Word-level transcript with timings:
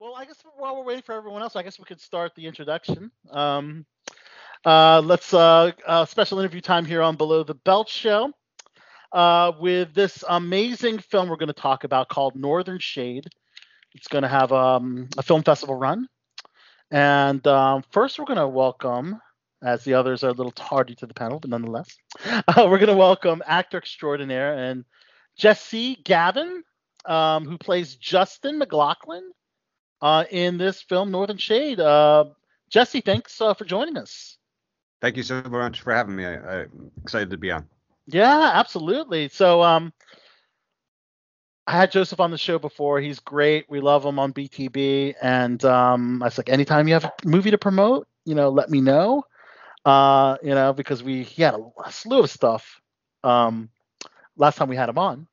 Well, 0.00 0.14
I 0.14 0.26
guess 0.26 0.36
while 0.56 0.76
we're 0.76 0.84
waiting 0.84 1.02
for 1.02 1.12
everyone 1.12 1.42
else, 1.42 1.56
I 1.56 1.64
guess 1.64 1.76
we 1.76 1.84
could 1.84 2.00
start 2.00 2.32
the 2.36 2.46
introduction. 2.46 3.10
Um, 3.32 3.84
uh, 4.64 5.00
let's 5.00 5.34
uh, 5.34 5.72
uh, 5.84 6.04
special 6.04 6.38
interview 6.38 6.60
time 6.60 6.84
here 6.84 7.02
on 7.02 7.16
Below 7.16 7.42
the 7.42 7.56
Belt 7.56 7.88
Show 7.88 8.30
uh, 9.10 9.50
with 9.58 9.94
this 9.94 10.22
amazing 10.28 11.00
film 11.00 11.28
we're 11.28 11.34
going 11.34 11.48
to 11.48 11.52
talk 11.52 11.82
about 11.82 12.08
called 12.08 12.36
Northern 12.36 12.78
Shade. 12.78 13.26
It's 13.92 14.06
going 14.06 14.22
to 14.22 14.28
have 14.28 14.52
um, 14.52 15.08
a 15.18 15.22
film 15.24 15.42
festival 15.42 15.74
run. 15.74 16.06
And 16.92 17.44
um, 17.48 17.82
first, 17.90 18.20
we're 18.20 18.24
going 18.24 18.38
to 18.38 18.46
welcome, 18.46 19.20
as 19.64 19.82
the 19.82 19.94
others 19.94 20.22
are 20.22 20.28
a 20.28 20.32
little 20.32 20.52
tardy 20.52 20.94
to 20.94 21.06
the 21.06 21.14
panel, 21.14 21.40
but 21.40 21.50
nonetheless, 21.50 21.88
uh, 22.24 22.68
we're 22.70 22.78
going 22.78 22.86
to 22.86 22.94
welcome 22.94 23.42
actor 23.44 23.78
extraordinaire 23.78 24.54
and 24.56 24.84
Jesse 25.36 25.96
Gavin, 26.04 26.62
um, 27.04 27.46
who 27.46 27.58
plays 27.58 27.96
Justin 27.96 28.58
McLaughlin 28.58 29.32
uh, 30.00 30.24
in 30.30 30.58
this 30.58 30.82
film, 30.82 31.10
Northern 31.10 31.38
Shade. 31.38 31.80
Uh, 31.80 32.26
Jesse, 32.70 33.00
thanks 33.00 33.40
uh, 33.40 33.54
for 33.54 33.64
joining 33.64 33.96
us. 33.96 34.36
Thank 35.00 35.16
you 35.16 35.22
so 35.22 35.42
much 35.42 35.80
for 35.80 35.94
having 35.94 36.16
me. 36.16 36.26
I, 36.26 36.62
am 36.62 36.90
excited 37.02 37.30
to 37.30 37.36
be 37.36 37.50
on. 37.50 37.66
Yeah, 38.06 38.52
absolutely. 38.54 39.28
So, 39.28 39.62
um, 39.62 39.92
I 41.66 41.72
had 41.72 41.92
Joseph 41.92 42.18
on 42.18 42.30
the 42.30 42.38
show 42.38 42.58
before. 42.58 42.98
He's 42.98 43.20
great. 43.20 43.68
We 43.68 43.80
love 43.80 44.02
him 44.04 44.18
on 44.18 44.32
BTB. 44.32 45.16
And 45.20 45.62
um, 45.66 46.22
I 46.22 46.26
was 46.26 46.38
like, 46.38 46.48
anytime 46.48 46.88
you 46.88 46.94
have 46.94 47.04
a 47.04 47.12
movie 47.26 47.50
to 47.50 47.58
promote, 47.58 48.08
you 48.24 48.34
know, 48.34 48.48
let 48.48 48.70
me 48.70 48.80
know. 48.80 49.24
Uh, 49.84 50.38
you 50.42 50.54
know, 50.54 50.72
because 50.72 51.02
we 51.02 51.22
he 51.22 51.42
had 51.42 51.54
a, 51.54 51.58
a 51.84 51.92
slew 51.92 52.20
of 52.20 52.30
stuff 52.30 52.80
um, 53.22 53.68
last 54.36 54.56
time 54.56 54.68
we 54.68 54.76
had 54.76 54.88
him 54.88 54.98
on. 54.98 55.26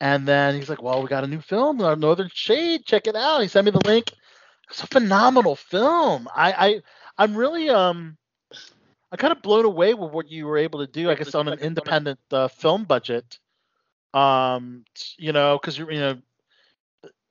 And 0.00 0.26
then 0.26 0.54
he's 0.54 0.68
like, 0.68 0.82
"Well, 0.82 1.02
we 1.02 1.08
got 1.08 1.24
a 1.24 1.28
new 1.28 1.40
film, 1.40 1.76
Northern 1.76 2.30
Shade. 2.32 2.86
Check 2.86 3.06
it 3.06 3.16
out." 3.16 3.42
He 3.42 3.48
sent 3.48 3.66
me 3.66 3.70
the 3.70 3.86
link. 3.86 4.12
It's 4.70 4.82
a 4.82 4.86
phenomenal 4.86 5.56
film. 5.56 6.28
I, 6.34 6.52
I 6.52 6.80
I'm 7.18 7.36
really 7.36 7.68
um 7.68 8.16
I'm 9.12 9.18
kind 9.18 9.32
of 9.32 9.42
blown 9.42 9.64
away 9.64 9.94
with 9.94 10.12
what 10.12 10.30
you 10.30 10.46
were 10.46 10.58
able 10.58 10.80
to 10.80 10.86
do. 10.86 11.10
I 11.10 11.14
guess 11.14 11.34
on 11.34 11.48
an 11.48 11.58
independent 11.58 12.20
uh, 12.30 12.48
film 12.48 12.84
budget. 12.84 13.38
Um, 14.14 14.84
you 15.18 15.32
know, 15.32 15.58
because 15.60 15.76
you 15.76 15.90
you 15.90 16.00
know, 16.00 16.18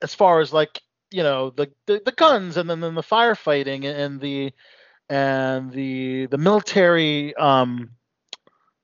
as 0.02 0.14
far 0.14 0.42
as 0.42 0.54
like 0.54 0.82
you 1.12 1.24
know 1.24 1.50
the, 1.52 1.72
the 1.88 2.02
the 2.06 2.12
guns 2.12 2.58
and 2.58 2.70
then, 2.70 2.82
then 2.82 2.96
the 2.96 3.02
firefighting 3.02 3.86
and 3.86 4.20
the 4.20 4.52
and 5.10 5.72
the 5.72 6.28
the 6.28 6.38
military 6.38 7.36
um 7.36 7.92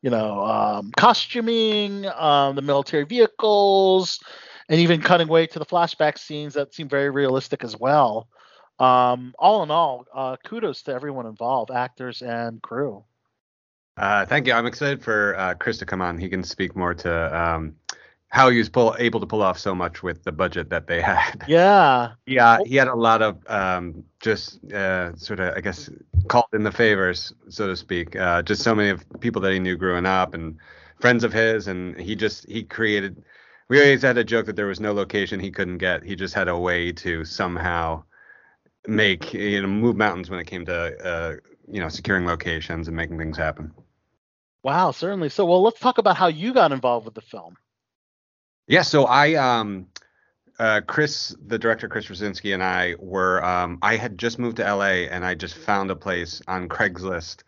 you 0.06 0.12
know, 0.12 0.46
um, 0.46 0.92
costuming, 0.96 2.06
um, 2.06 2.56
the 2.56 2.62
military 2.62 3.06
vehicles, 3.06 4.20
and 4.70 4.80
even 4.80 5.02
cutting 5.02 5.28
away 5.28 5.48
to 5.48 5.58
the 5.58 5.66
flashback 5.66 6.20
scenes 6.20 6.54
that 6.54 6.76
seem 6.76 6.88
very 6.88 7.10
realistic 7.10 7.64
as 7.64 7.76
well. 7.76 8.28
Um, 8.78 9.34
all 9.40 9.64
in 9.64 9.72
all, 9.72 10.06
uh, 10.14 10.38
kudos 10.46 10.84
to 10.84 10.94
everyone 10.94 11.26
involved, 11.26 11.72
actors 11.72 12.22
and 12.22 12.62
crew. 12.62 13.04
Uh, 13.98 14.28
thank 14.28 14.46
you. 14.46 14.54
I'm 14.54 14.68
excited 14.68 15.02
for 15.02 15.36
uh, 15.40 15.56
Chris 15.56 15.80
to 15.80 15.88
come 15.88 16.04
on. 16.04 16.20
He 16.20 16.30
can 16.30 16.44
speak 16.44 16.76
more 16.76 16.94
to 16.94 17.42
um, 17.42 17.74
how 18.36 18.50
he 18.50 18.58
was 18.58 18.68
pull, 18.68 18.94
able 19.00 19.22
to 19.22 19.26
pull 19.26 19.42
off 19.42 19.58
so 19.58 19.74
much 19.74 20.04
with 20.04 20.26
the 20.26 20.32
budget 20.34 20.70
that 20.70 20.88
they 20.88 21.02
had. 21.14 21.46
Yeah. 21.48 22.16
yeah, 22.26 22.58
he 22.66 22.76
had 22.76 22.90
a 22.90 22.94
lot 22.94 23.22
of 23.22 23.38
um, 23.50 24.04
just 24.20 24.62
uh, 24.74 25.16
sort 25.16 25.40
of, 25.40 25.56
I 25.56 25.62
guess, 25.62 25.90
called 26.28 26.50
in 26.52 26.64
the 26.64 26.72
favors, 26.72 27.32
so 27.48 27.68
to 27.68 27.78
speak. 27.78 28.18
Uh, 28.18 28.42
just 28.42 28.62
so 28.62 28.76
many 28.76 28.90
of 28.90 29.06
people 29.22 29.42
that 29.42 29.54
he 29.54 29.60
knew 29.60 29.78
growing 29.78 30.06
up 30.06 30.34
and 30.34 30.58
friends 31.00 31.24
of 31.24 31.32
his, 31.32 31.70
and 31.70 31.98
he 31.98 32.14
just 32.14 32.46
he 32.50 32.64
created. 32.64 33.24
We 33.70 33.80
always 33.80 34.02
had 34.02 34.18
a 34.18 34.24
joke 34.26 34.48
that 34.48 34.58
there 34.58 34.68
was 34.68 34.82
no 34.82 34.92
location 34.92 35.40
he 35.40 35.50
couldn't 35.50 35.78
get. 35.78 36.04
He 36.04 36.18
just 36.18 36.34
had 36.34 36.50
a 36.50 36.58
way 36.58 36.92
to 36.92 37.24
somehow 37.24 38.04
make 38.86 39.34
you 39.34 39.62
know 39.62 39.68
move 39.68 39.96
mountains 39.96 40.30
when 40.30 40.42
it 40.42 40.46
came 40.46 40.66
to 40.66 41.08
uh, 41.08 41.36
you 41.72 41.80
know 41.80 41.88
securing 41.88 42.26
locations 42.26 42.90
and 42.90 42.98
making 42.98 43.18
things 43.18 43.38
happen. 43.38 43.72
Wow, 44.62 44.92
certainly. 44.92 45.30
So, 45.30 45.46
well, 45.46 45.62
let's 45.62 45.80
talk 45.80 46.00
about 46.00 46.18
how 46.18 46.28
you 46.28 46.54
got 46.54 46.74
involved 46.74 47.06
with 47.06 47.16
the 47.16 47.22
film. 47.22 47.56
Yeah, 48.68 48.82
so 48.82 49.06
I 49.06 49.36
um 49.36 49.88
uh, 50.58 50.82
Chris, 50.88 51.36
the 51.46 51.60
director, 51.60 51.88
Chris 51.88 52.06
Rosinski, 52.06 52.54
and 52.54 52.64
I 52.64 52.96
were. 53.00 53.44
Um, 53.44 53.78
I 53.82 53.98
had 53.98 54.18
just 54.18 54.40
moved 54.40 54.58
to 54.58 54.64
LA, 54.64 55.08
and 55.12 55.26
I 55.26 55.36
just 55.36 55.56
found 55.56 55.92
a 55.92 55.96
place 55.96 56.42
on 56.48 56.70
Craigslist 56.70 57.44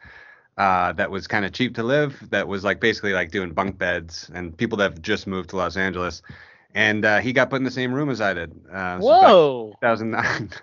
uh, 0.57 0.93
that 0.93 1.09
was 1.09 1.27
kind 1.27 1.45
of 1.45 1.53
cheap 1.53 1.75
to 1.75 1.83
live. 1.83 2.21
That 2.31 2.47
was 2.47 2.63
like 2.63 2.79
basically 2.79 3.13
like 3.13 3.31
doing 3.31 3.51
bunk 3.51 3.77
beds, 3.77 4.29
and 4.33 4.55
people 4.55 4.77
that 4.79 4.91
have 4.91 5.01
just 5.01 5.27
moved 5.27 5.49
to 5.51 5.55
Los 5.55 5.77
Angeles. 5.77 6.21
And 6.75 7.05
uh, 7.05 7.19
he 7.19 7.33
got 7.33 7.49
put 7.49 7.55
in 7.57 7.63
the 7.63 7.71
same 7.71 7.93
room 7.93 8.09
as 8.09 8.21
I 8.21 8.33
did. 8.33 8.51
Uh, 8.71 8.99
Whoa! 8.99 9.73
2009. 9.81 10.49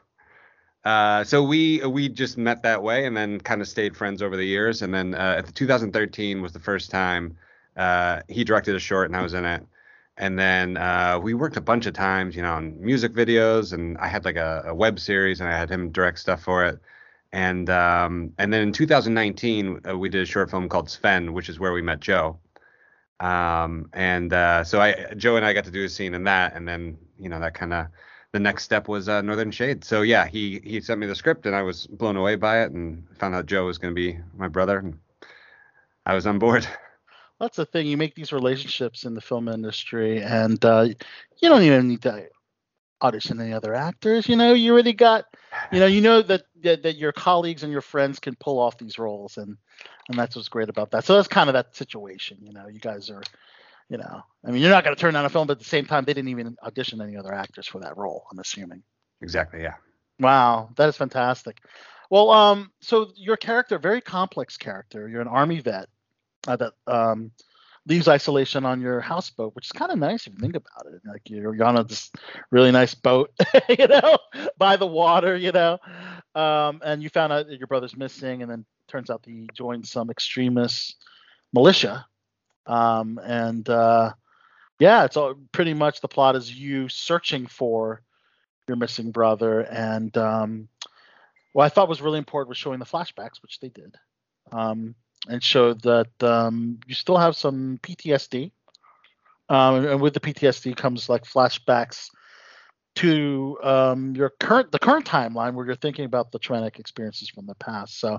Uh, 0.85 1.25
so 1.25 1.43
we 1.43 1.83
we 1.87 2.11
just 2.11 2.37
met 2.37 2.63
that 2.63 2.83
way, 2.83 3.07
and 3.07 3.17
then 3.17 3.41
kind 3.41 3.63
of 3.63 3.67
stayed 3.67 3.97
friends 3.97 4.21
over 4.21 4.37
the 4.37 4.45
years. 4.45 4.83
And 4.83 4.93
then 4.93 5.15
uh, 5.15 5.37
at 5.39 5.47
the 5.47 5.53
2013 5.53 6.43
was 6.43 6.53
the 6.53 6.61
first 6.61 6.91
time 6.91 7.39
uh, 7.75 8.21
he 8.29 8.45
directed 8.45 8.77
a 8.77 8.79
short, 8.79 9.09
and 9.09 9.17
I 9.17 9.23
was 9.23 9.33
in 9.33 9.47
it 9.47 9.67
and 10.17 10.39
then 10.39 10.77
uh, 10.77 11.19
we 11.23 11.35
worked 11.35 11.57
a 11.57 11.61
bunch 11.61 11.87
of 11.87 11.95
times, 11.95 12.37
you 12.37 12.43
know, 12.43 12.55
on 12.55 12.81
music 12.81 13.13
videos, 13.13 13.73
and 13.73 13.99
I 13.99 14.07
had 14.07 14.25
like 14.25 14.37
a, 14.37 14.65
a 14.67 14.75
web 14.75 15.01
series, 15.01 15.41
and 15.41 15.49
I 15.49 15.57
had 15.57 15.71
him 15.71 15.91
direct 15.91 16.19
stuff 16.21 16.43
for 16.43 16.65
it. 16.65 16.79
And 17.33 17.69
um, 17.69 18.33
and 18.39 18.53
then 18.53 18.63
in 18.63 18.73
2019, 18.73 19.81
uh, 19.89 19.99
we 19.99 20.09
did 20.09 20.23
a 20.23 20.27
short 20.27 20.51
film 20.51 20.69
called 20.69 20.89
Sven, 20.89 21.33
which 21.33 21.49
is 21.49 21.59
where 21.59 21.73
we 21.73 21.83
met 21.83 22.01
Joe. 22.01 22.39
Um, 23.21 23.89
and 23.93 24.33
uh, 24.33 24.65
so 24.65 24.81
I, 24.81 25.15
Joe 25.17 25.37
and 25.37 25.45
I 25.45 25.53
got 25.53 25.65
to 25.65 25.71
do 25.71 25.85
a 25.85 25.89
scene 25.89 26.15
in 26.15 26.25
that, 26.25 26.55
and 26.55 26.69
then 26.69 26.97
you 27.19 27.29
know 27.29 27.41
that 27.41 27.55
kind 27.55 27.73
of 27.73 27.87
the 28.33 28.41
next 28.41 28.65
step 28.65 28.87
was 28.87 29.09
uh, 29.09 29.21
Northern 29.23 29.51
Shade. 29.51 29.85
So 29.85 30.03
yeah, 30.03 30.27
he 30.27 30.61
he 30.65 30.81
sent 30.81 31.01
me 31.01 31.09
the 31.09 31.15
script, 31.15 31.47
and 31.47 31.57
I 31.57 31.63
was 31.63 31.89
blown 31.89 32.17
away 32.17 32.37
by 32.37 32.63
it, 32.63 32.71
and 32.71 33.05
found 33.19 33.35
out 33.35 33.47
Joe 33.47 33.67
was 33.67 33.79
going 33.79 33.93
to 33.93 34.01
be 34.01 34.19
my 34.37 34.49
brother, 34.49 34.79
and 34.79 34.99
I 36.07 36.15
was 36.15 36.27
on 36.27 36.39
board. 36.39 36.67
that's 37.41 37.57
the 37.57 37.67
thing. 37.67 37.87
You 37.87 37.97
make 37.97 38.15
these 38.15 38.33
relationships 38.33 39.05
in 39.05 39.15
the 39.15 39.21
film 39.21 39.49
industry, 39.49 40.23
and 40.23 40.63
uh, 40.65 40.89
you 41.43 41.49
don't 41.49 41.63
even 41.63 41.89
need 41.89 42.03
to 42.03 42.29
audition 43.03 43.41
any 43.41 43.53
other 43.53 43.75
actors. 43.75 44.29
You 44.29 44.37
know, 44.37 44.55
you 44.55 44.73
already 44.73 44.93
got, 44.93 45.27
you 45.71 45.81
know, 45.81 45.87
you 45.87 46.01
know 46.01 46.23
that, 46.23 46.43
that 46.63 46.83
that 46.85 46.97
your 46.97 47.13
colleagues 47.13 47.63
and 47.63 47.73
your 47.73 47.83
friends 47.83 48.19
can 48.19 48.35
pull 48.37 48.59
off 48.59 48.79
these 48.79 48.99
roles, 48.99 49.37
and 49.37 49.57
and 50.09 50.19
that's 50.19 50.37
what's 50.37 50.49
great 50.49 50.69
about 50.69 50.91
that. 50.93 51.05
So 51.05 51.17
that's 51.17 51.29
kind 51.29 51.49
of 51.49 51.55
that 51.55 51.77
situation. 51.77 52.39
You 52.41 52.53
know, 52.53 52.69
you 52.69 52.81
guys 52.81 53.11
are, 53.11 53.23
you 53.89 53.99
know, 53.99 54.23
I 54.45 54.51
mean, 54.51 54.63
you're 54.63 54.71
not 54.71 54.85
going 54.85 54.97
to 54.97 55.01
turn 55.01 55.15
down 55.15 55.25
a 55.25 55.31
film, 55.31 55.47
but 55.47 55.55
at 55.55 55.59
the 55.59 55.65
same 55.65 55.87
time, 55.87 56.05
they 56.05 56.15
didn't 56.15 56.31
even 56.31 56.57
audition 56.63 57.01
any 57.01 57.17
other 57.17 57.35
actors 57.35 57.67
for 57.67 57.81
that 57.81 57.97
role. 57.97 58.27
I'm 58.31 58.39
assuming. 58.39 58.83
Exactly. 59.21 59.63
Yeah. 59.63 59.75
Wow, 60.21 60.71
that 60.77 60.89
is 60.89 60.97
fantastic. 60.97 61.59
Well, 62.11 62.31
um, 62.31 62.71
so 62.81 63.11
your 63.17 63.37
character, 63.37 63.79
very 63.79 64.01
complex 64.01 64.57
character. 64.57 65.09
You're 65.09 65.23
an 65.23 65.29
army 65.29 65.61
vet 65.61 65.89
uh, 66.47 66.57
that 66.57 66.73
um, 66.87 67.31
leaves 67.87 68.09
isolation 68.09 68.65
on 68.65 68.81
your 68.81 69.01
houseboat, 69.01 69.55
which 69.55 69.67
is 69.67 69.73
kind 69.73 69.93
of 69.93 69.99
nice 69.99 70.27
if 70.27 70.33
you 70.33 70.39
think 70.39 70.57
about 70.57 70.87
it. 70.87 71.01
Like 71.07 71.23
you're, 71.29 71.63
on 71.65 71.75
this 71.87 72.11
really 72.51 72.71
nice 72.71 72.95
boat, 72.95 73.31
you 73.69 73.87
know, 73.87 74.19
by 74.59 74.77
the 74.77 74.87
water, 74.87 75.37
you 75.37 75.53
know, 75.53 75.79
um, 76.35 76.81
and 76.85 77.03
you 77.03 77.09
found 77.09 77.33
out 77.33 77.47
that 77.47 77.59
your 77.59 77.67
brother's 77.67 77.97
missing, 77.97 78.43
and 78.43 78.51
then 78.51 78.65
turns 78.89 79.11
out 79.11 79.25
he 79.25 79.49
joined 79.55 79.87
some 79.87 80.11
extremist 80.11 80.97
militia, 81.53 82.07
um, 82.67 83.21
and 83.23 83.69
uh, 83.69 84.13
yeah, 84.79 85.05
it's 85.05 85.17
all 85.17 85.35
pretty 85.53 85.75
much 85.75 86.01
the 86.01 86.09
plot 86.09 86.37
is 86.37 86.53
you 86.53 86.89
searching 86.89 87.47
for 87.47 88.03
your 88.67 88.77
missing 88.77 89.11
brother, 89.11 89.61
and 89.61 90.17
um, 90.17 90.69
what 91.53 91.65
I 91.65 91.69
thought 91.69 91.89
was 91.89 92.03
really 92.03 92.19
important 92.19 92.49
was 92.49 92.59
showing 92.59 92.79
the 92.79 92.87
flashbacks, 92.87 93.43
which 93.43 93.61
they 93.61 93.69
did. 93.69 93.97
Um, 94.51 94.95
and 95.29 95.43
showed 95.43 95.83
that 95.83 96.23
um, 96.23 96.79
you 96.87 96.95
still 96.95 97.17
have 97.17 97.37
some 97.37 97.79
PTSD. 97.83 98.53
Um, 99.49 99.87
and 99.87 100.01
with 100.01 100.15
the 100.15 100.21
PTSD 100.21 100.77
comes 100.77 101.09
like 101.09 101.25
flashbacks 101.25 102.09
to 102.97 103.59
um, 103.63 104.15
your 104.15 104.31
current 104.41 104.71
the 104.71 104.79
current 104.79 105.05
timeline 105.05 105.55
where 105.55 105.67
you're 105.67 105.75
thinking 105.75 106.05
about 106.05 106.31
the 106.31 106.39
traumatic 106.39 106.79
experiences 106.79 107.29
from 107.29 107.47
the 107.47 107.55
past. 107.57 107.99
So 107.99 108.19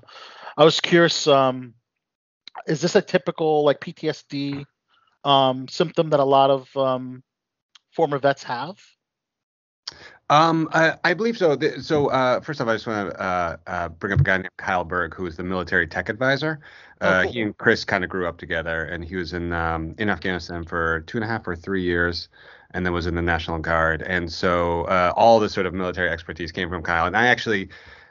I 0.57 0.63
was 0.63 0.79
curious, 0.79 1.27
um, 1.27 1.73
is 2.67 2.81
this 2.81 2.95
a 2.95 3.01
typical 3.01 3.63
like 3.63 3.79
PTSD 3.79 4.65
um, 5.23 5.67
symptom 5.67 6.09
that 6.11 6.19
a 6.19 6.25
lot 6.25 6.49
of 6.49 6.77
um, 6.77 7.23
former 7.91 8.19
vets 8.19 8.43
have? 8.43 8.77
Um, 10.29 10.69
I, 10.73 10.97
I, 11.03 11.13
believe 11.13 11.37
so. 11.37 11.57
So, 11.81 12.07
uh, 12.07 12.41
first 12.41 12.59
off, 12.59 12.67
I 12.67 12.73
just 12.73 12.87
want 12.87 13.11
to 13.11 13.21
uh, 13.21 13.57
uh, 13.67 13.89
bring 13.89 14.11
up 14.11 14.19
a 14.19 14.23
guy 14.23 14.37
named 14.37 14.49
Kyle 14.57 14.83
Berg, 14.83 15.13
who 15.13 15.27
is 15.27 15.37
the 15.37 15.43
military 15.43 15.85
tech 15.85 16.09
advisor. 16.09 16.61
Oh, 17.01 17.07
uh, 17.07 17.23
cool. 17.23 17.31
He 17.31 17.41
and 17.41 17.57
Chris 17.57 17.85
kind 17.85 18.03
of 18.03 18.09
grew 18.09 18.27
up 18.27 18.37
together, 18.37 18.85
and 18.85 19.05
he 19.05 19.15
was 19.15 19.33
in 19.33 19.53
um, 19.53 19.93
in 19.99 20.09
Afghanistan 20.09 20.63
for 20.65 21.01
two 21.01 21.17
and 21.17 21.23
a 21.23 21.27
half 21.27 21.47
or 21.47 21.55
three 21.55 21.83
years, 21.83 22.27
and 22.71 22.83
then 22.83 22.91
was 22.91 23.05
in 23.05 23.13
the 23.13 23.21
National 23.21 23.59
Guard. 23.59 24.01
And 24.01 24.31
so, 24.31 24.85
uh, 24.85 25.13
all 25.15 25.39
the 25.39 25.49
sort 25.49 25.67
of 25.67 25.75
military 25.75 26.09
expertise 26.09 26.51
came 26.51 26.69
from 26.69 26.81
Kyle. 26.81 27.05
And 27.05 27.15
I 27.15 27.27
actually, 27.27 27.69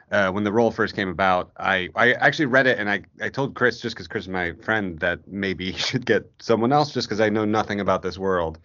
uh, 0.09 0.31
when 0.31 0.45
the 0.45 0.53
role 0.53 0.71
first 0.71 0.95
came 0.95 1.09
about, 1.09 1.51
I 1.57 1.89
I 1.95 2.13
actually 2.13 2.45
read 2.45 2.65
it, 2.65 2.79
and 2.79 2.89
I 2.89 3.01
I 3.21 3.27
told 3.27 3.55
Chris 3.55 3.81
just 3.81 3.93
because 3.93 4.07
Chris 4.07 4.23
is 4.23 4.29
my 4.29 4.53
friend 4.53 4.97
that 4.99 5.27
maybe 5.27 5.71
he 5.73 5.77
should 5.77 6.05
get 6.05 6.31
someone 6.39 6.71
else, 6.71 6.93
just 6.93 7.09
because 7.09 7.19
I 7.19 7.27
know 7.27 7.43
nothing 7.43 7.81
about 7.81 8.03
this 8.03 8.17
world 8.17 8.57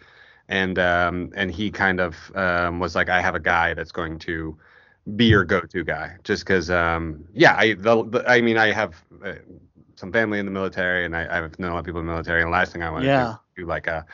and 0.50 0.78
um, 0.78 1.32
and 1.36 1.50
he 1.52 1.72
kind 1.72 2.00
of 2.00 2.16
um, 2.36 2.80
was 2.80 2.96
like, 2.96 3.10
I 3.10 3.22
have 3.22 3.36
a 3.36 3.40
guy 3.40 3.74
that's 3.74 3.92
going 3.92 4.20
to 4.20 4.58
be 5.16 5.26
your 5.26 5.44
go-to 5.44 5.84
guy, 5.84 6.16
just 6.24 6.44
because. 6.44 6.70
Um, 6.70 7.24
yeah, 7.34 7.56
I 7.56 7.74
the, 7.74 8.04
the, 8.04 8.24
I 8.28 8.42
mean 8.42 8.58
I 8.58 8.72
have 8.72 8.96
uh, 9.24 9.34
some 9.96 10.12
family 10.12 10.40
in 10.40 10.46
the 10.46 10.52
military, 10.52 11.06
and 11.06 11.16
I, 11.16 11.38
I've 11.38 11.58
known 11.60 11.72
a 11.72 11.74
lot 11.74 11.80
of 11.80 11.86
people 11.86 12.00
in 12.02 12.06
the 12.06 12.12
military, 12.12 12.42
and 12.42 12.48
the 12.48 12.52
last 12.52 12.72
thing 12.72 12.82
I 12.84 12.90
want 12.90 13.06
to 13.06 13.10
Yeah. 13.10 13.36
do, 13.56 13.62
do 13.62 13.66
like 13.66 13.88
a 13.88 14.06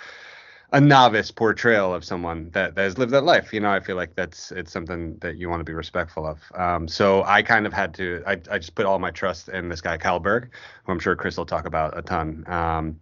a 0.73 0.81
novice 0.81 1.31
portrayal 1.31 1.95
of 1.95 2.05
someone 2.05 2.51
that, 2.51 2.75
that 2.75 2.83
has 2.83 2.99
lived 2.99 3.13
that 3.13 3.25
life. 3.25 3.53
You 3.55 3.61
know, 3.61 3.71
I 3.71 3.81
feel 3.81 3.97
like 3.97 4.15
that's 4.17 4.53
it's 4.53 4.73
something 4.73 5.17
that 5.21 5.37
you 5.37 5.49
want 5.49 5.61
to 5.61 5.65
be 5.65 5.75
respectful 5.75 6.27
of. 6.27 6.41
Um, 6.55 6.89
so 6.89 7.23
I 7.25 7.43
kind 7.43 7.67
of 7.67 7.73
had 7.73 7.95
to 7.97 8.23
I, 8.27 8.33
I 8.51 8.59
just 8.59 8.75
put 8.75 8.87
all 8.87 8.99
my 8.99 9.11
trust 9.13 9.49
in 9.49 9.69
this 9.69 9.81
guy 9.81 9.99
Kyle 9.99 10.21
Berg, 10.21 10.51
who 10.85 10.93
I'm 10.93 10.99
sure 11.01 11.17
Chris 11.17 11.37
will 11.39 11.47
talk 11.47 11.67
about 11.67 11.97
a 11.99 12.03
ton. 12.03 12.45
Um, 12.49 13.01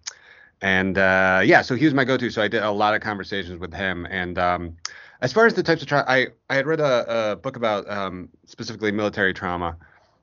and 0.65 0.97
uh, 0.97 1.43
yeah, 1.45 1.61
so 1.61 1.75
he 1.75 1.85
was 1.85 1.93
my 1.93 2.05
go-to. 2.05 2.31
So 2.31 2.41
I 2.41 2.49
did 2.49 2.63
a 2.63 2.71
lot 2.71 2.95
of 2.95 3.03
conversations 3.03 3.61
with 3.61 3.75
him. 3.75 4.07
And 4.07 4.39
um, 4.39 4.75
as 5.21 5.31
far 5.31 5.45
as 5.45 5.53
the 5.53 5.63
types 5.63 5.83
of 5.83 5.89
trauma, 5.89 6.07
I 6.09 6.29
I 6.49 6.55
had 6.55 6.67
read 6.67 6.81
a, 6.81 7.33
a 7.33 7.37
book 7.37 7.57
about 7.57 7.89
um, 7.91 8.31
specifically 8.47 8.91
military 8.91 9.35
trauma 9.35 9.77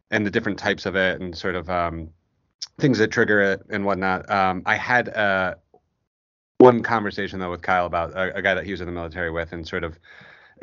and 0.10 0.26
the 0.26 0.32
different 0.32 0.58
types 0.58 0.88
of 0.88 0.96
it 0.96 1.22
and 1.22 1.38
sort 1.38 1.54
of 1.54 1.70
um, 1.70 2.10
things 2.80 2.98
that 2.98 3.12
trigger 3.12 3.40
it 3.40 3.62
and 3.70 3.86
whatnot. 3.86 4.28
Um, 4.32 4.64
I 4.66 4.78
had 4.78 5.10
uh, 5.10 5.56
one 6.58 6.82
conversation 6.82 7.40
though 7.40 7.52
with 7.52 7.62
Kyle 7.62 7.86
about 7.86 8.12
a, 8.14 8.36
a 8.38 8.42
guy 8.42 8.56
that 8.56 8.66
he 8.66 8.72
was 8.72 8.82
in 8.82 8.88
the 8.88 8.94
military 8.94 9.30
with 9.30 9.54
and 9.54 9.68
sort 9.68 9.84
of 9.84 10.00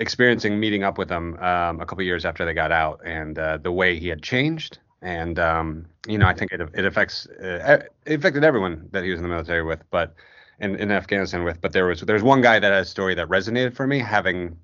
experiencing 0.00 0.58
meeting 0.58 0.82
up 0.82 0.98
with 0.98 1.08
him 1.08 1.38
um, 1.38 1.80
a 1.80 1.86
couple 1.86 2.02
years 2.02 2.24
after 2.24 2.44
they 2.44 2.52
got 2.52 2.72
out 2.72 3.00
and 3.04 3.38
uh, 3.38 3.58
the 3.58 3.70
way 3.70 3.96
he 3.96 4.08
had 4.08 4.24
changed. 4.24 4.80
And 5.02 5.38
um, 5.38 5.86
you 6.06 6.18
know, 6.18 6.26
I 6.26 6.34
think 6.34 6.52
it 6.52 6.60
it 6.74 6.84
affects 6.84 7.26
uh, 7.26 7.84
it 8.06 8.18
affected 8.18 8.44
everyone 8.44 8.88
that 8.92 9.04
he 9.04 9.10
was 9.10 9.18
in 9.18 9.22
the 9.22 9.28
military 9.28 9.62
with, 9.62 9.82
but 9.90 10.14
in, 10.60 10.74
in 10.76 10.90
Afghanistan 10.90 11.44
with. 11.44 11.60
But 11.60 11.72
there 11.72 11.86
was 11.86 12.00
there 12.00 12.14
was 12.14 12.22
one 12.22 12.40
guy 12.40 12.58
that 12.58 12.72
had 12.72 12.82
a 12.82 12.84
story 12.84 13.14
that 13.14 13.28
resonated 13.28 13.74
for 13.74 13.86
me, 13.86 14.00
having 14.00 14.58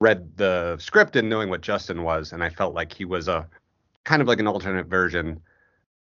read 0.00 0.36
the 0.36 0.76
script 0.78 1.16
and 1.16 1.28
knowing 1.28 1.50
what 1.50 1.60
Justin 1.60 2.02
was, 2.02 2.32
and 2.32 2.42
I 2.42 2.48
felt 2.50 2.74
like 2.74 2.92
he 2.92 3.04
was 3.04 3.28
a 3.28 3.46
kind 4.04 4.22
of 4.22 4.28
like 4.28 4.40
an 4.40 4.46
alternate 4.46 4.86
version 4.86 5.40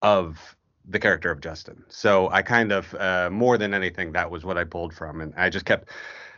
of 0.01 0.55
the 0.89 0.99
character 0.99 1.31
of 1.31 1.41
Justin. 1.41 1.83
So 1.89 2.29
I 2.29 2.41
kind 2.41 2.71
of 2.71 2.93
uh, 2.95 3.29
more 3.31 3.57
than 3.57 3.73
anything 3.73 4.13
that 4.13 4.31
was 4.31 4.45
what 4.45 4.57
I 4.57 4.63
pulled 4.63 4.93
from, 4.93 5.21
and 5.21 5.33
I 5.35 5.49
just 5.49 5.65
kept. 5.65 5.89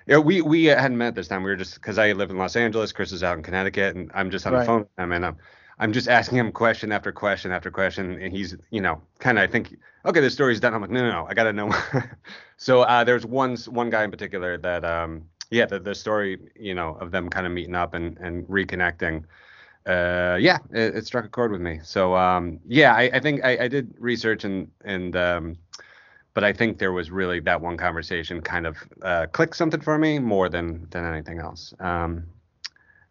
You 0.08 0.16
know, 0.16 0.22
we 0.22 0.42
we 0.42 0.66
hadn't 0.66 0.98
met 0.98 1.14
this 1.14 1.28
time. 1.28 1.44
We 1.44 1.52
were 1.52 1.56
just 1.56 1.76
because 1.76 2.00
I 2.00 2.14
live 2.14 2.32
in 2.32 2.38
Los 2.38 2.56
Angeles, 2.56 2.92
Chris 2.92 3.12
is 3.12 3.24
out 3.24 3.38
in 3.38 3.44
Connecticut, 3.44 3.96
and 3.96 4.10
I'm 4.16 4.32
just 4.32 4.48
on 4.48 4.54
Right. 4.54 4.62
the 4.62 4.66
phone 4.66 4.80
with 4.80 4.90
him, 4.98 5.12
and 5.12 5.26
I'm 5.26 5.38
I'm 5.80 5.94
just 5.94 6.08
asking 6.08 6.38
him 6.38 6.52
question 6.52 6.92
after 6.92 7.12
question 7.12 7.52
after 7.52 7.72
question, 7.72 8.22
and 8.22 8.36
he's 8.36 8.56
you 8.72 8.82
know 8.82 9.02
kind 9.20 9.38
of 9.38 9.44
I 9.44 9.48
think 9.48 9.78
okay 10.06 10.20
the 10.20 10.30
story's 10.30 10.60
done. 10.60 10.74
I'm 10.74 10.82
like 10.82 10.92
no 10.92 11.02
no 11.02 11.12
no 11.12 11.28
I 11.30 11.34
gotta 11.34 11.54
know. 11.54 11.74
so 12.58 12.82
uh, 12.82 13.04
there's 13.04 13.26
one 13.26 13.56
one 13.68 13.90
guy 13.90 14.04
in 14.04 14.12
particular 14.12 14.58
that 14.58 14.84
um 14.84 15.26
yeah 15.52 15.66
the 15.66 15.80
the 15.80 15.96
story 15.96 16.38
you 16.56 16.74
know 16.76 16.96
of 16.96 17.12
them 17.12 17.30
kind 17.30 17.46
of 17.46 17.52
meeting 17.52 17.76
up 17.76 17.94
and 17.94 18.18
and 18.18 18.46
reconnecting 18.48 19.24
uh 19.88 20.38
yeah 20.40 20.58
it, 20.72 20.96
it 20.96 21.06
struck 21.06 21.26
a 21.26 21.30
chord 21.30 21.52
with 21.52 21.62
me 21.62 21.80
so 21.84 22.16
um 22.16 22.60
yeah 22.68 22.94
i, 22.94 23.04
I 23.14 23.20
think 23.20 23.44
I, 23.44 23.64
I 23.64 23.68
did 23.68 23.94
research 23.98 24.44
and 24.44 24.70
and 24.84 25.16
um 25.16 25.58
but 26.34 26.44
i 26.44 26.52
think 26.52 26.78
there 26.78 26.92
was 26.92 27.10
really 27.12 27.40
that 27.42 27.62
one 27.62 27.78
conversation 27.78 28.42
kind 28.42 28.68
of 28.68 28.78
uh 29.02 29.28
clicked 29.32 29.56
something 29.56 29.82
for 29.82 29.98
me 29.98 30.20
more 30.20 30.50
than 30.50 30.88
than 30.92 31.06
anything 31.06 31.40
else 31.40 31.74
um 31.80 32.26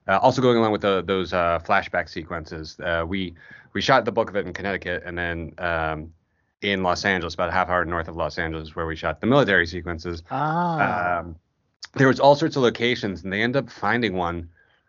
uh, 0.09 0.19
also 0.23 0.41
going 0.41 0.57
along 0.57 0.73
with 0.73 0.81
the, 0.81 1.03
those 1.03 1.33
uh, 1.33 1.59
flashback 1.65 2.09
sequences, 2.09 2.79
uh, 2.81 3.05
we 3.07 3.35
we 3.75 3.81
shot 3.81 4.05
the 4.05 4.13
bulk 4.13 4.31
of 4.31 4.37
it 4.37 4.47
in 4.47 4.53
Connecticut, 4.53 5.03
and 5.05 5.17
then 5.17 5.53
um, 5.59 6.13
in 6.63 6.83
Los 6.83 7.05
Angeles, 7.05 7.35
about 7.35 7.51
a 7.51 7.53
half 7.53 7.69
hour 7.69 7.85
north 7.85 8.09
of 8.09 8.17
Los 8.17 8.39
Angeles, 8.39 8.75
where 8.75 8.87
we 8.87 8.97
shot 8.97 9.21
the 9.21 9.27
military 9.27 9.67
sequences. 9.67 10.23
Ah. 10.31 11.19
Um, 11.19 11.37
there 11.95 12.09
was 12.09 12.21
all 12.21 12.35
sorts 12.35 12.57
of 12.57 12.63
locations, 12.63 13.23
and 13.23 13.33
they 13.33 13.43
end 13.43 13.57
up 13.57 13.71
finding 13.71 14.15
one 14.15 14.49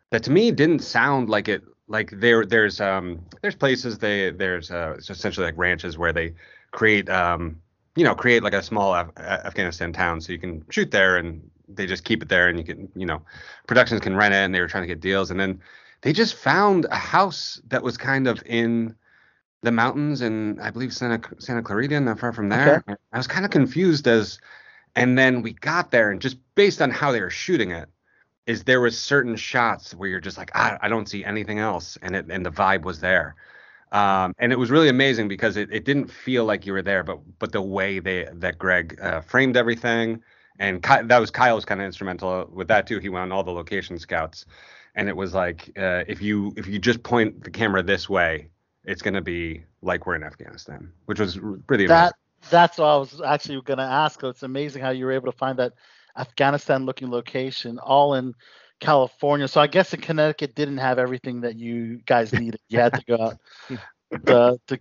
that 0.10 0.24
to 0.24 0.32
me 0.32 0.52
didn't 0.52 0.80
sound 0.80 1.30
like 1.30 1.48
it. 1.48 1.64
Like 1.88 2.12
there, 2.12 2.46
there's 2.46 2.80
um, 2.80 3.20
there's 3.42 3.56
places 3.56 3.98
they 3.98 4.32
there's 4.32 4.72
uh, 4.72 4.96
it's 4.98 5.10
essentially 5.10 5.46
like 5.46 5.58
ranches 5.58 5.98
where 5.98 6.14
they 6.14 6.34
create 6.72 7.10
um, 7.10 7.60
you 7.96 8.04
know, 8.04 8.16
create 8.16 8.44
like 8.44 8.54
a 8.54 8.64
small 8.64 8.94
Af- 8.96 9.18
Afghanistan 9.18 9.92
town, 9.92 10.22
so 10.22 10.32
you 10.32 10.40
can 10.40 10.64
shoot 10.70 10.92
there, 10.92 11.18
and 11.18 11.50
they 11.74 11.86
just 11.86 12.04
keep 12.04 12.22
it 12.22 12.30
there, 12.30 12.48
and 12.48 12.58
you 12.58 12.64
can 12.64 12.90
you 12.96 13.06
know, 13.06 13.22
productions 13.68 14.02
can 14.02 14.16
rent 14.16 14.34
it, 14.34 14.38
and 14.38 14.54
they 14.54 14.62
were 14.62 14.68
trying 14.68 14.84
to 14.84 14.88
get 14.88 15.00
deals, 15.00 15.32
and 15.32 15.40
then 15.40 15.62
they 16.02 16.14
just 16.14 16.36
found 16.36 16.86
a 16.86 16.96
house 16.96 17.62
that 17.68 17.84
was 17.84 17.98
kind 17.98 18.28
of 18.28 18.42
in 18.46 18.96
the 19.62 19.72
mountains 19.72 20.22
in 20.22 20.60
I 20.60 20.70
believe 20.72 20.94
Santa 20.94 21.22
Santa 21.40 21.62
Clarita, 21.62 22.00
not 22.00 22.20
far 22.20 22.34
from 22.34 22.50
there. 22.50 22.84
I 23.12 23.18
was 23.18 23.28
kind 23.28 23.46
of 23.46 23.52
confused 23.52 24.08
as, 24.08 24.40
and 24.96 25.18
then 25.18 25.42
we 25.42 25.54
got 25.54 25.92
there, 25.92 26.12
and 26.12 26.22
just 26.22 26.38
based 26.56 26.82
on 26.82 26.92
how 26.92 27.12
they 27.12 27.22
were 27.22 27.30
shooting 27.30 27.72
it, 27.72 27.90
is 28.46 28.64
there 28.64 28.82
was 28.82 28.98
certain 28.98 29.36
shots 29.36 29.94
where 29.94 30.10
you're 30.10 30.20
just 30.20 30.38
like 30.38 30.56
I, 30.56 30.78
I 30.82 30.90
don't 30.90 31.08
see 31.08 31.24
anything 31.24 31.60
else, 31.60 31.98
and 32.02 32.16
it 32.16 32.26
and 32.30 32.46
the 32.46 32.52
vibe 32.52 32.84
was 32.84 33.00
there. 33.00 33.36
Um, 33.92 34.36
and 34.38 34.52
it 34.52 34.60
was 34.60 34.70
really 34.70 34.90
amazing 34.90 35.28
because 35.28 35.58
it, 35.58 35.70
it 35.72 35.84
didn't 35.84 36.12
feel 36.12 36.46
like 36.46 36.66
you 36.66 36.74
were 36.74 36.82
there, 36.82 37.04
but 37.04 37.20
but 37.40 37.52
the 37.52 37.62
way 37.62 38.00
they 38.00 38.28
that 38.34 38.58
Greg 38.58 39.00
uh, 39.02 39.22
framed 39.22 39.58
everything, 39.58 40.22
and 40.60 40.84
Ky- 40.84 41.04
that 41.04 41.20
was 41.20 41.32
Kyle 41.32 41.56
was 41.56 41.66
kind 41.66 41.82
of 41.82 41.86
instrumental 41.86 42.50
with 42.52 42.68
that 42.68 42.86
too. 42.86 43.00
He 43.00 43.10
went 43.10 43.24
on 43.24 43.32
all 43.32 43.44
the 43.44 43.52
location 43.52 43.98
scouts, 43.98 44.46
and 44.96 45.10
it 45.10 45.16
was 45.16 45.34
like 45.34 45.72
uh, 45.78 46.04
if 46.08 46.22
you 46.22 46.54
if 46.58 46.68
you 46.68 46.80
just 46.80 47.02
point 47.04 47.44
the 47.44 47.50
camera 47.50 47.82
this 47.82 48.10
way, 48.10 48.50
it's 48.84 49.02
gonna 49.02 49.22
be 49.22 49.64
like 49.82 50.06
we're 50.06 50.16
in 50.16 50.24
Afghanistan, 50.24 50.92
which 51.06 51.20
was 51.20 51.40
pretty 51.68 51.86
amazing. 51.86 52.14
that's 52.50 52.78
what 52.78 52.86
I 52.86 52.98
was 52.98 53.22
actually 53.22 53.62
going 53.62 53.78
to 53.80 53.84
ask. 53.84 54.24
It's 54.24 54.44
amazing 54.44 54.82
how 54.82 54.92
you 54.92 55.06
were 55.06 55.12
able 55.12 55.32
to 55.32 55.38
find 55.38 55.60
that 55.60 55.74
Afghanistan-looking 56.18 57.10
location 57.10 57.80
all 57.80 58.14
in 58.16 58.34
California. 58.80 59.48
So 59.48 59.62
I 59.62 59.68
guess 59.68 59.94
in 59.94 60.02
Connecticut 60.02 60.56
didn't 60.56 60.78
have 60.78 61.00
everything 61.00 61.42
that 61.42 61.58
you 61.58 62.00
guys 62.06 62.34
needed. 62.40 62.62
You 62.70 62.80
had 62.80 62.94
to 62.94 63.04
go 63.06 63.18
out 63.22 63.38
to, 64.26 64.60
to, 64.68 64.80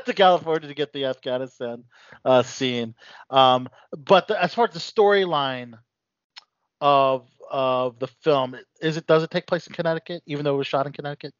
to 0.06 0.12
California 0.14 0.68
to 0.68 0.74
get 0.74 0.92
the 0.92 1.06
Afghanistan 1.06 1.84
uh, 2.24 2.42
scene. 2.42 2.94
Um, 3.30 3.68
but 3.96 4.28
the, 4.28 4.42
as 4.42 4.54
far 4.54 4.66
as 4.66 4.74
the 4.74 4.80
storyline 4.80 5.74
of 6.80 7.28
of 7.50 7.98
the 7.98 8.08
film, 8.08 8.56
is 8.80 8.96
it 8.96 9.06
does 9.06 9.22
it 9.22 9.30
take 9.30 9.46
place 9.46 9.66
in 9.66 9.72
Connecticut, 9.74 10.22
even 10.26 10.44
though 10.44 10.54
it 10.54 10.58
was 10.58 10.66
shot 10.66 10.86
in 10.86 10.92
Connecticut? 10.92 11.34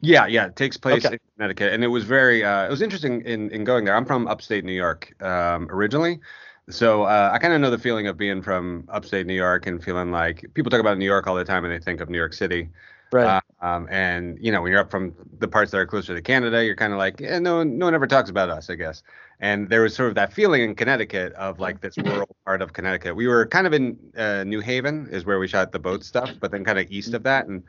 Yeah, 0.00 0.26
yeah, 0.26 0.46
it 0.46 0.56
takes 0.56 0.76
place 0.76 1.04
Okay. 1.04 1.14
in 1.14 1.18
Connecticut, 1.36 1.72
and 1.72 1.82
it 1.82 1.88
was 1.88 2.04
very, 2.04 2.44
uh, 2.44 2.66
it 2.66 2.70
was 2.70 2.82
interesting 2.82 3.22
in 3.22 3.50
in 3.50 3.64
going 3.64 3.84
there. 3.84 3.94
I'm 3.96 4.04
from 4.04 4.28
upstate 4.28 4.64
New 4.64 4.72
York 4.72 5.14
um, 5.22 5.68
originally, 5.70 6.20
so 6.68 7.04
uh, 7.04 7.30
I 7.32 7.38
kind 7.38 7.54
of 7.54 7.60
know 7.60 7.70
the 7.70 7.78
feeling 7.78 8.06
of 8.06 8.16
being 8.18 8.42
from 8.42 8.84
upstate 8.90 9.26
New 9.26 9.34
York 9.34 9.66
and 9.66 9.82
feeling 9.82 10.10
like 10.10 10.44
people 10.54 10.70
talk 10.70 10.80
about 10.80 10.98
New 10.98 11.06
York 11.06 11.26
all 11.26 11.34
the 11.34 11.44
time 11.44 11.64
and 11.64 11.72
they 11.72 11.78
think 11.78 12.00
of 12.00 12.10
New 12.10 12.18
York 12.18 12.34
City. 12.34 12.68
Right. 13.12 13.40
Uh, 13.60 13.66
um, 13.66 13.88
and 13.90 14.38
you 14.40 14.50
know, 14.50 14.62
when 14.62 14.72
you're 14.72 14.80
up 14.80 14.90
from 14.90 15.14
the 15.38 15.48
parts 15.48 15.70
that 15.70 15.78
are 15.78 15.86
closer 15.86 16.14
to 16.14 16.22
Canada, 16.22 16.64
you're 16.64 16.76
kind 16.76 16.92
of 16.92 16.98
like, 16.98 17.20
yeah, 17.20 17.38
no, 17.38 17.62
no 17.62 17.86
one 17.86 17.94
ever 17.94 18.06
talks 18.06 18.30
about 18.30 18.50
us, 18.50 18.68
I 18.68 18.74
guess. 18.74 19.02
And 19.40 19.68
there 19.68 19.82
was 19.82 19.94
sort 19.94 20.08
of 20.08 20.14
that 20.16 20.32
feeling 20.32 20.62
in 20.62 20.74
Connecticut 20.74 21.32
of 21.34 21.60
like 21.60 21.80
this 21.80 21.96
rural 21.98 22.34
part 22.44 22.62
of 22.62 22.72
Connecticut. 22.72 23.14
We 23.16 23.26
were 23.26 23.46
kind 23.46 23.66
of 23.66 23.72
in 23.72 23.98
uh, 24.16 24.44
New 24.44 24.60
Haven, 24.60 25.08
is 25.10 25.24
where 25.24 25.38
we 25.38 25.46
shot 25.46 25.72
the 25.72 25.78
boat 25.78 26.04
stuff, 26.04 26.30
but 26.40 26.50
then 26.50 26.64
kind 26.64 26.78
of 26.78 26.90
east 26.90 27.14
of 27.14 27.22
that, 27.24 27.46
and 27.46 27.62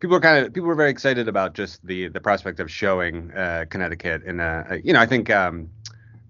people 0.00 0.14
were 0.14 0.20
kind 0.20 0.46
of 0.46 0.52
people 0.52 0.68
were 0.68 0.74
very 0.74 0.90
excited 0.90 1.28
about 1.28 1.54
just 1.54 1.84
the 1.86 2.08
the 2.08 2.20
prospect 2.20 2.60
of 2.60 2.70
showing 2.70 3.32
uh, 3.32 3.64
Connecticut 3.68 4.22
in 4.24 4.40
a, 4.40 4.80
you 4.82 4.92
know, 4.92 5.00
I 5.00 5.06
think 5.06 5.30
um, 5.30 5.68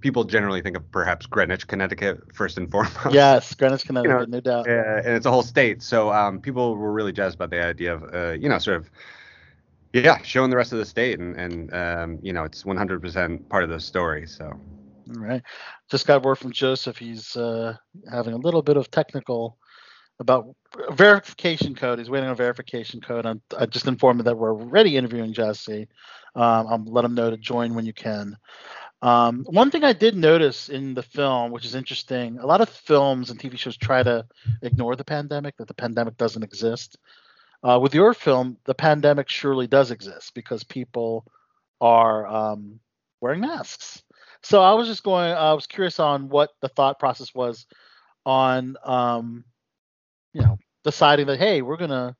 people 0.00 0.24
generally 0.24 0.60
think 0.62 0.76
of 0.76 0.90
perhaps 0.90 1.26
Greenwich, 1.26 1.66
Connecticut, 1.66 2.34
first 2.34 2.56
and 2.58 2.70
foremost. 2.70 3.12
yes, 3.12 3.54
Greenwich, 3.54 3.84
Connecticut, 3.86 4.28
no 4.28 4.40
doubt. 4.40 4.68
Uh, 4.68 5.02
and 5.04 5.16
it's 5.16 5.26
a 5.26 5.30
whole 5.30 5.42
state. 5.42 5.82
So 5.82 6.12
um, 6.12 6.40
people 6.40 6.76
were 6.76 6.92
really 6.92 7.12
jazzed 7.12 7.36
about 7.36 7.50
the 7.50 7.62
idea 7.62 7.94
of, 7.94 8.14
uh, 8.14 8.32
you 8.32 8.48
know, 8.48 8.58
sort 8.58 8.78
of, 8.78 8.90
yeah, 9.92 10.20
showing 10.22 10.50
the 10.50 10.56
rest 10.56 10.72
of 10.72 10.78
the 10.78 10.84
state, 10.84 11.18
and 11.18 11.34
and 11.36 11.72
um, 11.72 12.18
you 12.22 12.32
know, 12.32 12.44
it's 12.44 12.62
100% 12.64 13.48
part 13.48 13.64
of 13.64 13.70
the 13.70 13.80
story. 13.80 14.26
So 14.26 14.44
All 14.44 15.22
right. 15.22 15.42
Just 15.90 16.06
got 16.06 16.22
word 16.22 16.36
from 16.36 16.52
Joseph. 16.52 16.98
He's 16.98 17.34
uh, 17.36 17.74
having 18.10 18.34
a 18.34 18.38
little 18.38 18.62
bit 18.62 18.76
of 18.76 18.90
technical 18.90 19.56
about 20.20 20.54
verification 20.90 21.74
code. 21.74 21.98
He's 21.98 22.10
waiting 22.10 22.28
on 22.28 22.36
verification 22.36 23.00
code. 23.00 23.24
I'm, 23.24 23.40
I 23.56 23.66
just 23.66 23.86
informed 23.86 24.20
him 24.20 24.24
that 24.24 24.36
we're 24.36 24.52
already 24.52 24.96
interviewing 24.96 25.32
Jesse. 25.32 25.88
Um, 26.34 26.66
I'll 26.68 26.84
let 26.86 27.04
him 27.04 27.14
know 27.14 27.30
to 27.30 27.36
join 27.36 27.74
when 27.74 27.86
you 27.86 27.92
can. 27.92 28.36
Um, 29.00 29.44
one 29.48 29.70
thing 29.70 29.84
I 29.84 29.92
did 29.92 30.16
notice 30.16 30.68
in 30.68 30.94
the 30.94 31.02
film, 31.02 31.52
which 31.52 31.64
is 31.64 31.74
interesting, 31.74 32.38
a 32.38 32.46
lot 32.46 32.60
of 32.60 32.68
films 32.68 33.30
and 33.30 33.38
TV 33.38 33.56
shows 33.56 33.76
try 33.76 34.02
to 34.02 34.26
ignore 34.62 34.96
the 34.96 35.04
pandemic, 35.04 35.56
that 35.58 35.68
the 35.68 35.74
pandemic 35.74 36.16
doesn't 36.16 36.42
exist. 36.42 36.98
Uh, 37.62 37.78
with 37.80 37.94
your 37.94 38.14
film, 38.14 38.56
the 38.64 38.74
pandemic 38.74 39.28
surely 39.28 39.66
does 39.66 39.90
exist 39.90 40.34
because 40.34 40.64
people 40.64 41.24
are 41.80 42.26
um, 42.26 42.80
wearing 43.20 43.40
masks. 43.40 44.02
So 44.42 44.62
I 44.62 44.74
was 44.74 44.86
just 44.86 45.02
going. 45.02 45.32
I 45.32 45.52
was 45.52 45.66
curious 45.66 45.98
on 45.98 46.28
what 46.28 46.50
the 46.60 46.68
thought 46.68 46.98
process 47.00 47.34
was 47.34 47.66
on, 48.24 48.76
um, 48.84 49.44
you 50.32 50.42
know, 50.42 50.58
deciding 50.84 51.26
that 51.26 51.38
hey, 51.38 51.62
we're 51.62 51.76
gonna 51.76 52.16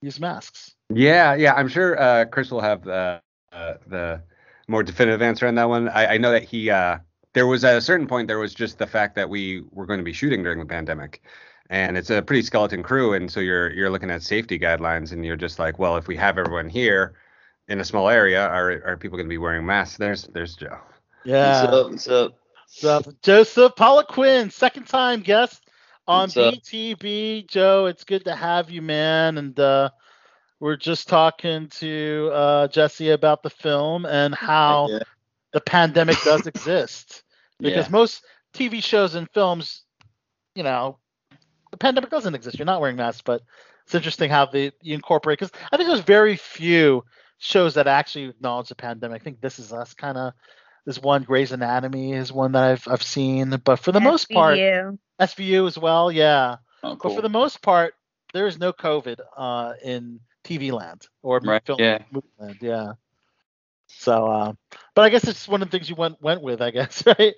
use 0.00 0.18
masks. 0.18 0.74
yeah, 0.88 1.34
yeah, 1.34 1.52
I'm 1.54 1.68
sure 1.68 2.00
uh, 2.00 2.24
Chris 2.24 2.50
will 2.50 2.62
have 2.62 2.84
the 2.84 3.20
uh, 3.52 3.74
the 3.86 4.22
more 4.70 4.82
definitive 4.82 5.20
answer 5.20 5.46
on 5.46 5.56
that 5.56 5.68
one. 5.68 5.88
I, 5.88 6.14
I 6.14 6.18
know 6.18 6.30
that 6.30 6.44
he 6.44 6.70
uh, 6.70 6.98
there 7.34 7.46
was 7.46 7.64
at 7.64 7.76
a 7.76 7.80
certain 7.80 8.06
point 8.06 8.28
there 8.28 8.38
was 8.38 8.54
just 8.54 8.78
the 8.78 8.86
fact 8.86 9.14
that 9.16 9.28
we 9.28 9.64
were 9.72 9.86
going 9.86 9.98
to 9.98 10.04
be 10.04 10.12
shooting 10.12 10.42
during 10.42 10.58
the 10.58 10.64
pandemic. 10.64 11.22
and 11.70 11.96
it's 11.96 12.10
a 12.10 12.20
pretty 12.20 12.42
skeleton 12.42 12.82
crew, 12.82 13.14
and 13.14 13.30
so 13.30 13.40
you're 13.40 13.72
you're 13.72 13.90
looking 13.90 14.10
at 14.10 14.22
safety 14.22 14.58
guidelines, 14.58 15.12
and 15.12 15.24
you're 15.24 15.36
just 15.36 15.58
like, 15.58 15.78
well, 15.78 15.96
if 15.96 16.08
we 16.08 16.16
have 16.16 16.38
everyone 16.38 16.68
here 16.68 17.14
in 17.68 17.80
a 17.80 17.84
small 17.84 18.08
area, 18.08 18.46
are 18.46 18.82
are 18.84 18.96
people 18.96 19.16
going 19.16 19.26
to 19.26 19.34
be 19.34 19.38
wearing 19.38 19.64
masks? 19.66 19.96
There's 19.96 20.24
there's 20.24 20.56
Joe. 20.56 20.78
Yeah. 21.24 21.64
What's 21.64 21.72
up? 21.72 21.90
What's 21.90 22.08
up? 22.08 22.34
What's 22.66 22.84
up? 23.08 23.22
Joseph 23.22 23.74
Poliquin, 23.76 24.52
second 24.52 24.86
time 24.86 25.20
guest 25.20 25.62
on 26.06 26.22
What's 26.24 26.36
up? 26.36 26.54
BTB. 26.54 27.48
Joe, 27.48 27.86
it's 27.86 28.04
good 28.04 28.24
to 28.24 28.34
have 28.34 28.70
you, 28.70 28.82
man. 28.82 29.38
And 29.38 29.58
uh, 29.58 29.90
we're 30.60 30.76
just 30.76 31.08
talking 31.08 31.68
to 31.68 32.30
uh, 32.32 32.68
Jesse 32.68 33.10
about 33.10 33.42
the 33.42 33.50
film 33.50 34.04
and 34.06 34.34
how 34.34 34.88
Yeah. 34.90 34.98
the 35.52 35.60
pandemic 35.60 36.16
does 36.24 36.46
exist. 36.46 37.22
Because 37.58 37.86
Yeah. 37.86 37.92
most 37.92 38.22
TV 38.54 38.82
shows 38.82 39.14
and 39.14 39.28
films, 39.32 39.84
you 40.54 40.62
know, 40.62 40.98
the 41.70 41.76
pandemic 41.78 42.10
doesn't 42.10 42.34
exist. 42.34 42.58
You're 42.58 42.66
not 42.66 42.80
wearing 42.80 42.96
masks, 42.96 43.22
but 43.24 43.42
it's 43.84 43.94
interesting 43.94 44.30
how 44.30 44.46
they 44.46 44.72
you 44.82 44.94
incorporate. 44.94 45.38
Because 45.38 45.52
I 45.72 45.76
think 45.76 45.88
there's 45.88 46.00
very 46.00 46.36
few 46.36 47.04
shows 47.38 47.74
that 47.74 47.86
actually 47.86 48.26
acknowledge 48.26 48.68
the 48.68 48.74
pandemic. 48.74 49.22
I 49.22 49.24
think 49.24 49.40
This 49.40 49.58
Is 49.58 49.72
Us 49.72 49.94
kind 49.94 50.18
of. 50.18 50.32
There's 50.84 51.00
one 51.00 51.22
Grey's 51.22 51.52
Anatomy 51.52 52.12
is 52.12 52.32
one 52.32 52.52
that 52.52 52.64
I've 52.64 52.88
I've 52.88 53.02
seen, 53.02 53.50
but 53.64 53.76
for 53.80 53.92
the 53.92 54.00
most 54.00 54.30
part, 54.30 54.56
SVU. 54.58 54.98
SVU 55.20 55.66
as 55.66 55.78
well, 55.78 56.10
yeah. 56.10 56.56
Oh, 56.82 56.96
But 56.96 57.14
for 57.14 57.20
the 57.22 57.28
most 57.28 57.60
part, 57.62 57.94
there 58.32 58.46
is 58.46 58.58
no 58.58 58.72
COVID 58.72 59.20
uh, 59.36 59.74
in 59.84 60.20
TV 60.44 60.72
land 60.72 61.06
or 61.22 61.40
Right, 61.40 61.64
film 61.64 61.80
yeah. 61.80 62.02
movie 62.10 62.28
land, 62.38 62.56
yeah. 62.60 62.92
So, 63.88 64.26
uh, 64.26 64.52
but 64.94 65.02
I 65.02 65.08
guess 65.08 65.26
it's 65.26 65.48
one 65.48 65.62
of 65.62 65.70
the 65.70 65.76
things 65.76 65.90
you 65.90 65.96
went 65.96 66.20
went 66.22 66.42
with, 66.42 66.62
I 66.62 66.70
guess, 66.70 67.04
right? 67.18 67.34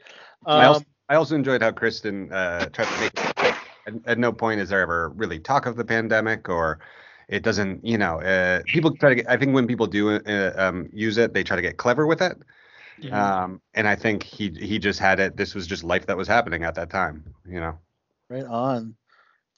I, 0.47 0.65
also, 0.67 0.81
Um, 0.81 0.87
I 1.09 1.15
also 1.17 1.35
enjoyed 1.35 1.63
how 1.63 1.73
Kristen 1.73 2.33
uh, 2.33 2.67
tried 2.67 2.87
to 2.87 3.01
make. 3.01 3.57
At, 3.85 3.95
at 4.07 4.19
no 4.19 4.33
point 4.33 4.61
is 4.61 4.69
there 4.69 4.81
ever 4.81 5.09
really 5.17 5.41
talk 5.41 5.67
of 5.67 5.75
the 5.75 5.85
pandemic, 5.85 6.49
or 6.49 6.79
it 7.29 7.43
doesn't. 7.43 7.85
You 7.85 7.99
know, 7.99 8.21
uh, 8.21 8.63
people 8.67 8.95
try 8.97 9.09
to. 9.09 9.15
Get, 9.17 9.29
I 9.29 9.37
think 9.37 9.55
when 9.55 9.67
people 9.67 9.87
do 9.87 10.17
uh, 10.17 10.53
um, 10.57 10.89
use 10.93 11.19
it, 11.19 11.35
they 11.35 11.43
try 11.43 11.57
to 11.57 11.63
get 11.63 11.79
clever 11.79 12.07
with 12.07 12.23
it. 12.23 12.37
Yeah. 12.99 13.43
Um, 13.43 13.61
and 13.75 13.89
I 13.89 13.97
think 13.97 14.23
he 14.23 14.51
he 14.51 14.79
just 14.79 15.01
had 15.01 15.19
it. 15.19 15.37
This 15.37 15.55
was 15.55 15.67
just 15.67 15.83
life 15.83 16.07
that 16.07 16.17
was 16.17 16.29
happening 16.29 16.63
at 16.63 16.77
that 16.77 16.91
time. 16.91 17.25
You 17.49 17.61
know. 17.61 17.79
right 18.29 18.45
on. 18.45 18.95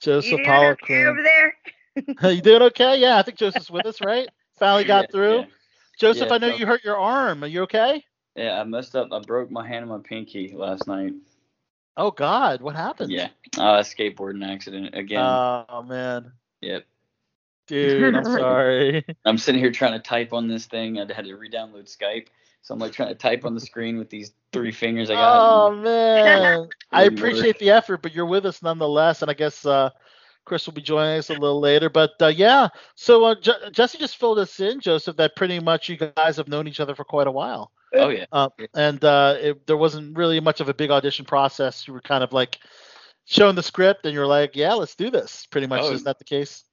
Joseph 0.01 0.31
doing 0.31 0.49
okay 0.49 1.05
over 1.05 1.23
there? 1.23 1.55
you 2.23 2.41
doing 2.41 2.61
okay? 2.63 2.99
Yeah, 2.99 3.17
I 3.17 3.21
think 3.21 3.37
Joseph's 3.37 3.69
with 3.71 3.85
us, 3.85 4.01
right? 4.01 4.27
Finally 4.59 4.85
got 4.85 5.05
Yeah, 5.05 5.11
through. 5.11 5.37
Yeah. 5.39 5.45
Joseph, 5.99 6.27
Yeah, 6.27 6.33
I 6.33 6.37
know 6.39 6.51
so- 6.51 6.57
you 6.57 6.65
hurt 6.65 6.83
your 6.83 6.97
arm. 6.97 7.43
Are 7.43 7.47
you 7.47 7.63
okay? 7.63 8.03
Yeah, 8.35 8.59
I 8.59 8.63
messed 8.65 8.95
up. 8.95 9.09
I 9.13 9.19
broke 9.19 9.49
my 9.49 9.65
hand 9.65 9.83
and 9.83 9.89
my 9.89 9.99
pinky 10.03 10.53
last 10.53 10.87
night. 10.87 11.13
Oh 11.97 12.11
God, 12.11 12.61
what 12.61 12.75
happened? 12.75 13.11
Yeah. 13.11 13.29
Uh, 13.57 13.79
skateboarding 13.79 14.45
accident 14.45 14.93
again. 14.93 15.23
Oh 15.23 15.81
man, 15.87 16.33
yep. 16.59 16.83
dude, 17.67 18.13
I'm 18.13 18.23
sorry. 18.25 19.05
I'm 19.23 19.37
sitting 19.37 19.61
here 19.61 19.71
trying 19.71 19.93
to 19.93 19.99
type 19.99 20.33
on 20.33 20.49
this 20.49 20.65
thing. 20.65 20.99
I 20.99 21.11
had 21.13 21.23
to 21.23 21.35
re-download 21.35 21.85
Skype, 21.85 22.27
so 22.61 22.73
I'm 22.73 22.79
like 22.81 22.91
trying 22.91 23.07
to 23.09 23.15
type 23.15 23.45
on 23.45 23.53
the 23.53 23.61
screen 23.61 23.97
with 23.97 24.09
these 24.09 24.33
three 24.51 24.73
fingers 24.73 25.09
I 25.09 25.13
got. 25.13 25.37
Oh 25.69 25.71
man, 25.73 26.67
I 26.91 27.03
appreciate 27.03 27.47
work. 27.55 27.59
the 27.59 27.69
effort, 27.71 28.01
but 28.01 28.13
you're 28.13 28.25
with 28.25 28.45
us 28.45 28.61
nonetheless, 28.61 29.21
and 29.21 29.31
I 29.31 29.33
guess 29.33 29.65
uh, 29.65 29.91
Chris 30.45 30.65
will 30.65 30.73
be 30.73 30.81
joining 30.81 31.17
us 31.19 31.29
a 31.29 31.33
little 31.33 31.59
later. 31.59 31.89
But 31.89 32.11
uh, 32.21 32.27
yeah, 32.27 32.69
so 32.95 33.23
uh, 33.25 33.35
Je- 33.41 33.71
Jesse 33.71 33.97
just 33.97 34.17
filled 34.17 34.39
us 34.39 34.59
in, 34.59 34.79
Joseph, 34.79 35.17
that 35.17 35.35
pretty 35.35 35.59
much 35.59 35.89
you 35.89 35.97
guys 35.97 36.37
have 36.37 36.47
known 36.47 36.67
each 36.67 36.79
other 36.79 36.95
for 36.95 37.03
quite 37.03 37.27
a 37.27 37.31
while, 37.31 37.71
oh 37.93 38.09
yeah. 38.09 38.25
uh, 38.31 38.49
and 38.73 39.03
uh, 39.03 39.35
it, 39.39 39.67
there 39.67 39.77
wasn't 39.77 40.15
really 40.17 40.39
much 40.39 40.61
of 40.61 40.69
a 40.69 40.73
big 40.73 40.91
audition 40.91 41.25
process. 41.25 41.87
You 41.87 41.93
were 41.93 42.01
kind 42.01 42.23
of 42.23 42.31
like 42.31 42.59
showing 43.25 43.55
the 43.55 43.63
script, 43.63 44.05
and 44.05 44.13
you're 44.13 44.27
like, 44.27 44.55
yeah, 44.55 44.73
let's 44.73 44.95
do 44.95 45.09
this. 45.09 45.45
Pretty 45.47 45.67
much, 45.67 45.81
Oh. 45.83 45.91
isn't 45.91 46.05
that 46.05 46.19
the 46.19 46.23
case? 46.25 46.63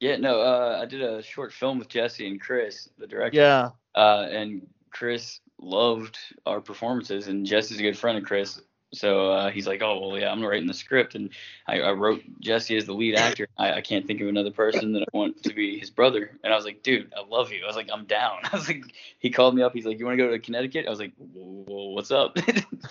Yeah. 0.00 0.16
No. 0.16 0.40
Uh, 0.40 0.78
I 0.80 0.84
did 0.86 1.02
a 1.02 1.22
short 1.22 1.52
film 1.52 1.78
with 1.78 1.88
Jesse 1.88 2.26
and 2.28 2.40
Chris, 2.40 2.88
the 2.98 3.06
director. 3.06 3.38
Yeah. 3.38 3.70
Uh, 3.94 4.26
and 4.30 4.66
Chris 4.92 5.40
loved 5.58 6.18
our 6.44 6.60
performances, 6.60 7.28
and 7.28 7.44
Jesse's 7.46 7.78
a 7.80 7.82
good 7.82 7.98
friend 7.98 8.18
of 8.18 8.24
Chris. 8.24 8.60
So 8.96 9.30
uh, 9.30 9.50
he's 9.50 9.66
like, 9.66 9.82
oh 9.82 10.00
well, 10.00 10.18
yeah, 10.18 10.30
I'm 10.32 10.42
writing 10.44 10.66
the 10.66 10.74
script, 10.74 11.14
and 11.14 11.30
I, 11.66 11.80
I 11.80 11.92
wrote 11.92 12.22
Jesse 12.40 12.76
as 12.76 12.86
the 12.86 12.94
lead 12.94 13.14
actor. 13.16 13.46
I, 13.58 13.74
I 13.74 13.80
can't 13.80 14.06
think 14.06 14.20
of 14.20 14.28
another 14.28 14.50
person 14.50 14.92
that 14.94 15.02
I 15.02 15.16
want 15.16 15.42
to 15.44 15.54
be 15.54 15.78
his 15.78 15.90
brother. 15.90 16.30
And 16.42 16.52
I 16.52 16.56
was 16.56 16.64
like, 16.64 16.82
dude, 16.82 17.12
I 17.16 17.22
love 17.28 17.52
you. 17.52 17.62
I 17.62 17.66
was 17.66 17.76
like, 17.76 17.88
I'm 17.92 18.04
down. 18.06 18.38
I 18.52 18.56
was 18.56 18.68
like, 18.68 18.84
he 19.18 19.30
called 19.30 19.54
me 19.54 19.62
up. 19.62 19.72
He's 19.74 19.86
like, 19.86 19.98
you 19.98 20.06
want 20.06 20.18
to 20.18 20.24
go 20.24 20.30
to 20.30 20.38
Connecticut? 20.38 20.86
I 20.86 20.90
was 20.90 20.98
like, 21.00 21.12
well, 21.18 21.94
what's 21.94 22.10
up? 22.10 22.36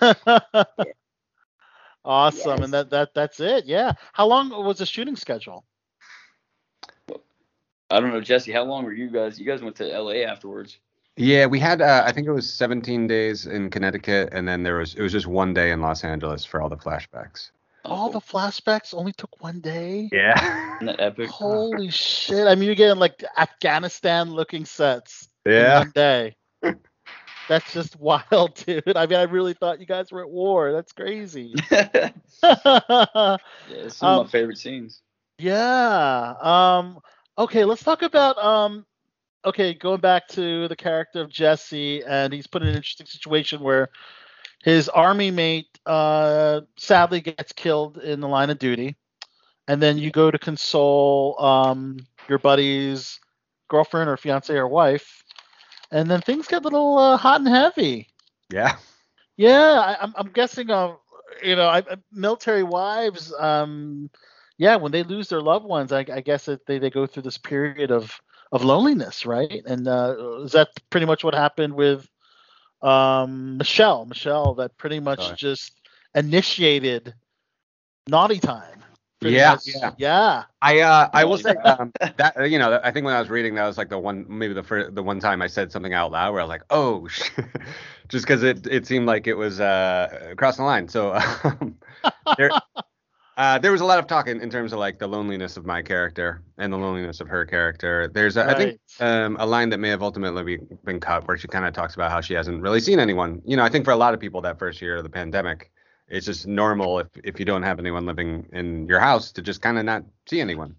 awesome, 2.04 2.58
Yes. 2.58 2.64
and 2.64 2.74
that 2.74 2.90
that 2.90 3.14
that's 3.14 3.40
it. 3.40 3.66
Yeah. 3.66 3.92
How 4.12 4.26
long 4.26 4.50
was 4.50 4.78
the 4.78 4.86
shooting 4.86 5.16
schedule? 5.16 5.64
I 7.90 8.00
don't 8.00 8.12
know, 8.12 8.20
Jesse. 8.20 8.52
How 8.52 8.64
long 8.64 8.84
were 8.84 8.92
you 8.92 9.10
guys? 9.10 9.38
You 9.38 9.46
guys 9.46 9.62
went 9.62 9.76
to 9.76 9.92
L.A. 9.92 10.24
afterwards. 10.24 10.78
Yeah, 11.16 11.46
we 11.46 11.58
had. 11.58 11.80
Uh, 11.80 12.02
I 12.06 12.12
think 12.12 12.26
it 12.26 12.32
was 12.32 12.52
17 12.52 13.06
days 13.06 13.46
in 13.46 13.70
Connecticut, 13.70 14.28
and 14.32 14.46
then 14.46 14.62
there 14.62 14.76
was. 14.78 14.94
It 14.94 15.02
was 15.02 15.12
just 15.12 15.26
one 15.26 15.54
day 15.54 15.70
in 15.70 15.80
Los 15.80 16.04
Angeles 16.04 16.44
for 16.44 16.60
all 16.60 16.68
the 16.68 16.76
flashbacks. 16.76 17.50
All 17.86 18.10
the 18.10 18.20
flashbacks 18.20 18.92
only 18.92 19.12
took 19.12 19.40
one 19.42 19.60
day. 19.60 20.08
Yeah. 20.12 20.76
Isn't 20.82 21.00
epic? 21.00 21.30
Holy 21.30 21.90
shit! 21.90 22.46
I 22.46 22.54
mean, 22.54 22.64
you're 22.64 22.74
getting 22.74 22.98
like 22.98 23.24
Afghanistan-looking 23.38 24.64
sets 24.66 25.28
in 25.46 25.52
yeah. 25.52 25.78
one 25.78 25.92
day. 25.94 26.36
That's 27.48 27.72
just 27.72 27.96
wild, 28.00 28.54
dude. 28.66 28.96
I 28.96 29.06
mean, 29.06 29.18
I 29.18 29.22
really 29.22 29.54
thought 29.54 29.78
you 29.80 29.86
guys 29.86 30.10
were 30.12 30.20
at 30.20 30.28
war. 30.28 30.72
That's 30.72 30.92
crazy. 30.92 31.54
yeah, 31.70 32.10
it's 32.42 33.96
some 33.96 34.08
of 34.08 34.18
Um, 34.20 34.26
my 34.26 34.26
favorite 34.30 34.58
scenes. 34.58 35.00
yeah. 35.38 36.34
Um. 36.40 36.98
Okay, 37.38 37.64
let's 37.64 37.82
talk 37.82 38.02
about 38.02 38.36
um. 38.38 38.84
Okay, 39.46 39.74
going 39.74 40.00
back 40.00 40.26
to 40.28 40.66
the 40.66 40.74
character 40.74 41.20
of 41.20 41.30
Jesse, 41.30 42.02
and 42.04 42.32
he's 42.32 42.48
put 42.48 42.62
in 42.62 42.68
an 42.68 42.74
interesting 42.74 43.06
situation 43.06 43.60
where 43.60 43.90
his 44.64 44.88
army 44.88 45.30
mate 45.30 45.68
uh 45.86 46.62
sadly 46.76 47.20
gets 47.20 47.52
killed 47.52 47.98
in 47.98 48.20
the 48.20 48.26
line 48.26 48.50
of 48.50 48.58
duty, 48.58 48.96
and 49.68 49.80
then 49.80 49.98
you 49.98 50.10
go 50.10 50.30
to 50.32 50.38
console 50.38 51.40
um 51.40 51.98
your 52.28 52.40
buddy's 52.40 53.20
girlfriend 53.68 54.10
or 54.10 54.16
fiance 54.16 54.52
or 54.52 54.66
wife, 54.66 55.22
and 55.92 56.10
then 56.10 56.20
things 56.20 56.48
get 56.48 56.62
a 56.62 56.64
little 56.64 56.98
uh, 56.98 57.16
hot 57.16 57.40
and 57.40 57.48
heavy. 57.48 58.08
Yeah. 58.52 58.76
Yeah, 59.36 59.78
I, 59.78 59.96
I'm, 60.02 60.14
I'm 60.16 60.28
guessing. 60.32 60.70
Uh, 60.70 60.94
you 61.42 61.54
know, 61.54 61.68
I, 61.68 61.78
I- 61.78 61.96
military 62.12 62.64
wives. 62.64 63.32
Um, 63.38 64.10
yeah, 64.58 64.76
when 64.76 64.90
they 64.90 65.02
lose 65.04 65.28
their 65.28 65.42
loved 65.42 65.66
ones, 65.66 65.92
I, 65.92 66.04
I 66.12 66.20
guess 66.20 66.46
that 66.46 66.66
they, 66.66 66.78
they 66.78 66.90
go 66.90 67.06
through 67.06 67.24
this 67.24 67.38
period 67.38 67.90
of 67.92 68.18
of 68.52 68.64
loneliness, 68.64 69.26
right? 69.26 69.62
And 69.66 69.88
uh, 69.88 70.40
is 70.42 70.52
that 70.52 70.68
pretty 70.90 71.06
much 71.06 71.24
what 71.24 71.34
happened 71.34 71.74
with 71.74 72.08
um, 72.82 73.58
Michelle? 73.58 74.06
Michelle, 74.06 74.54
that 74.54 74.76
pretty 74.76 75.00
much 75.00 75.22
Sorry. 75.22 75.36
just 75.36 75.72
initiated 76.14 77.14
naughty 78.08 78.38
time. 78.38 78.82
Yeah, 79.22 79.52
much. 79.52 79.62
yeah. 79.66 79.92
yeah. 79.96 80.44
I 80.60 80.80
uh, 80.80 81.08
I 81.12 81.24
will 81.24 81.38
say 81.38 81.54
um, 81.64 81.90
that 82.18 82.36
uh, 82.36 82.44
you 82.44 82.58
know 82.58 82.78
I 82.84 82.90
think 82.90 83.06
when 83.06 83.14
I 83.14 83.20
was 83.20 83.30
reading 83.30 83.54
that 83.54 83.66
was 83.66 83.78
like 83.78 83.88
the 83.88 83.98
one 83.98 84.26
maybe 84.28 84.52
the 84.52 84.62
first, 84.62 84.94
the 84.94 85.02
one 85.02 85.20
time 85.20 85.40
I 85.40 85.46
said 85.46 85.72
something 85.72 85.94
out 85.94 86.12
loud 86.12 86.32
where 86.32 86.40
I 86.40 86.44
was 86.44 86.50
like 86.50 86.62
oh 86.68 87.08
sh-" 87.08 87.30
just 88.08 88.26
because 88.26 88.42
it 88.42 88.66
it 88.66 88.86
seemed 88.86 89.06
like 89.06 89.26
it 89.26 89.34
was 89.34 89.58
uh 89.58 90.34
crossing 90.36 90.64
the 90.64 90.66
line 90.66 90.88
so 90.88 91.14
um, 91.14 91.76
there 92.36 92.50
uh, 93.36 93.58
there 93.58 93.72
was 93.72 93.80
a 93.80 93.84
lot 93.84 93.98
of 93.98 94.06
talk 94.06 94.28
in, 94.28 94.40
in 94.40 94.48
terms 94.48 94.72
of 94.72 94.78
like 94.78 94.98
the 94.98 95.06
loneliness 95.06 95.56
of 95.56 95.66
my 95.66 95.82
character 95.82 96.42
and 96.56 96.72
the 96.72 96.76
loneliness 96.76 97.20
of 97.20 97.28
her 97.28 97.44
character. 97.44 98.08
There's 98.08 98.36
a, 98.36 98.48
I 98.48 98.54
think 98.54 98.80
um, 99.00 99.36
a 99.38 99.46
line 99.46 99.68
that 99.70 99.78
may 99.78 99.90
have 99.90 100.02
ultimately 100.02 100.42
be, 100.42 100.64
been 100.84 101.00
cut 101.00 101.28
where 101.28 101.36
she 101.36 101.46
kind 101.46 101.66
of 101.66 101.74
talks 101.74 101.94
about 101.94 102.10
how 102.10 102.20
she 102.22 102.34
hasn't 102.34 102.62
really 102.62 102.80
seen 102.80 102.98
anyone. 102.98 103.42
You 103.44 103.56
know 103.56 103.64
I 103.64 103.68
think 103.68 103.84
for 103.84 103.90
a 103.90 103.96
lot 103.96 104.14
of 104.14 104.20
people 104.20 104.40
that 104.42 104.58
first 104.58 104.80
year 104.80 104.96
of 104.96 105.02
the 105.02 105.10
pandemic. 105.10 105.70
It's 106.08 106.24
just 106.24 106.46
normal 106.46 107.00
if, 107.00 107.08
if 107.24 107.40
you 107.40 107.44
don't 107.44 107.64
have 107.64 107.80
anyone 107.80 108.06
living 108.06 108.46
in 108.52 108.86
your 108.86 109.00
house 109.00 109.32
to 109.32 109.42
just 109.42 109.60
kind 109.60 109.76
of 109.76 109.84
not 109.84 110.04
see 110.26 110.40
anyone. 110.40 110.76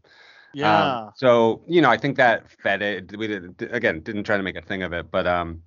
Yeah. 0.53 0.99
Um, 0.99 1.11
so 1.15 1.63
you 1.67 1.81
know, 1.81 1.89
I 1.89 1.97
think 1.97 2.15
that 2.17 2.49
fed 2.63 2.81
it. 2.81 3.15
We 3.17 3.27
did 3.27 3.69
again 3.69 3.99
didn't 3.99 4.23
try 4.23 4.37
to 4.37 4.43
make 4.43 4.55
a 4.55 4.61
thing 4.61 4.83
of 4.83 4.93
it, 4.93 5.11
but 5.11 5.27
um, 5.27 5.61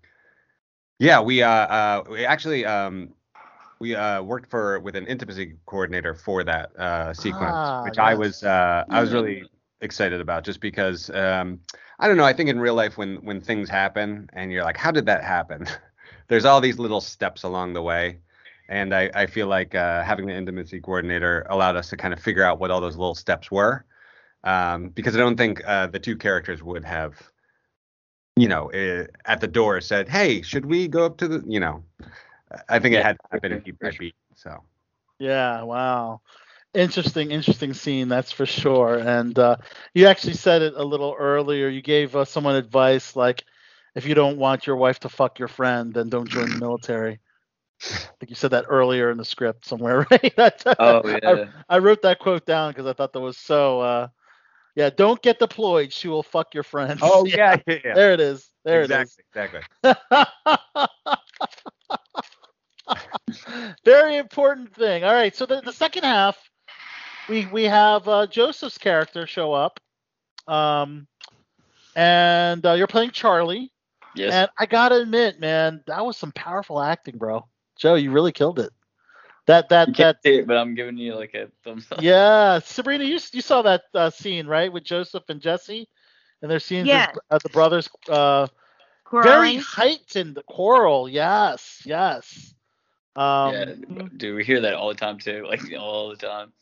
yeah, 0.99 1.20
we 1.20 1.42
uh, 1.42 1.49
uh 1.49 2.04
we 2.11 2.25
actually 2.25 2.64
um 2.64 3.11
we 3.80 3.94
uh 3.94 4.22
worked 4.22 4.50
for 4.50 4.78
with 4.80 4.96
an 4.96 5.06
intimacy 5.06 5.56
coordinator 5.66 6.14
for 6.14 6.44
that 6.44 6.76
uh 6.78 7.12
sequence, 7.14 7.56
Ah, 7.56 7.82
which 7.82 7.99
I 7.99 8.14
was 8.14 8.42
uh 8.44 8.84
I 8.90 9.00
was 9.00 9.12
really 9.12 9.44
excited 9.80 10.20
about 10.20 10.44
just 10.44 10.60
because 10.60 11.10
um 11.10 11.60
I 11.99 12.08
don't 12.08 12.16
know 12.16 12.25
I 12.25 12.32
think 12.34 12.50
in 12.50 12.60
real 12.60 12.75
life 12.75 12.99
when 12.99 13.16
when 13.25 13.40
things 13.40 13.68
happen 13.68 14.28
and 14.34 14.52
you're 14.52 14.64
like 14.64 14.76
how 14.76 14.90
did 14.90 15.06
that 15.06 15.25
happen? 15.25 15.66
There's 16.28 16.44
all 16.44 16.60
these 16.60 16.78
little 16.78 17.00
steps 17.00 17.42
along 17.42 17.72
the 17.75 17.82
way. 17.82 18.18
And 18.68 18.94
I, 18.94 19.10
I 19.14 19.26
feel 19.26 19.49
like 19.49 19.75
uh, 19.75 20.04
having 20.04 20.26
the 20.26 20.34
intimacy 20.34 20.80
coordinator 20.80 21.44
allowed 21.50 21.75
us 21.75 21.90
to 21.90 21.96
kind 21.96 22.14
of 22.14 22.20
figure 22.20 22.44
out 22.44 22.60
what 22.60 22.70
all 22.70 22.80
those 22.80 22.96
little 22.96 23.16
steps 23.16 23.50
were 23.50 23.84
um, 24.44 24.90
because 24.90 25.16
I 25.16 25.18
don't 25.18 25.37
think 25.37 25.60
uh, 25.66 25.88
the 25.88 25.99
two 25.99 26.16
characters 26.16 26.62
would 26.62 26.84
have, 26.84 27.20
you 28.37 28.49
know, 28.49 28.70
uh, 28.72 29.06
at 29.26 29.40
the 29.40 29.49
door 29.49 29.80
said, 29.80 30.08
"Hey, 30.08 30.42
should 30.42 30.66
we 30.66 30.88
go 30.88 31.04
up 31.04 31.18
to 31.18 31.28
the?" 31.28 31.44
You 31.46 31.60
know, 31.60 31.84
I 32.69 32.78
think 32.78 32.95
it 32.95 33.04
had 33.04 33.16
to 33.16 33.23
happen 33.30 33.50
for 33.50 33.57
if 33.57 33.64
he 33.64 33.73
sure. 33.80 33.92
beat. 33.99 34.14
So 34.35 34.62
Yeah, 35.19 35.62
wow. 35.62 36.21
interesting, 36.75 37.30
interesting 37.30 37.75
scene, 37.75 38.09
that's 38.09 38.33
for 38.33 38.47
sure. 38.47 38.99
And 38.99 39.38
uh, 39.38 39.57
you 39.95 40.07
actually 40.07 40.35
said 40.35 40.62
it 40.62 40.75
a 40.76 40.85
little 40.85 41.14
earlier. 41.19 41.69
You 41.69 41.83
gave 41.83 42.14
uh, 42.16 42.25
someone 42.25 42.57
advice 42.57 43.16
like, 43.16 43.45
if 43.95 44.07
you 44.07 44.14
don't 44.14 44.38
want 44.38 44.66
your 44.66 44.76
wife 44.76 45.00
to 45.00 45.09
fuck 45.09 45.38
your 45.38 45.49
friend, 45.49 45.92
then 45.92 46.09
don't 46.09 46.28
join 46.28 46.50
the 46.50 46.59
military. 46.59 47.19
I 47.83 48.12
think 48.21 48.30
you 48.30 48.37
said 48.37 48.50
that 48.50 48.66
earlier 48.69 49.11
in 49.11 49.16
the 49.16 49.25
script 49.25 49.64
somewhere, 49.64 50.07
right? 50.11 50.62
oh 50.78 51.02
yeah. 51.09 51.47
I, 51.69 51.76
I, 51.76 51.78
wrote 51.78 52.02
that 52.02 52.19
quote 52.19 52.45
down 52.45 52.71
because 52.71 52.87
I 52.87 52.92
thought 52.92 53.12
that 53.14 53.21
was 53.21 53.38
so. 53.38 53.80
Uh, 53.80 54.09
yeah, 54.76 54.90
don't 54.90 55.21
get 55.21 55.38
deployed. 55.38 55.92
She 55.92 56.07
will 56.07 56.23
fuck 56.23 56.54
your 56.54 56.62
friends. 56.62 57.00
Oh 57.02 57.25
yeah, 57.25 57.57
yeah, 57.66 57.78
yeah. 57.85 57.95
There 57.95 58.12
it 58.12 58.21
is. 58.21 58.49
There 58.64 58.83
exactly, 58.83 59.25
it 59.35 59.52
is. 59.52 59.61
Exactly. 59.61 59.61
Exactly. 59.83 61.66
Very 63.85 64.17
important 64.17 64.75
thing. 64.75 65.05
All 65.05 65.12
right, 65.12 65.35
so 65.35 65.47
the, 65.47 65.61
the 65.61 65.73
second 65.73 66.05
half, 66.05 66.39
we 67.29 67.47
we 67.47 67.65
have 67.65 68.09
uh, 68.09 68.27
Joseph's 68.27 68.79
character 68.79 69.27
show 69.27 69.53
up, 69.53 69.81
um, 70.47 71.07
and 71.97 72.65
uh, 72.65 72.73
you're 72.73 72.87
playing 72.87 73.11
Charlie. 73.11 73.73
Yes. 74.17 74.33
And 74.33 74.50
I 74.59 74.67
gotta 74.67 74.97
admit, 74.97 75.39
man, 75.39 75.83
that 75.87 76.05
was 76.05 76.17
some 76.17 76.33
powerful 76.33 76.81
acting, 76.81 77.17
bro. 77.17 77.47
Joe, 77.79 77.95
you 77.95 78.11
really 78.11 78.33
killed 78.33 78.59
it. 78.59 78.73
That 79.47 79.69
that 79.71 79.89
you 79.89 79.95
that. 79.95 80.19
It, 80.25 80.47
but 80.47 80.57
I'm 80.57 80.75
giving 80.75 80.99
you 80.99 81.15
like 81.15 81.35
a 81.35 81.49
thumbs 81.65 81.87
up. 81.91 82.03
Yeah, 82.03 82.59
Sabrina, 82.61 83.05
you 83.05 83.19
you 83.33 83.41
saw 83.41 83.62
that 83.62 83.83
uh, 83.95 84.11
scene 84.11 84.47
right 84.47 84.73
with 84.73 84.85
Joseph 84.85 85.25
and 85.29 85.41
Jesse, 85.41 85.89
and 86.43 86.50
their 86.50 86.61
scenes 86.61 86.89
yeah. 86.89 87.12
as, 87.31 87.43
the 87.43 87.49
brothers. 87.49 87.89
Uh, 88.09 88.47
very 89.12 89.57
heightened 89.57 90.37
the 90.37 90.43
quarrel. 90.43 91.09
Yes, 91.09 91.83
yes. 91.85 92.55
Um, 93.17 93.55
yeah, 93.55 93.64
dude, 94.17 94.37
we 94.37 94.45
hear 94.45 94.61
that 94.61 94.75
all 94.75 94.88
the 94.88 94.95
time 94.95 95.19
too, 95.19 95.45
like 95.49 95.62
all 95.79 96.11
the 96.11 96.17
time. 96.17 96.52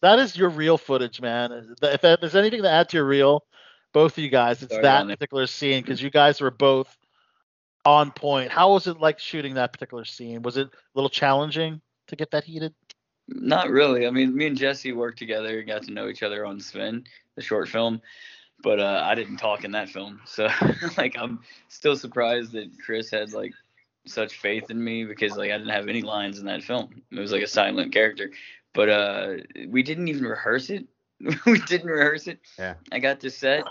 That 0.00 0.18
is 0.18 0.36
your 0.36 0.48
real 0.48 0.78
footage, 0.78 1.20
man. 1.20 1.74
If 1.82 2.00
there's 2.00 2.36
anything 2.36 2.62
to 2.62 2.70
add 2.70 2.88
to 2.90 2.98
your 2.98 3.06
reel, 3.06 3.44
both 3.92 4.16
of 4.16 4.22
you 4.22 4.30
guys, 4.30 4.62
it's 4.62 4.72
Sorry, 4.72 4.82
that 4.82 5.06
particular 5.08 5.46
scene 5.46 5.82
because 5.82 6.00
you 6.00 6.10
guys 6.10 6.40
were 6.40 6.52
both 6.52 6.96
on 7.84 8.12
point. 8.12 8.50
How 8.50 8.72
was 8.72 8.86
it 8.86 9.00
like 9.00 9.18
shooting 9.18 9.54
that 9.54 9.72
particular 9.72 10.04
scene? 10.04 10.42
Was 10.42 10.56
it 10.56 10.68
a 10.68 10.70
little 10.94 11.10
challenging 11.10 11.80
to 12.08 12.16
get 12.16 12.30
that 12.30 12.44
heated? 12.44 12.74
Not 13.28 13.70
really. 13.70 14.06
I 14.06 14.10
mean, 14.10 14.34
me 14.34 14.46
and 14.46 14.56
Jesse 14.56 14.92
worked 14.92 15.18
together 15.18 15.58
and 15.58 15.66
got 15.66 15.82
to 15.84 15.92
know 15.92 16.08
each 16.08 16.22
other 16.22 16.46
on 16.46 16.60
Sven, 16.60 17.04
the 17.34 17.42
short 17.42 17.68
film. 17.68 18.00
But 18.62 18.80
uh, 18.80 19.02
I 19.04 19.14
didn't 19.14 19.36
talk 19.36 19.64
in 19.64 19.72
that 19.72 19.88
film, 19.88 20.20
so 20.24 20.48
like 20.96 21.16
I'm 21.16 21.40
still 21.68 21.96
surprised 21.96 22.52
that 22.52 22.70
Chris 22.84 23.10
had 23.10 23.32
like 23.32 23.52
such 24.08 24.38
faith 24.38 24.70
in 24.70 24.82
me 24.82 25.04
because 25.04 25.36
like 25.36 25.50
I 25.50 25.58
didn't 25.58 25.72
have 25.72 25.88
any 25.88 26.02
lines 26.02 26.38
in 26.38 26.46
that 26.46 26.62
film. 26.62 27.02
It 27.10 27.18
was 27.18 27.32
like 27.32 27.42
a 27.42 27.48
silent 27.48 27.92
character. 27.92 28.30
But 28.74 28.88
uh, 28.88 29.28
we 29.68 29.82
didn't 29.82 30.08
even 30.08 30.24
rehearse 30.24 30.70
it. 30.70 30.86
we 31.46 31.58
didn't 31.60 31.90
rehearse 31.90 32.26
it. 32.26 32.40
Yeah. 32.58 32.74
I 32.92 32.98
got 32.98 33.20
to 33.20 33.30
set. 33.30 33.64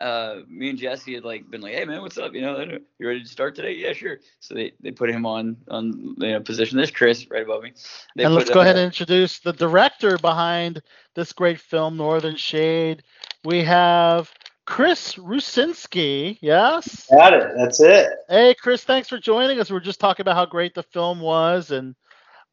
Uh, 0.00 0.40
me 0.48 0.70
and 0.70 0.78
Jesse 0.78 1.14
had 1.14 1.24
like 1.24 1.48
been 1.48 1.60
like, 1.60 1.74
"Hey 1.74 1.84
man, 1.84 2.02
what's 2.02 2.18
up? 2.18 2.34
You 2.34 2.40
know, 2.40 2.58
you 2.98 3.06
ready 3.06 3.22
to 3.22 3.28
start 3.28 3.54
today? 3.54 3.74
Yeah, 3.74 3.92
sure." 3.92 4.18
So 4.40 4.54
they, 4.54 4.72
they 4.80 4.90
put 4.90 5.08
him 5.08 5.24
on 5.24 5.56
on 5.68 6.16
you 6.18 6.32
know 6.32 6.40
position. 6.40 6.78
There's 6.78 6.90
Chris 6.90 7.30
right 7.30 7.44
above 7.44 7.62
me. 7.62 7.72
They 8.16 8.24
and 8.24 8.34
let's 8.34 8.50
go 8.50 8.58
uh, 8.58 8.62
ahead 8.62 8.76
and 8.76 8.86
introduce 8.86 9.38
the 9.38 9.52
director 9.52 10.18
behind 10.18 10.82
this 11.14 11.32
great 11.32 11.60
film, 11.60 11.96
Northern 11.96 12.36
Shade. 12.36 13.04
We 13.44 13.62
have 13.64 14.32
Chris 14.66 15.14
Rusinski. 15.14 16.38
Yes. 16.40 17.06
Got 17.10 17.34
it. 17.34 17.52
That's 17.56 17.80
it. 17.80 18.08
Hey, 18.28 18.54
Chris, 18.54 18.82
thanks 18.84 19.08
for 19.08 19.18
joining 19.18 19.60
us. 19.60 19.70
We 19.70 19.76
are 19.76 19.80
just 19.80 20.00
talking 20.00 20.22
about 20.22 20.36
how 20.36 20.46
great 20.46 20.74
the 20.74 20.82
film 20.82 21.20
was, 21.20 21.70
and 21.70 21.94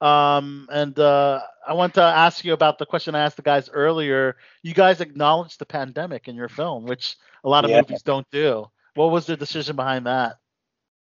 um, 0.01 0.67
and 0.71 0.97
uh, 0.99 1.41
I 1.67 1.73
want 1.73 1.93
to 1.93 2.01
ask 2.01 2.43
you 2.43 2.53
about 2.53 2.79
the 2.79 2.85
question 2.85 3.15
I 3.15 3.19
asked 3.23 3.37
the 3.37 3.43
guys 3.43 3.69
earlier. 3.69 4.35
You 4.63 4.73
guys 4.73 4.99
acknowledged 4.99 5.59
the 5.59 5.65
pandemic 5.65 6.27
in 6.27 6.35
your 6.35 6.49
film, 6.49 6.85
which 6.85 7.17
a 7.43 7.49
lot 7.49 7.63
of 7.65 7.71
Yeah. 7.71 7.81
movies 7.81 8.01
don't 8.01 8.29
do. 8.31 8.65
What 8.95 9.11
was 9.11 9.25
the 9.25 9.37
decision 9.37 9.75
behind 9.75 10.05
that? 10.07 10.37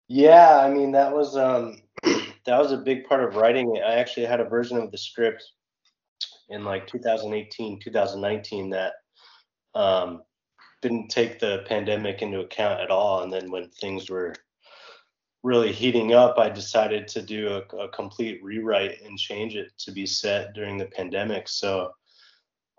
Yeah, 0.09 0.59
I 0.59 0.71
mean 0.71 0.93
that 0.93 1.13
was 1.13 1.37
um 1.37 1.83
that 2.03 2.59
was 2.59 2.73
a 2.73 2.77
big 2.79 3.05
part 3.07 3.23
of 3.23 3.37
writing 3.37 3.77
it. 3.77 3.83
I 3.83 3.95
actually 3.95 4.27
had 4.27 4.41
a 4.41 4.45
version 4.45 4.79
of 4.79 4.91
the 4.91 4.99
script 4.99 5.45
in 6.49 6.65
like 6.65 6.87
2018, 6.87 7.79
2019 7.81 8.71
that 8.71 8.95
um 9.75 10.23
didn't 10.83 11.09
take 11.09 11.39
the 11.39 11.65
pandemic 11.67 12.23
into 12.23 12.41
account 12.41 12.81
at 12.81 12.91
all. 12.91 13.23
And 13.23 13.33
then 13.33 13.51
when 13.51 13.69
things 13.69 14.09
were 14.09 14.35
really 15.43 15.73
heating 15.73 16.15
up, 16.15 16.39
I 16.39 16.49
decided 16.49 17.09
to 17.09 17.23
do 17.23 17.49
a, 17.49 17.77
a 17.77 17.89
complete 17.89 18.43
rewrite 18.43 19.03
and 19.03 19.19
change 19.19 19.57
it 19.57 19.73
to 19.79 19.93
be 19.93 20.07
set 20.07 20.55
during 20.55 20.79
the 20.79 20.87
pandemic. 20.87 21.49
So 21.49 21.93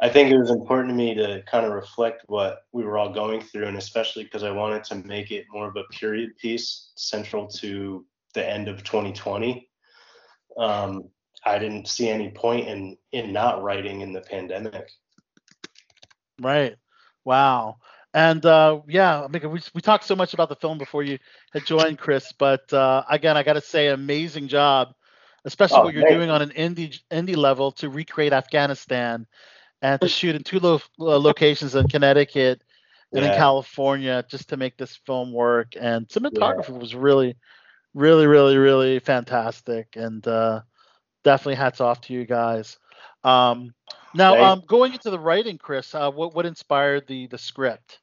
I 0.02 0.08
think 0.08 0.32
it 0.32 0.38
was 0.38 0.50
important 0.50 0.90
to 0.90 0.96
me 0.96 1.14
to 1.16 1.44
kind 1.50 1.66
of 1.66 1.74
reflect 1.74 2.24
what 2.28 2.60
we 2.72 2.84
were 2.84 2.98
all 2.98 3.12
going 3.12 3.42
through, 3.42 3.66
and 3.66 3.78
especially 3.78 4.24
because 4.24 4.44
I 4.44 4.52
wanted 4.52 4.84
to 4.86 4.96
make 4.96 5.32
it 5.32 5.46
more 5.52 5.68
of 5.68 5.76
a 5.76 5.84
period 5.92 6.38
piece 6.38 6.92
central 6.96 7.48
to 7.48 8.06
the 8.34 8.48
end 8.48 8.70
of 8.70 8.84
2020. 8.84 9.70
Um, 10.58 11.10
I 11.46 11.60
didn't 11.60 11.88
see 11.88 12.10
any 12.10 12.32
point 12.32 12.68
in 12.68 12.98
in 13.12 13.34
not 13.34 13.62
writing 13.62 14.02
in 14.02 14.14
the 14.14 14.22
pandemic. 14.22 14.90
Right. 16.40 16.76
Wow. 17.26 17.78
And 18.14 18.44
uh, 18.46 18.82
yeah, 18.88 19.24
I 19.24 19.28
mean, 19.28 19.50
we 19.52 19.62
we 19.74 19.82
talked 19.82 20.06
so 20.06 20.16
much 20.16 20.34
about 20.34 20.50
the 20.50 20.56
film 20.56 20.78
before 20.78 21.04
you 21.04 21.20
had 21.54 21.66
joined, 21.66 22.00
Chris. 22.00 22.32
But 22.34 22.72
uh, 22.74 23.04
again, 23.10 23.38
I 23.38 23.44
got 23.44 23.54
to 23.54 23.62
say, 23.62 23.88
amazing 23.88 24.48
job, 24.48 24.94
especially 25.46 25.82
Oh, 25.82 25.84
what 25.84 25.94
you're 25.94 26.04
thanks. 26.04 26.16
doing 26.16 26.30
on 26.30 26.42
an 26.42 26.50
indie 26.52 27.00
indie 27.12 27.38
level 27.38 27.72
to 27.74 27.90
recreate 27.90 28.34
Afghanistan 28.34 29.28
and 29.82 30.02
to 30.02 30.08
shoot 30.08 30.36
in 30.36 30.44
two 30.44 30.60
lo- 30.60 30.82
uh, 31.00 31.20
locations 31.20 31.76
in 31.76 31.88
Connecticut 31.88 32.64
and 33.14 33.26
in 33.26 33.32
California 33.32 34.26
just 34.28 34.50
to 34.50 34.58
make 34.58 34.78
this 34.78 34.96
film 35.06 35.32
work. 35.32 35.74
And 35.80 36.08
cinematography 36.08 36.78
was 36.78 36.96
really, 36.96 37.38
really, 37.94 38.26
really, 38.28 38.58
really 38.58 39.00
fantastic. 39.00 39.96
And 39.96 40.26
uh, 40.28 40.62
definitely 41.24 41.56
hats 41.56 41.82
off 41.82 42.02
to 42.02 42.14
you 42.14 42.26
guys. 42.26 42.78
Um, 43.24 43.74
now, 44.14 44.34
Thanks. 44.34 44.48
um, 44.48 44.64
going 44.68 44.94
into 44.94 45.10
the 45.10 45.20
writing, 45.20 45.58
Chris, 45.58 45.94
uh, 45.94 46.12
what 46.12 46.34
what 46.34 46.46
inspired 46.46 47.08
the 47.08 47.28
the 47.28 47.38
script? 47.38 48.00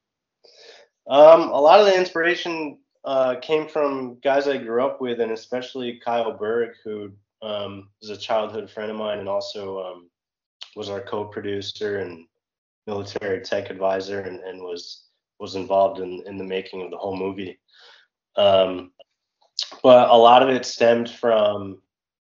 Um, 1.09 1.51
a 1.51 1.61
lot 1.61 1.81
of 1.81 1.87
the 1.87 1.97
inspiration 1.97 2.79
uh, 3.05 3.37
came 3.41 3.69
from 3.69 4.19
guys 4.21 4.49
I 4.49 4.57
grew 4.57 4.85
up 4.85 5.01
with, 5.01 5.21
and 5.21 5.33
especially 5.33 6.01
Kyle 6.05 6.33
Berg, 6.33 6.71
who 6.85 7.13
um, 7.43 7.89
is 8.03 8.11
a 8.11 8.17
childhood 8.17 8.71
friend 8.71 8.91
of 8.91 8.97
mine 8.97 9.21
and 9.21 9.29
also 9.29 9.81
um, 9.85 10.11
was 10.75 10.91
our 10.91 11.01
co-producer 11.01 11.99
and 11.99 12.27
military 12.87 13.41
tech 13.41 13.71
advisor, 13.71 14.21
and, 14.21 14.41
and 14.41 14.61
was 14.61 15.05
was 15.39 15.55
involved 15.55 16.01
in, 16.01 16.23
in 16.27 16.39
the 16.39 16.45
making 16.45 16.83
of 16.83 16.91
the 16.91 16.97
whole 16.97 17.17
movie. 17.17 17.59
Um, 18.37 18.93
but 19.83 20.09
a 20.11 20.17
lot 20.17 20.43
of 20.43 20.49
it 20.49 20.65
stemmed 20.65 21.11
from 21.11 21.81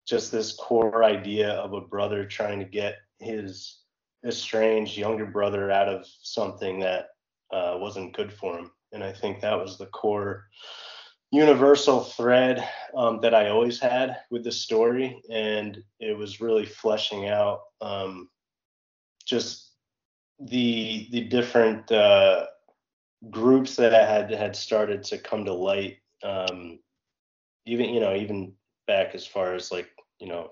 just 0.08 0.32
this 0.32 0.54
core 0.54 1.04
idea 1.04 1.52
of 1.54 1.74
a 1.74 1.82
brother 1.82 2.26
trying 2.26 2.60
to 2.60 2.66
get 2.66 2.98
his 3.20 3.82
estranged 4.26 4.98
younger 4.98 5.26
brother 5.26 5.72
out 5.72 5.90
of 5.90 6.06
something 6.22 6.80
that 6.80 7.10
uh, 7.52 7.78
wasn't 7.80 8.16
good 8.16 8.32
for 8.32 8.58
him. 8.58 8.72
And 8.92 9.04
I 9.04 9.12
think 9.12 9.42
that 9.42 9.58
was 9.58 9.78
the 9.78 9.88
core 9.88 10.46
universal 11.32 12.02
thread 12.02 12.68
um, 12.96 13.20
that 13.22 13.34
I 13.34 13.50
always 13.50 13.80
had 13.80 14.18
with 14.30 14.44
the 14.44 14.52
story. 14.52 15.22
And 15.30 15.82
it 16.00 16.18
was 16.18 16.42
really 16.42 16.66
fleshing 16.66 17.30
out 17.30 17.62
um, 17.80 18.30
just 19.26 19.72
the 20.40 21.08
the 21.12 21.22
different 21.22 21.92
uh, 21.92 22.48
groups 23.30 23.76
that 23.76 23.94
I 23.94 24.06
had 24.06 24.32
had 24.32 24.56
started 24.56 25.04
to 25.06 25.18
come 25.18 25.46
to 25.46 25.54
light. 25.54 25.98
Um, 26.24 26.80
even 27.66 27.90
you 27.94 28.00
know 28.00 28.16
even 28.16 28.54
back 28.92 29.16
as 29.16 29.26
far 29.26 29.54
as 29.54 29.72
like 29.72 29.90
you 30.20 30.28
know 30.28 30.44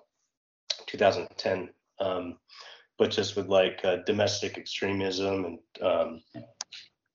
2010 0.87 1.69
um, 1.99 2.37
but 2.99 3.11
just 3.11 3.35
with 3.35 3.47
like 3.47 3.79
uh, 3.83 3.97
domestic 4.05 4.57
extremism 4.57 5.45
and 5.45 5.59
um, 5.81 6.21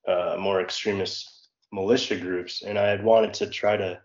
uh, 0.08 0.36
more 0.40 0.60
extremist 0.60 1.50
militia 1.72 2.16
groups. 2.16 2.62
And 2.62 2.78
I 2.78 2.86
had 2.88 3.04
wanted 3.04 3.34
to 3.34 3.50
try 3.50 3.76
to 3.76 4.00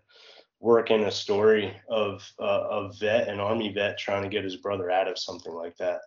work 0.60 0.90
in 0.90 1.04
a 1.04 1.10
story 1.10 1.74
of 1.88 2.22
uh, 2.38 2.66
a 2.70 2.92
vet, 3.00 3.28
an 3.28 3.40
army 3.40 3.72
vet, 3.72 3.98
trying 3.98 4.22
to 4.22 4.28
get 4.28 4.44
his 4.44 4.56
brother 4.56 4.90
out 4.90 5.08
of 5.08 5.18
something 5.18 5.54
like 5.54 5.76
that. 5.78 6.00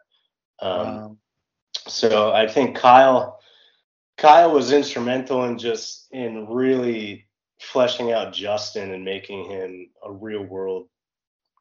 Um, 0.62 0.88
Um, 0.88 1.18
so 1.88 2.32
I 2.32 2.48
think 2.48 2.78
Kyle, 2.78 3.40
Kyle 4.18 4.54
was 4.54 4.72
instrumental 4.72 5.44
in 5.46 5.58
just 5.58 6.08
in 6.12 6.48
really 6.48 7.28
fleshing 7.60 8.12
out 8.12 8.34
Justin 8.34 8.94
and 8.94 9.04
making 9.04 9.50
him 9.50 9.90
a 10.06 10.12
real 10.12 10.44
world 10.44 10.88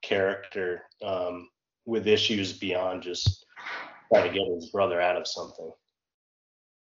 character 0.02 0.82
um, 1.04 1.48
with 1.86 2.06
issues 2.06 2.52
beyond 2.52 3.02
just 3.02 3.46
trying 4.12 4.30
to 4.30 4.38
get 4.38 4.46
his 4.54 4.70
brother 4.70 5.00
out 5.00 5.16
of 5.16 5.26
something. 5.26 5.70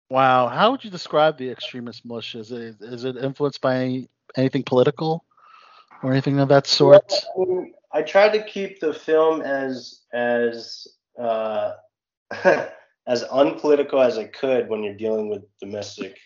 wow. 0.10 0.48
How 0.48 0.72
would 0.72 0.84
you 0.84 0.90
describe 0.90 1.38
the 1.38 1.50
extremist 1.50 2.06
militia? 2.06 2.40
Is 2.40 2.52
it, 2.52 2.76
is 2.82 3.04
it 3.04 3.18
influenced 3.18 3.62
by 3.62 3.76
any, 3.78 4.10
anything 4.36 4.64
political 4.64 5.24
or 6.04 6.12
anything 6.12 6.40
of 6.40 6.50
that 6.50 6.68
sort? 6.68 7.14
I, 7.14 7.40
mean, 7.40 7.74
I 7.94 8.02
tried 8.02 8.34
to 8.34 8.44
keep 8.44 8.80
the 8.80 8.94
film 8.94 9.42
as 9.42 10.02
as 10.14 10.88
uh, 11.20 11.74
as 13.08 13.24
unpolitical 13.32 14.02
as 14.02 14.18
I 14.18 14.26
could 14.26 14.70
when 14.70 14.84
you're 14.84 14.96
dealing 14.96 15.30
with 15.30 15.44
domestic 15.60 16.18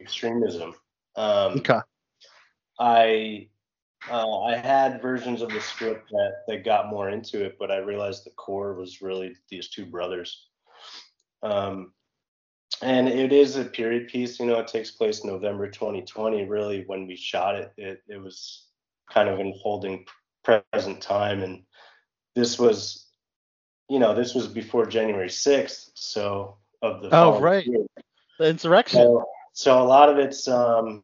extremism. 0.00 0.74
Um, 1.16 1.58
Okay. 1.58 1.80
I 2.78 3.48
uh, 4.10 4.40
I 4.42 4.56
had 4.56 5.02
versions 5.02 5.42
of 5.42 5.50
the 5.50 5.60
script 5.60 6.10
that 6.10 6.42
that 6.46 6.64
got 6.64 6.88
more 6.88 7.10
into 7.10 7.44
it, 7.44 7.56
but 7.58 7.70
I 7.70 7.78
realized 7.78 8.24
the 8.24 8.30
core 8.30 8.74
was 8.74 9.02
really 9.02 9.34
these 9.48 9.68
two 9.68 9.86
brothers. 9.86 10.46
Um, 11.42 11.92
and 12.82 13.08
it 13.08 13.32
is 13.32 13.56
a 13.56 13.64
period 13.64 14.08
piece. 14.08 14.38
You 14.38 14.46
know, 14.46 14.58
it 14.58 14.68
takes 14.68 14.90
place 14.90 15.24
November 15.24 15.70
2020. 15.70 16.44
Really, 16.44 16.84
when 16.86 17.06
we 17.06 17.16
shot 17.16 17.56
it, 17.56 17.72
it 17.76 18.02
it 18.08 18.22
was 18.22 18.66
kind 19.10 19.28
of 19.28 19.38
unfolding 19.38 20.04
present 20.44 21.00
time, 21.00 21.42
and 21.42 21.62
this 22.34 22.58
was, 22.58 23.06
you 23.88 23.98
know, 23.98 24.14
this 24.14 24.34
was 24.34 24.46
before 24.46 24.86
January 24.86 25.28
6th, 25.28 25.90
so 25.94 26.58
of 26.82 27.02
the. 27.02 27.08
Oh, 27.12 27.40
right. 27.40 27.66
year. 27.66 27.86
The 28.38 28.48
insurrection. 28.48 29.00
So, 29.00 29.24
so 29.52 29.82
a 29.82 29.84
lot 29.84 30.10
of 30.10 30.18
it's 30.18 30.46
um, 30.46 31.02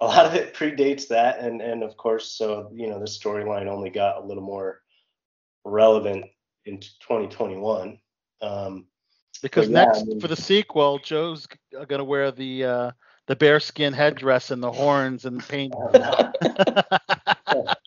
a 0.00 0.06
lot 0.06 0.26
of 0.26 0.34
it 0.34 0.54
predates 0.54 1.08
that, 1.08 1.38
and 1.38 1.60
and 1.60 1.82
of 1.82 1.96
course, 1.96 2.30
so 2.30 2.70
you 2.74 2.88
know, 2.88 2.98
the 2.98 3.06
storyline 3.06 3.66
only 3.68 3.90
got 3.90 4.22
a 4.22 4.26
little 4.26 4.42
more 4.42 4.80
relevant 5.64 6.26
in 6.66 6.80
2021. 6.80 7.98
Um, 8.42 8.86
Because 9.42 9.68
yeah, 9.68 9.82
I 9.82 9.84
next 9.86 10.06
mean- 10.06 10.20
for 10.20 10.28
the 10.28 10.36
sequel, 10.36 10.98
Joe's 10.98 11.46
uh, 11.78 11.84
gonna 11.84 12.04
wear 12.04 12.30
the 12.30 12.64
uh, 12.64 12.90
the 13.26 13.36
bearskin 13.36 13.92
headdress 13.92 14.50
and 14.50 14.62
the 14.62 14.72
horns 14.72 15.24
and 15.24 15.46
paint. 15.46 15.74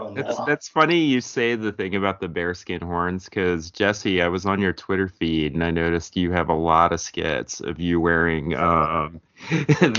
oh, 0.00 0.10
no. 0.10 0.22
That's 0.22 0.38
that's 0.46 0.68
funny 0.68 0.98
you 0.98 1.20
say 1.20 1.54
the 1.54 1.72
thing 1.72 1.94
about 1.96 2.20
the 2.20 2.28
bearskin 2.28 2.80
horns 2.80 3.24
because 3.24 3.70
Jesse, 3.70 4.22
I 4.22 4.28
was 4.28 4.46
on 4.46 4.60
your 4.60 4.72
Twitter 4.72 5.08
feed 5.08 5.54
and 5.54 5.64
I 5.64 5.70
noticed 5.70 6.16
you 6.16 6.32
have 6.32 6.48
a 6.48 6.54
lot 6.54 6.92
of 6.92 7.00
skits 7.00 7.60
of 7.60 7.78
you 7.80 8.00
wearing 8.00 8.54
um, 8.54 9.20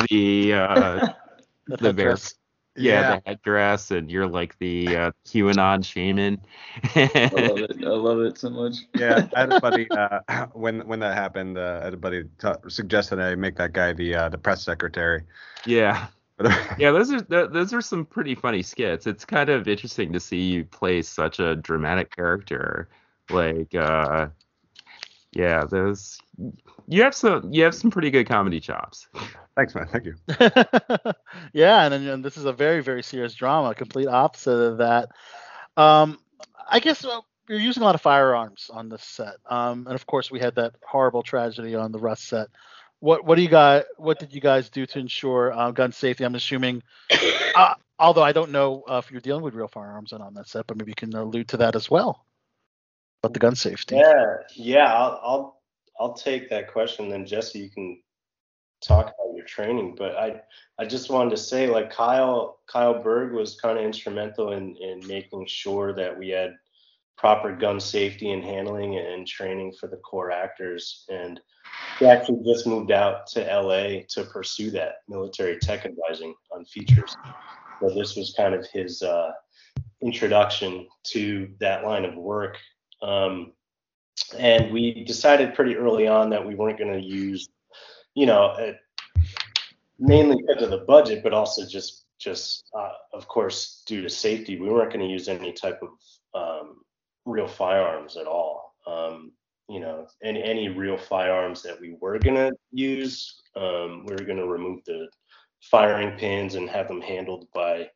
the 0.09 0.53
uh, 0.53 1.01
the 1.67 1.77
the 1.79 1.93
bear, 1.93 2.17
headdress. 2.17 2.35
yeah, 2.75 3.03
the 3.03 3.21
headdress 3.25 3.91
and 3.91 4.09
you're 4.11 4.27
like 4.27 4.57
the 4.59 4.95
uh, 4.95 5.11
QAnon 5.25 5.83
shaman. 5.85 6.41
I 6.95 7.29
love 7.33 7.59
it. 7.59 7.71
I 7.83 7.89
love 7.89 8.19
it 8.21 8.37
so 8.37 8.49
much. 8.49 8.77
Yeah, 8.93 9.27
I 9.35 9.39
had 9.41 9.51
a 9.51 9.55
buddy 9.55 9.89
uh, 9.91 10.19
when 10.53 10.87
when 10.87 10.99
that 10.99 11.15
happened. 11.15 11.57
Uh, 11.57 11.79
I 11.81 11.85
had 11.85 11.93
a 11.93 11.97
buddy 11.97 12.23
t- 12.39 12.49
suggested 12.69 13.19
I 13.19 13.35
make 13.35 13.57
that 13.57 13.73
guy 13.73 13.93
the 13.93 14.15
uh, 14.15 14.29
the 14.29 14.37
press 14.37 14.63
secretary. 14.63 15.23
yeah. 15.65 16.07
But 16.39 16.79
Yeah, 16.79 16.91
those 16.91 17.11
are 17.11 17.21
those 17.21 17.73
are 17.73 17.81
some 17.81 18.05
pretty 18.05 18.33
funny 18.33 18.63
skits. 18.63 19.05
It's 19.05 19.25
kind 19.25 19.49
of 19.49 19.67
interesting 19.67 20.13
to 20.13 20.19
see 20.19 20.39
you 20.39 20.65
play 20.65 21.01
such 21.01 21.39
a 21.39 21.55
dramatic 21.55 22.15
character. 22.15 22.89
Like, 23.29 23.75
uh, 23.75 24.27
yeah, 25.33 25.65
those 25.65 26.19
you 26.87 27.03
have 27.03 27.13
some 27.13 27.51
you 27.51 27.63
have 27.63 27.75
some 27.75 27.91
pretty 27.91 28.09
good 28.09 28.27
comedy 28.27 28.59
chops. 28.59 29.07
thanks, 29.55 29.75
man. 29.75 29.87
Thank 29.91 30.05
you. 30.05 30.15
yeah, 31.53 31.85
and, 31.85 31.93
and 31.93 32.23
this 32.23 32.37
is 32.37 32.45
a 32.45 32.53
very 32.53 32.81
very 32.81 33.03
serious 33.03 33.33
drama, 33.35 33.75
complete 33.75 34.07
opposite 34.07 34.51
of 34.51 34.77
that. 34.77 35.09
Um, 35.75 36.19
I 36.69 36.79
guess 36.79 37.03
uh, 37.03 37.19
you're 37.47 37.59
using 37.59 37.83
a 37.83 37.85
lot 37.85 37.95
of 37.95 38.01
firearms 38.01 38.69
on 38.73 38.89
this 38.89 39.03
set, 39.03 39.35
um, 39.49 39.85
and 39.87 39.95
of 39.95 40.05
course 40.07 40.31
we 40.31 40.39
had 40.39 40.55
that 40.55 40.75
horrible 40.83 41.21
tragedy 41.21 41.75
on 41.75 41.91
the 41.91 41.99
Rust 41.99 42.27
set. 42.27 42.47
What 42.99 43.25
what 43.25 43.35
do 43.35 43.41
you 43.41 43.49
guys 43.49 43.83
what 43.97 44.19
did 44.19 44.33
you 44.33 44.41
guys 44.41 44.69
do 44.69 44.85
to 44.85 44.99
ensure 44.99 45.53
uh, 45.53 45.71
gun 45.71 45.91
safety? 45.91 46.25
I'm 46.25 46.35
assuming, 46.35 46.83
uh, 47.55 47.75
although 47.97 48.23
I 48.23 48.33
don't 48.33 48.51
know 48.51 48.83
uh, 48.89 49.01
if 49.03 49.11
you're 49.11 49.21
dealing 49.21 49.43
with 49.43 49.53
real 49.53 49.67
firearms 49.67 50.11
on 50.11 50.21
on 50.21 50.33
that 50.33 50.47
set, 50.47 50.67
but 50.67 50.77
maybe 50.77 50.91
you 50.91 50.95
can 50.95 51.15
allude 51.15 51.47
to 51.49 51.57
that 51.57 51.75
as 51.75 51.89
well. 51.89 52.25
About 53.23 53.33
the 53.33 53.39
gun 53.39 53.55
safety. 53.55 53.95
Yeah, 53.95 54.35
yeah, 54.55 54.93
I'll, 54.93 55.19
I'll 55.23 55.61
I'll 55.99 56.13
take 56.13 56.49
that 56.49 56.71
question. 56.71 57.09
Then 57.09 57.25
Jesse, 57.25 57.59
you 57.59 57.69
can 57.69 58.01
talk 58.81 59.05
about 59.05 59.35
your 59.35 59.45
training. 59.45 59.95
But 59.97 60.15
I 60.15 60.41
I 60.77 60.85
just 60.85 61.09
wanted 61.09 61.31
to 61.31 61.37
say, 61.37 61.67
like 61.67 61.91
Kyle 61.91 62.59
Kyle 62.67 63.01
Berg 63.01 63.33
was 63.33 63.59
kind 63.59 63.77
of 63.77 63.83
instrumental 63.83 64.53
in 64.53 64.75
in 64.77 65.05
making 65.07 65.45
sure 65.47 65.93
that 65.93 66.17
we 66.17 66.29
had 66.29 66.55
proper 67.19 67.53
gun 67.53 67.81
safety 67.81 68.31
and 68.31 68.43
handling 68.43 68.97
and 68.97 69.27
training 69.27 69.73
for 69.77 69.87
the 69.87 69.97
core 69.97 70.31
actors. 70.31 71.05
And 71.09 71.39
he 71.99 72.05
actually 72.05 72.41
just 72.45 72.65
moved 72.65 72.91
out 72.91 73.27
to 73.27 73.41
LA 73.41 74.03
to 74.09 74.23
pursue 74.23 74.71
that 74.71 74.99
military 75.09 75.59
tech 75.59 75.85
advising 75.85 76.33
on 76.55 76.63
features. 76.63 77.17
So 77.81 77.89
this 77.89 78.15
was 78.15 78.33
kind 78.37 78.55
of 78.55 78.65
his 78.71 79.01
uh, 79.01 79.31
introduction 80.01 80.87
to 81.07 81.49
that 81.59 81.83
line 81.83 82.05
of 82.05 82.15
work. 82.15 82.57
Um, 83.01 83.51
and 84.37 84.71
we 84.71 85.03
decided 85.03 85.53
pretty 85.53 85.75
early 85.75 86.07
on 86.07 86.29
that 86.29 86.45
we 86.45 86.55
weren't 86.55 86.79
going 86.79 86.93
to 86.93 87.05
use, 87.05 87.49
you 88.15 88.27
know, 88.27 88.43
uh, 88.45 88.73
mainly 89.97 90.37
because 90.47 90.63
of 90.63 90.69
the 90.69 90.85
budget, 90.85 91.21
but 91.21 91.33
also 91.33 91.65
just 91.67 92.05
just 92.17 92.65
uh, 92.77 92.91
of 93.13 93.27
course 93.29 93.81
due 93.85 94.01
to 94.01 94.09
safety, 94.09 94.59
we 94.59 94.69
weren't 94.69 94.91
going 94.91 95.05
to 95.05 95.11
use 95.11 95.29
any 95.29 95.53
type 95.53 95.79
of 95.81 95.89
um, 96.33 96.81
real 97.29 97.47
firearms 97.47 98.17
at 98.17 98.27
all. 98.27 98.75
Um, 98.87 99.31
you 99.69 99.79
know, 99.79 100.07
any 100.23 100.43
any 100.43 100.69
real 100.69 100.97
firearms 100.97 101.61
that 101.63 101.79
we 101.79 101.95
were 102.01 102.19
going 102.19 102.35
to 102.35 102.51
use, 102.71 103.41
um, 103.55 104.05
we 104.05 104.13
were 104.15 104.25
going 104.25 104.37
to 104.39 104.47
remove 104.47 104.83
the 104.85 105.07
firing 105.61 106.17
pins 106.17 106.55
and 106.55 106.69
have 106.69 106.87
them 106.87 107.01
handled 107.01 107.47
by 107.53 107.89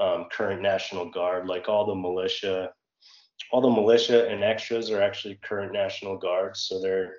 um, 0.00 0.26
current 0.32 0.62
National 0.62 1.10
Guard, 1.10 1.46
like 1.46 1.68
all 1.68 1.86
the 1.86 1.94
militia 1.94 2.70
all 3.52 3.60
the 3.60 3.70
militia 3.70 4.28
and 4.28 4.42
extras 4.42 4.90
are 4.90 5.02
actually 5.02 5.38
current 5.42 5.72
National 5.72 6.16
Guards, 6.16 6.60
so 6.60 6.80
they're 6.80 7.12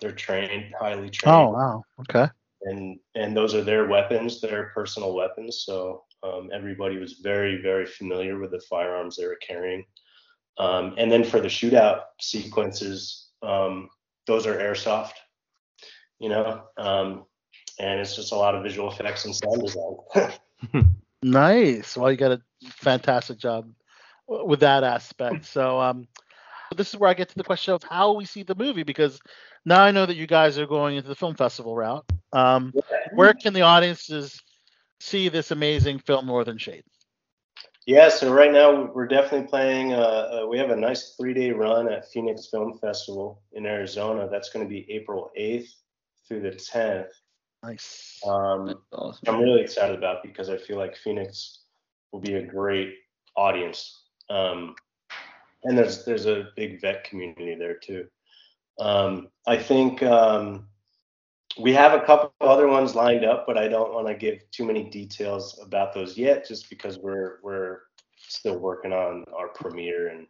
they're 0.00 0.12
trained, 0.12 0.74
highly 0.78 1.10
trained, 1.10 1.36
Oh 1.36 1.50
wow. 1.50 1.82
Okay. 2.00 2.26
and 2.62 2.98
and 3.14 3.36
those 3.36 3.54
are 3.54 3.62
their 3.64 3.86
weapons, 3.86 4.40
their 4.40 4.70
personal 4.74 5.14
weapons. 5.14 5.64
So 5.66 6.04
um, 6.22 6.50
everybody 6.52 6.98
was 6.98 7.14
very 7.22 7.60
very 7.62 7.86
familiar 7.86 8.38
with 8.38 8.52
the 8.52 8.60
firearms 8.70 9.16
they 9.16 9.26
were 9.26 9.38
carrying. 9.46 9.84
Um, 10.58 10.94
and 10.98 11.10
then 11.10 11.24
for 11.24 11.40
the 11.40 11.48
shootout 11.48 12.02
sequences, 12.20 13.28
um, 13.42 13.88
those 14.26 14.46
are 14.46 14.56
airsoft, 14.56 15.12
you 16.18 16.28
know, 16.28 16.62
um, 16.76 17.24
and 17.78 18.00
it's 18.00 18.14
just 18.14 18.32
a 18.32 18.36
lot 18.36 18.54
of 18.54 18.62
visual 18.62 18.90
effects 18.90 19.24
and 19.24 19.34
sound 19.34 19.62
design. 19.62 20.86
Nice. 21.22 21.96
Well, 21.96 22.10
you 22.10 22.16
got 22.16 22.32
a 22.32 22.42
fantastic 22.64 23.38
job 23.38 23.70
with 24.26 24.60
that 24.60 24.84
aspect. 24.84 25.44
So, 25.44 25.78
um, 25.80 26.08
this 26.76 26.94
is 26.94 27.00
where 27.00 27.10
I 27.10 27.14
get 27.14 27.28
to 27.28 27.36
the 27.36 27.44
question 27.44 27.74
of 27.74 27.82
how 27.82 28.12
we 28.12 28.24
see 28.24 28.42
the 28.42 28.54
movie 28.54 28.84
because 28.84 29.20
now 29.64 29.82
I 29.82 29.90
know 29.90 30.06
that 30.06 30.16
you 30.16 30.26
guys 30.26 30.58
are 30.58 30.66
going 30.66 30.96
into 30.96 31.08
the 31.08 31.16
film 31.16 31.34
festival 31.34 31.74
route. 31.74 32.04
Um, 32.32 32.72
where 33.14 33.34
can 33.34 33.52
the 33.52 33.62
audiences 33.62 34.40
see 35.00 35.28
this 35.28 35.50
amazing 35.50 35.98
film, 35.98 36.26
Northern 36.26 36.58
Shade? 36.58 36.84
Yeah, 37.86 38.08
so 38.08 38.32
right 38.32 38.52
now 38.52 38.90
we're 38.92 39.06
definitely 39.06 39.48
playing. 39.48 39.94
Uh, 39.94 39.96
uh, 40.42 40.46
we 40.46 40.58
have 40.58 40.70
a 40.70 40.76
nice 40.76 41.14
three-day 41.18 41.50
run 41.50 41.90
at 41.90 42.10
Phoenix 42.10 42.48
Film 42.50 42.78
Festival 42.78 43.42
in 43.52 43.66
Arizona. 43.66 44.28
That's 44.30 44.50
going 44.50 44.64
to 44.64 44.68
be 44.68 44.90
April 44.90 45.30
8th 45.38 45.68
through 46.28 46.42
the 46.42 46.50
10th. 46.50 47.08
Nice. 47.62 48.20
Um, 48.26 48.74
awesome. 48.92 49.22
I'm 49.26 49.40
really 49.40 49.62
excited 49.62 49.96
about 49.96 50.22
because 50.22 50.48
I 50.48 50.56
feel 50.56 50.76
like 50.76 50.96
Phoenix 50.96 51.60
will 52.12 52.20
be 52.20 52.34
a 52.34 52.42
great 52.42 52.94
audience. 53.36 54.04
Um, 54.28 54.74
and 55.64 55.76
there's 55.76 56.04
there's 56.04 56.26
a 56.26 56.48
big 56.56 56.80
vet 56.80 57.04
community 57.04 57.54
there 57.54 57.74
too. 57.74 58.06
Um, 58.78 59.28
I 59.46 59.56
think 59.56 60.02
um, 60.02 60.68
we 61.58 61.72
have 61.72 61.92
a 61.92 62.04
couple 62.04 62.32
other 62.40 62.68
ones 62.68 62.94
lined 62.94 63.24
up, 63.24 63.46
but 63.46 63.58
I 63.58 63.68
don't 63.68 63.92
want 63.92 64.06
to 64.06 64.14
give 64.14 64.38
too 64.50 64.64
many 64.64 64.84
details 64.84 65.58
about 65.62 65.92
those 65.92 66.16
yet, 66.16 66.46
just 66.46 66.70
because 66.70 66.98
we're 66.98 67.38
we're 67.42 67.80
still 68.16 68.58
working 68.58 68.92
on 68.92 69.24
our 69.36 69.48
premiere 69.48 70.08
and 70.08 70.26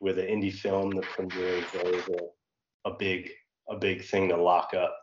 with 0.00 0.18
an 0.18 0.26
indie 0.26 0.52
film, 0.52 0.90
the 0.90 1.02
premiere 1.02 1.58
is 1.58 1.64
always 1.84 2.08
a, 2.08 2.90
a 2.90 2.94
big 2.94 3.30
a 3.68 3.76
big 3.76 4.04
thing 4.04 4.28
to 4.30 4.36
lock 4.36 4.72
up. 4.74 4.96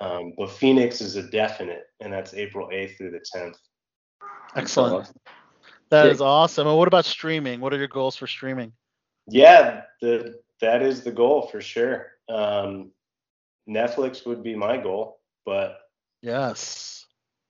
Um, 0.00 0.32
but 0.38 0.50
Phoenix 0.50 1.00
is 1.02 1.16
a 1.16 1.22
definite, 1.30 1.84
and 2.00 2.10
that's 2.10 2.32
April 2.32 2.68
8th 2.72 2.96
through 2.96 3.10
the 3.10 3.20
10th. 3.36 3.56
Excellent. 4.56 4.94
Awesome. 4.94 5.16
That 5.90 6.06
Yeah. 6.06 6.12
is 6.12 6.20
awesome. 6.20 6.66
And 6.66 6.78
what 6.78 6.88
about 6.88 7.04
streaming? 7.04 7.60
What 7.60 7.74
are 7.74 7.78
your 7.78 7.88
goals 7.88 8.16
for 8.16 8.26
streaming? 8.26 8.72
Yeah, 9.26 9.82
the 10.00 10.40
that 10.60 10.82
is 10.82 11.02
the 11.02 11.12
goal 11.12 11.48
for 11.48 11.60
sure. 11.60 12.12
Um, 12.28 12.92
Netflix 13.68 14.26
would 14.26 14.42
be 14.42 14.54
my 14.54 14.76
goal, 14.76 15.20
but 15.44 15.78
Yes. 16.22 17.06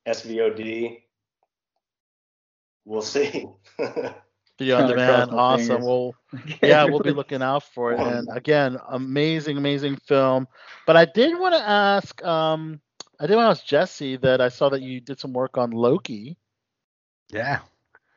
SVOD, 0.06 1.04
we'll 2.84 3.02
see. 3.02 3.48
Video 4.58 4.76
on 4.78 4.86
demand, 4.86 5.30
Awesome. 5.32 5.82
fingers. 5.82 5.84
Well, 5.84 6.14
yeah, 6.62 6.84
we'll 6.84 7.00
be 7.00 7.10
looking 7.12 7.42
out 7.42 7.62
for 7.64 7.92
it. 7.92 8.00
And 8.00 8.28
again, 8.32 8.78
amazing, 8.88 9.56
amazing 9.56 9.96
film. 9.96 10.46
But 10.86 10.96
I 10.96 11.04
did 11.06 11.38
want 11.38 11.54
to 11.54 11.60
ask, 11.68 12.22
um, 12.24 12.80
I 13.20 13.26
did 13.26 13.36
want 13.36 13.46
to 13.46 13.50
ask 13.60 13.64
Jesse 13.66 14.16
that 14.18 14.40
I 14.40 14.48
saw 14.48 14.68
that 14.70 14.82
you 14.82 15.00
did 15.00 15.18
some 15.18 15.32
work 15.32 15.56
on 15.58 15.70
Loki. 15.70 16.36
Yeah. 17.30 17.60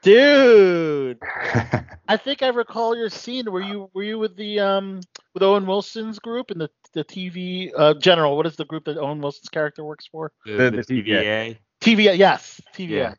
Dude, 0.02 1.20
I 2.08 2.18
think 2.18 2.42
I 2.42 2.50
recall 2.50 2.96
your 2.96 3.10
scene. 3.10 3.52
Were 3.52 3.62
you 3.62 3.90
were 3.94 4.04
you 4.04 4.18
with 4.20 4.36
the 4.36 4.60
um 4.60 5.00
with 5.34 5.44
Owen 5.44 5.66
Wilson's 5.66 6.20
group 6.20 6.52
and 6.52 6.60
the 6.62 6.70
the 6.94 7.04
TV 7.04 7.72
uh 7.78 7.94
general? 7.96 8.36
What 8.38 8.46
is 8.46 8.56
the 8.56 8.66
group 8.66 8.86
that 8.86 8.98
Owen 8.98 9.22
Wilson's 9.22 9.50
character 9.50 9.84
works 9.84 10.08
for? 10.12 10.32
The, 10.46 10.52
The- 10.52 10.72
the 10.72 10.78
the 10.84 11.04
TVA. 11.04 11.58
TVA. 11.82 12.18
Yes, 12.18 12.62
TVA. 12.74 12.90
Yeah. 12.90 13.14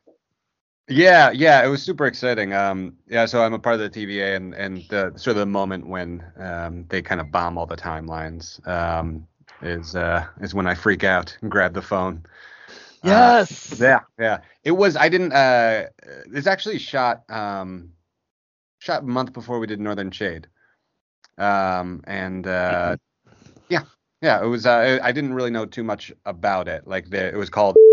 Yeah, 0.86 1.30
yeah, 1.30 1.64
it 1.64 1.68
was 1.68 1.82
super 1.82 2.04
exciting. 2.04 2.52
Um, 2.52 2.98
yeah, 3.08 3.24
so 3.24 3.42
I'm 3.42 3.54
a 3.54 3.58
part 3.58 3.80
of 3.80 3.80
the 3.80 3.88
TVA, 4.06 4.36
and 4.36 4.52
and 4.54 4.84
the 4.90 5.12
sort 5.16 5.28
of 5.28 5.36
the 5.36 5.46
moment 5.46 5.86
when 5.86 6.22
um, 6.36 6.84
they 6.90 7.00
kind 7.00 7.22
of 7.22 7.30
bomb 7.32 7.56
all 7.56 7.64
the 7.64 7.76
timelines 7.76 8.60
um, 8.68 9.26
is 9.62 9.96
uh, 9.96 10.26
is 10.42 10.52
when 10.52 10.66
I 10.66 10.74
freak 10.74 11.02
out 11.02 11.38
and 11.40 11.50
grab 11.50 11.72
the 11.72 11.80
phone. 11.80 12.26
Uh, 13.02 13.06
Yes. 13.48 13.80
yeah, 13.80 14.00
yeah. 14.18 14.40
It 14.62 14.72
was. 14.72 14.94
I 14.94 15.08
didn't. 15.08 15.32
Uh, 15.32 15.86
it's 16.34 16.46
actually 16.46 16.78
shot 16.78 17.22
um, 17.30 17.90
shot 18.78 19.04
a 19.04 19.06
month 19.06 19.32
before 19.32 19.58
we 19.60 19.66
did 19.66 19.80
Northern 19.80 20.10
Shade. 20.10 20.48
Um, 21.38 22.02
and 22.06 22.46
uh, 22.46 22.96
yeah. 24.24 24.42
It 24.42 24.46
was. 24.46 24.66
Uh, 24.66 24.98
I 25.02 25.12
didn't 25.12 25.34
really 25.34 25.50
know 25.50 25.66
too 25.66 25.84
much 25.84 26.12
about 26.24 26.68
it. 26.68 26.86
Like 26.86 27.10
the, 27.10 27.28
it 27.28 27.36
was 27.36 27.50
called. 27.50 27.76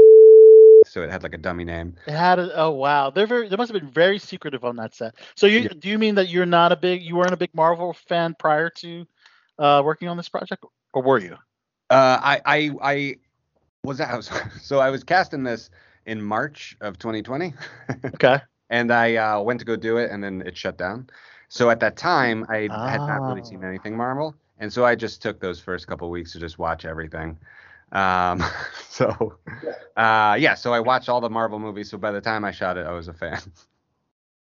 So 0.88 1.04
it 1.04 1.12
had 1.12 1.22
like 1.24 1.36
a 1.36 1.38
dummy 1.38 1.63
name. 1.63 1.96
It 2.08 2.13
had 2.13 2.39
a, 2.39 2.52
oh 2.58 2.72
wow, 2.72 3.12
they're 3.12 3.28
very 3.28 3.48
they 3.48 3.56
must 3.56 3.72
have 3.72 3.80
been 3.80 3.91
very 3.91 4.17
secretive 4.17 4.65
on 4.65 4.76
that 4.78 4.96
set. 4.96 5.15
So 5.36 5.46
you 5.46 5.60
Yeah. 5.60 5.70
do 5.78 5.89
you 5.89 6.00
mean 6.00 6.15
that 6.15 6.28
you're 6.30 6.46
not 6.48 6.72
a 6.72 6.76
big 6.76 7.04
you 7.04 7.15
weren't 7.15 7.34
a 7.34 7.38
big 7.38 7.54
Marvel 7.54 7.94
fan 7.94 8.36
prior 8.38 8.70
to 8.78 9.06
uh, 9.60 9.82
working 9.86 10.08
on 10.10 10.17
this 10.17 10.28
project, 10.28 10.65
or 10.94 11.04
were 11.04 11.20
you? 11.20 11.38
Uh, 11.89 12.20
I 12.22 12.41
I 12.46 12.72
I 12.82 13.15
was 13.84 14.02
I 14.02 14.15
was 14.15 14.32
so 14.62 14.80
I 14.80 14.89
was 14.89 15.04
cast 15.04 15.34
in 15.34 15.44
this 15.44 15.70
in 16.08 16.22
March 16.22 16.76
of 16.82 16.98
2020, 16.98 17.54
Okay. 18.15 18.39
and 18.70 18.91
I 18.91 19.15
uh, 19.17 19.41
went 19.41 19.60
to 19.60 19.65
go 19.65 19.76
do 19.76 19.98
it, 19.98 20.10
and 20.12 20.24
then 20.24 20.41
it 20.46 20.58
shut 20.58 20.78
down. 20.78 21.10
So 21.50 21.70
at 21.70 21.80
that 21.82 21.96
time, 21.96 22.46
I 22.50 22.70
had 22.89 23.06
not 23.08 23.22
really 23.28 23.41
Ah. 23.41 23.46
seen 23.46 23.63
anything 23.63 23.96
Marvel, 23.96 24.36
and 24.62 24.71
so 24.71 24.86
I 24.86 24.95
just 24.95 25.21
took 25.21 25.41
those 25.41 25.60
first 25.60 25.88
couple 25.88 26.10
weeks 26.10 26.32
to 26.34 26.39
just 26.39 26.58
watch 26.58 26.86
everything. 26.86 27.38
Um, 27.91 28.41
so 28.89 29.36
uh, 29.97 30.38
yeah, 30.39 30.54
so 30.54 30.71
I 30.74 30.80
watched 30.80 31.10
all 31.10 31.19
the 31.19 31.30
Marvel 31.30 31.60
movies. 31.60 31.89
So 31.89 31.97
by 31.97 32.12
the 32.12 32.21
time 32.21 32.45
I 32.45 32.52
shot 32.52 32.78
it, 32.78 32.86
I 32.86 32.93
was 32.93 33.10
a 33.10 33.13
fan. 33.13 33.41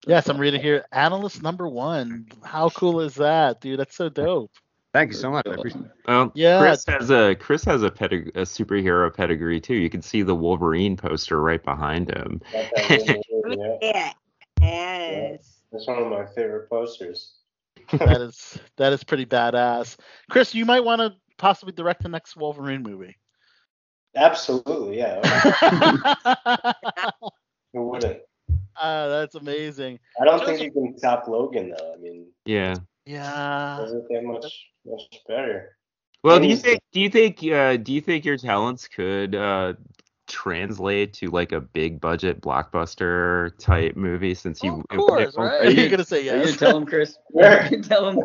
Yes, 0.07 0.29
I'm 0.29 0.37
reading 0.37 0.61
here. 0.61 0.85
Analyst 0.91 1.41
number 1.41 1.67
one. 1.67 2.27
How 2.43 2.69
cool 2.69 3.01
is 3.01 3.15
that, 3.15 3.59
dude? 3.59 3.79
That's 3.79 3.95
so 3.95 4.07
dope. 4.07 4.51
Thank 4.93 5.09
you 5.11 5.17
so 5.17 5.31
much. 5.31 5.47
I 5.47 5.55
appreciate 5.55 5.85
it. 5.85 5.91
Well, 6.07 6.31
Yeah. 6.35 6.59
Chris 6.59 6.85
has 6.85 7.09
a 7.09 7.33
Chris 7.33 7.63
has 7.63 7.81
a, 7.81 7.89
pedig- 7.89 8.29
a 8.35 8.41
superhero 8.41 9.11
pedigree 9.11 9.59
too. 9.59 9.73
You 9.73 9.89
can 9.89 10.03
see 10.03 10.21
the 10.21 10.35
Wolverine 10.35 10.95
poster 10.95 11.41
right 11.41 11.63
behind 11.63 12.11
him. 12.11 12.39
Got 12.53 12.71
that 12.75 13.23
yeah. 13.81 13.81
Yeah. 13.81 14.13
Yes. 14.61 15.61
That's 15.71 15.87
one 15.87 16.03
of 16.03 16.09
my 16.11 16.25
favorite 16.27 16.69
posters. 16.69 17.33
That 17.91 18.21
is 18.21 18.59
that 18.77 18.93
is 18.93 19.03
pretty 19.03 19.25
badass. 19.25 19.97
Chris, 20.29 20.53
you 20.55 20.65
might 20.65 20.83
want 20.83 21.01
to 21.01 21.13
possibly 21.37 21.73
direct 21.73 22.03
the 22.03 22.09
next 22.09 22.35
Wolverine 22.35 22.83
movie. 22.83 23.17
Absolutely, 24.15 24.97
yeah. 24.97 25.21
uh, 26.23 26.71
Who 27.73 27.89
wouldn't? 27.89 28.19
that's 28.81 29.35
amazing. 29.35 29.99
I 30.21 30.25
don't 30.25 30.45
think 30.45 30.61
you 30.61 30.71
can 30.71 30.97
top 30.97 31.27
Logan 31.27 31.73
though. 31.77 31.93
I 31.93 31.97
mean, 31.97 32.27
Yeah. 32.45 32.75
Yeah. 33.05 33.77
doesn't 33.79 34.09
get 34.09 34.23
much 34.23 34.45
much 34.85 35.01
better. 35.27 35.77
Well, 36.23 36.39
do 36.39 36.47
you 36.47 36.55
think 36.55 36.81
do 36.91 36.99
you 37.01 37.09
think 37.09 37.43
uh, 37.43 37.77
do 37.77 37.93
you 37.93 38.01
think 38.01 38.25
your 38.25 38.37
talents 38.37 38.87
could 38.87 39.35
uh, 39.35 39.73
translate 40.35 41.13
to 41.13 41.29
like 41.29 41.53
a 41.53 41.61
big 41.61 42.01
budget 42.01 42.41
blockbuster 42.41 43.47
mm-hmm. 43.47 43.57
type 43.57 43.95
movie? 43.95 44.33
Since 44.33 44.61
you, 44.61 44.83
of 44.89 44.97
course, 44.97 45.35
right? 45.37 45.61
Are 45.61 45.69
you- 45.69 45.81
You're 45.81 45.89
gonna 45.89 46.03
say 46.03 46.27
Are 46.29 46.37
you 46.37 46.43
yes. 46.43 46.45
gonna 46.57 46.71
tell 46.71 46.77
him, 46.77 46.85
Chris? 46.85 47.17
Yeah. 47.33 47.69
Tell 47.83 48.09
him? 48.09 48.23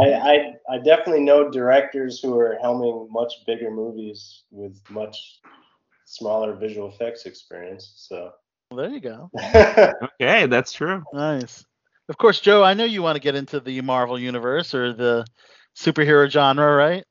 I, 0.00 0.04
I 0.04 0.54
I 0.70 0.78
definitely 0.78 1.20
know 1.20 1.50
directors 1.50 2.20
who 2.20 2.38
are 2.38 2.58
helming 2.62 3.10
much 3.10 3.34
bigger 3.46 3.70
movies 3.70 4.44
with 4.50 4.80
much 4.88 5.40
smaller 6.06 6.54
visual 6.54 6.88
effects 6.88 7.26
experience. 7.26 7.92
So 7.96 8.32
Well, 8.70 8.78
there 8.78 8.90
you 8.90 9.00
go. 9.00 9.30
Okay, 10.20 10.46
that's 10.46 10.72
true. 10.72 11.02
Nice. 11.12 11.64
Of 12.08 12.16
course, 12.16 12.40
Joe. 12.40 12.64
I 12.64 12.74
know 12.74 12.84
you 12.84 13.02
want 13.02 13.16
to 13.16 13.22
get 13.22 13.34
into 13.34 13.60
the 13.60 13.80
Marvel 13.82 14.18
universe 14.18 14.74
or 14.74 14.92
the 14.92 15.26
superhero 15.76 16.28
genre, 16.28 16.74
right? 16.74 17.04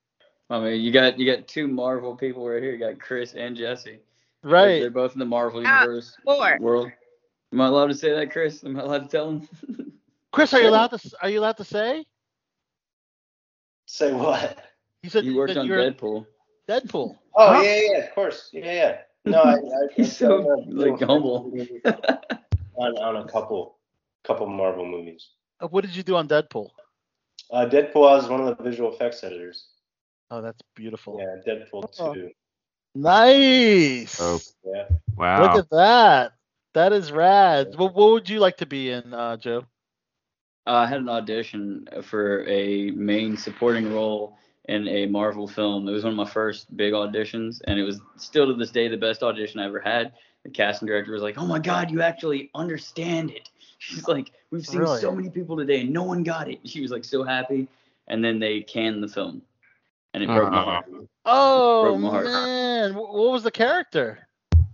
I 0.52 0.60
mean, 0.60 0.82
you 0.82 0.92
got 0.92 1.18
you 1.18 1.34
got 1.34 1.48
two 1.48 1.68
Marvel 1.68 2.16
people 2.16 2.48
right 2.48 2.62
here. 2.62 2.74
You 2.74 2.78
got 2.78 3.00
Chris 3.00 3.34
and 3.36 3.56
Jesse. 3.56 4.00
Right. 4.44 4.80
they're 4.80 4.90
both 4.90 5.14
in 5.14 5.20
the 5.20 5.26
Marvel 5.26 5.64
Ah, 5.66 5.82
universe 5.84 6.18
Four. 6.26 6.58
world. 6.60 6.92
Am 7.54 7.62
I 7.62 7.68
allowed 7.68 7.88
to 7.88 7.94
say 7.96 8.14
that, 8.14 8.32
Chris? 8.32 8.64
Am 8.64 8.78
I 8.78 8.84
allowed 8.84 9.04
to 9.04 9.08
tell 9.08 9.30
him? 9.30 9.48
Chris, 10.32 10.54
are 10.54 10.62
you 10.62 10.68
allowed 10.70 10.88
to? 10.88 10.96
s- 10.96 11.14
Are 11.22 11.30
you 11.30 11.40
allowed 11.40 11.58
to 11.58 11.64
say? 11.64 12.06
Say 13.86 14.14
what? 14.14 14.58
You 15.04 15.10
said 15.10 15.26
you 15.26 15.36
worked 15.36 15.56
on 15.58 15.68
Deadpool. 15.68 16.26
Deadpool. 16.68 17.18
Oh 17.36 17.54
Huh? 17.54 17.62
yeah, 17.62 17.80
yeah, 17.92 17.98
of 18.00 18.14
course. 18.16 18.50
Yeah, 18.52 18.66
yeah. 18.74 18.98
No, 19.26 19.42
I, 19.42 19.54
I, 19.54 19.58
He's 19.96 20.08
I've 20.10 20.14
so, 20.14 20.44
done 20.44 20.68
a 20.78 20.82
like, 20.92 20.98
few 20.98 21.08
humble. 21.08 21.54
on 22.76 22.98
on 22.98 23.16
a 23.18 23.28
couple 23.28 23.78
couple 24.24 24.48
Marvel 24.48 24.86
movies. 24.86 25.30
Uh, 25.62 25.68
What 25.68 25.86
did 25.86 25.96
you 25.96 26.04
do 26.04 26.16
on 26.16 26.28
Deadpool? 26.28 26.70
Uh, 27.52 27.66
Deadpool 27.70 28.08
I 28.10 28.16
was 28.16 28.28
one 28.30 28.42
of 28.42 28.58
the 28.58 28.64
visual 28.64 28.94
effects 28.94 29.24
editors. 29.24 29.68
Oh, 30.32 30.42
that's 30.42 30.62
beautiful. 30.76 31.20
Yeah, 31.20 31.42
Deadpool 31.46 31.94
Oh. 32.00 32.14
two. 32.14 32.32
Nice. 32.96 34.20
Oh. 34.20 34.40
Yeah. 34.64 34.88
Wow. 35.18 35.42
Look 35.44 35.66
at 35.66 35.70
that. 35.72 36.34
That 36.74 36.94
is 36.94 37.12
rad. 37.12 37.76
What, 37.76 37.94
what 37.94 38.12
would 38.12 38.30
you 38.30 38.40
like 38.40 38.58
to 38.58 38.66
be 38.66 38.92
in, 38.92 39.14
uh, 39.14 39.36
Joe? 39.36 39.66
Uh, 40.66 40.72
I 40.72 40.86
had 40.88 41.02
an 41.02 41.10
audition 41.10 41.88
for 42.04 42.48
a 42.48 42.92
main 42.92 43.36
supporting 43.36 43.94
role 43.94 44.38
in 44.70 44.88
a 44.88 45.06
Marvel 45.08 45.48
film. 45.48 45.88
It 45.88 45.92
was 45.92 46.06
one 46.06 46.14
of 46.14 46.18
my 46.18 46.30
first 46.30 46.76
big 46.78 46.94
auditions, 46.94 47.62
and 47.66 47.78
it 47.78 47.84
was 47.84 48.00
still 48.16 48.48
to 48.48 48.54
this 48.54 48.72
day 48.72 48.88
the 48.88 48.96
best 48.96 49.24
audition 49.24 49.60
I 49.60 49.66
ever 49.66 49.80
had. 49.82 50.14
The 50.44 50.50
casting 50.50 50.88
director 50.88 51.12
was 51.12 51.22
like, 51.22 51.38
"Oh 51.38 51.46
my 51.46 51.60
God, 51.60 51.92
you 51.92 52.02
actually 52.02 52.50
understand 52.56 53.32
it." 53.32 53.50
She's 53.80 54.08
like, 54.08 54.32
"We've 54.52 54.66
seen 54.66 54.82
Really? 54.82 55.02
so 55.02 55.12
many 55.12 55.30
people 55.30 55.58
today, 55.58 55.82
and 55.82 55.92
no 55.92 56.04
one 56.04 56.24
got 56.24 56.50
it." 56.50 56.60
She 56.64 56.82
was 56.82 56.92
like 56.92 57.04
so 57.04 57.24
happy, 57.24 57.68
and 58.08 58.24
then 58.24 58.40
they 58.40 58.62
canned 58.62 59.04
the 59.04 59.08
film, 59.08 59.42
and 60.14 60.24
it 60.24 60.28
broke 60.28 60.52
my 60.52 60.62
heart. 60.64 60.86
Oh 61.26 61.82
Broke 61.84 62.00
my 62.00 62.10
heart. 62.10 62.26
man, 62.26 62.94
Wh- 62.94 63.14
what 63.14 63.32
was 63.32 63.44
the 63.44 63.52
character? 63.52 64.28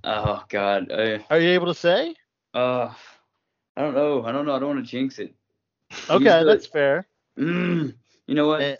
Oh 0.03 0.43
God, 0.49 0.91
I, 0.91 1.25
Are 1.29 1.39
you 1.39 1.49
able 1.51 1.67
to 1.67 1.73
say? 1.73 2.15
uh, 2.53 2.93
I 3.75 3.81
don't 3.81 3.93
know. 3.93 4.23
I 4.25 4.31
don't 4.31 4.45
know. 4.45 4.55
I 4.55 4.59
don't 4.59 4.75
want 4.75 4.85
to 4.85 4.89
jinx 4.89 5.19
it. 5.19 5.33
Okay, 6.09 6.23
the- 6.23 6.45
that's 6.45 6.65
fair. 6.67 7.07
Mm, 7.37 7.93
you 8.25 8.35
know 8.35 8.47
what? 8.47 8.61
Eh. 8.61 8.75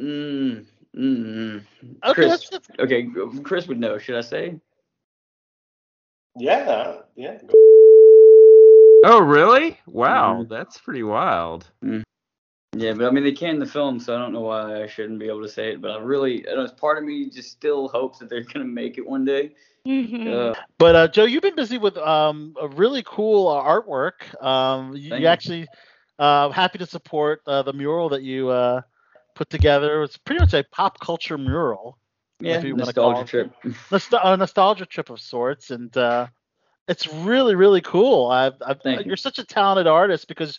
Mm, 0.00 0.64
mm, 0.96 1.64
Okay, 2.04 2.12
Chris, 2.14 2.28
that's, 2.28 2.48
that's 2.48 2.70
okay, 2.80 3.08
Chris 3.44 3.68
would 3.68 3.78
know. 3.78 3.98
Should 3.98 4.16
I 4.16 4.22
say? 4.22 4.58
Yeah, 6.36 7.02
yeah. 7.14 7.38
Oh, 9.04 9.20
really? 9.20 9.78
Wow, 9.86 10.42
Mhm. 10.44 10.48
that's 10.48 10.78
pretty 10.78 11.02
wild. 11.02 11.70
Yeah, 12.74 12.94
but 12.94 13.06
I 13.06 13.10
mean 13.10 13.24
they 13.24 13.32
canned 13.32 13.60
the 13.60 13.66
film, 13.66 14.00
so 14.00 14.14
I 14.14 14.18
don't 14.18 14.32
know 14.32 14.40
why 14.40 14.82
I 14.82 14.86
shouldn't 14.86 15.18
be 15.18 15.26
able 15.26 15.42
to 15.42 15.48
say 15.48 15.72
it. 15.72 15.82
But 15.82 15.90
I 15.90 15.98
really, 15.98 16.48
I 16.48 16.54
know, 16.54 16.66
part 16.68 16.98
of 16.98 17.04
me 17.04 17.28
just 17.28 17.50
still 17.50 17.88
hopes 17.88 18.18
that 18.18 18.30
they're 18.30 18.44
gonna 18.44 18.64
make 18.64 18.96
it 18.98 19.06
one 19.06 19.24
day. 19.24 19.52
Uh, 19.86 20.54
But 20.78 20.96
uh, 20.96 21.08
Joe, 21.08 21.24
you've 21.24 21.42
been 21.42 21.54
busy 21.56 21.78
with 21.78 21.96
um, 21.98 22.54
a 22.60 22.68
really 22.68 23.02
cool 23.04 23.48
uh, 23.48 23.62
artwork. 23.62 24.42
Um, 24.42 24.94
you, 24.96 25.10
Thank 25.10 25.20
you 25.20 25.26
you. 25.26 25.28
actually 25.28 25.68
uh, 26.18 26.48
happy 26.50 26.78
to 26.78 26.86
support 26.86 27.42
uh, 27.46 27.62
the 27.62 27.72
mural 27.72 28.08
that 28.10 28.22
you 28.22 28.48
uh, 28.48 28.82
put 29.34 29.50
together. 29.50 30.02
It's 30.02 30.16
pretty 30.16 30.40
much 30.40 30.54
a 30.54 30.64
pop 30.64 30.98
culture 30.98 31.36
mural, 31.36 31.98
yeah, 32.40 32.56
If 32.56 32.64
you 32.64 32.76
nostalgia 32.76 33.24
trip. 33.24 33.52
Nost- 33.90 34.18
a 34.22 34.36
nostalgia 34.36 34.86
trip 34.86 35.10
of 35.10 35.20
sorts, 35.20 35.70
and 35.70 35.94
uh, 35.96 36.28
it's 36.88 37.06
really 37.06 37.54
really 37.54 37.80
cool. 37.80 38.28
I've, 38.28 38.54
I've, 38.64 38.80
Thank 38.82 39.00
you. 39.00 39.06
you're 39.08 39.16
such 39.16 39.38
a 39.38 39.44
talented 39.44 39.86
artist 39.86 40.26
because 40.26 40.58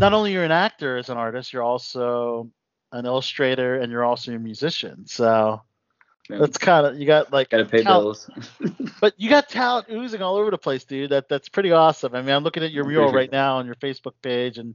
not 0.00 0.12
only 0.14 0.32
you're 0.32 0.44
an 0.44 0.50
actor 0.52 0.96
as 0.96 1.08
an 1.10 1.16
artist, 1.18 1.52
you're 1.52 1.62
also 1.62 2.50
an 2.92 3.06
illustrator 3.06 3.76
and 3.80 3.92
you're 3.92 4.04
also 4.04 4.32
a 4.32 4.38
musician. 4.38 5.06
So 5.06 5.60
that's 6.28 6.58
kind 6.58 6.86
of 6.86 6.98
you 6.98 7.06
got 7.06 7.32
like 7.32 7.50
Gotta 7.50 7.64
pay 7.64 7.82
talent- 7.82 8.04
bills. 8.04 8.30
but 9.00 9.14
you 9.18 9.28
got 9.28 9.48
talent 9.48 9.88
oozing 9.90 10.22
all 10.22 10.36
over 10.36 10.50
the 10.50 10.58
place, 10.58 10.84
dude. 10.84 11.10
That 11.10 11.28
that's 11.28 11.48
pretty 11.48 11.72
awesome. 11.72 12.14
I 12.14 12.22
mean, 12.22 12.34
I'm 12.34 12.42
looking 12.44 12.64
at 12.64 12.72
your 12.72 12.84
mural 12.84 13.12
right 13.12 13.30
now 13.30 13.56
on 13.58 13.66
your 13.66 13.74
Facebook 13.76 14.14
page, 14.22 14.58
and 14.58 14.74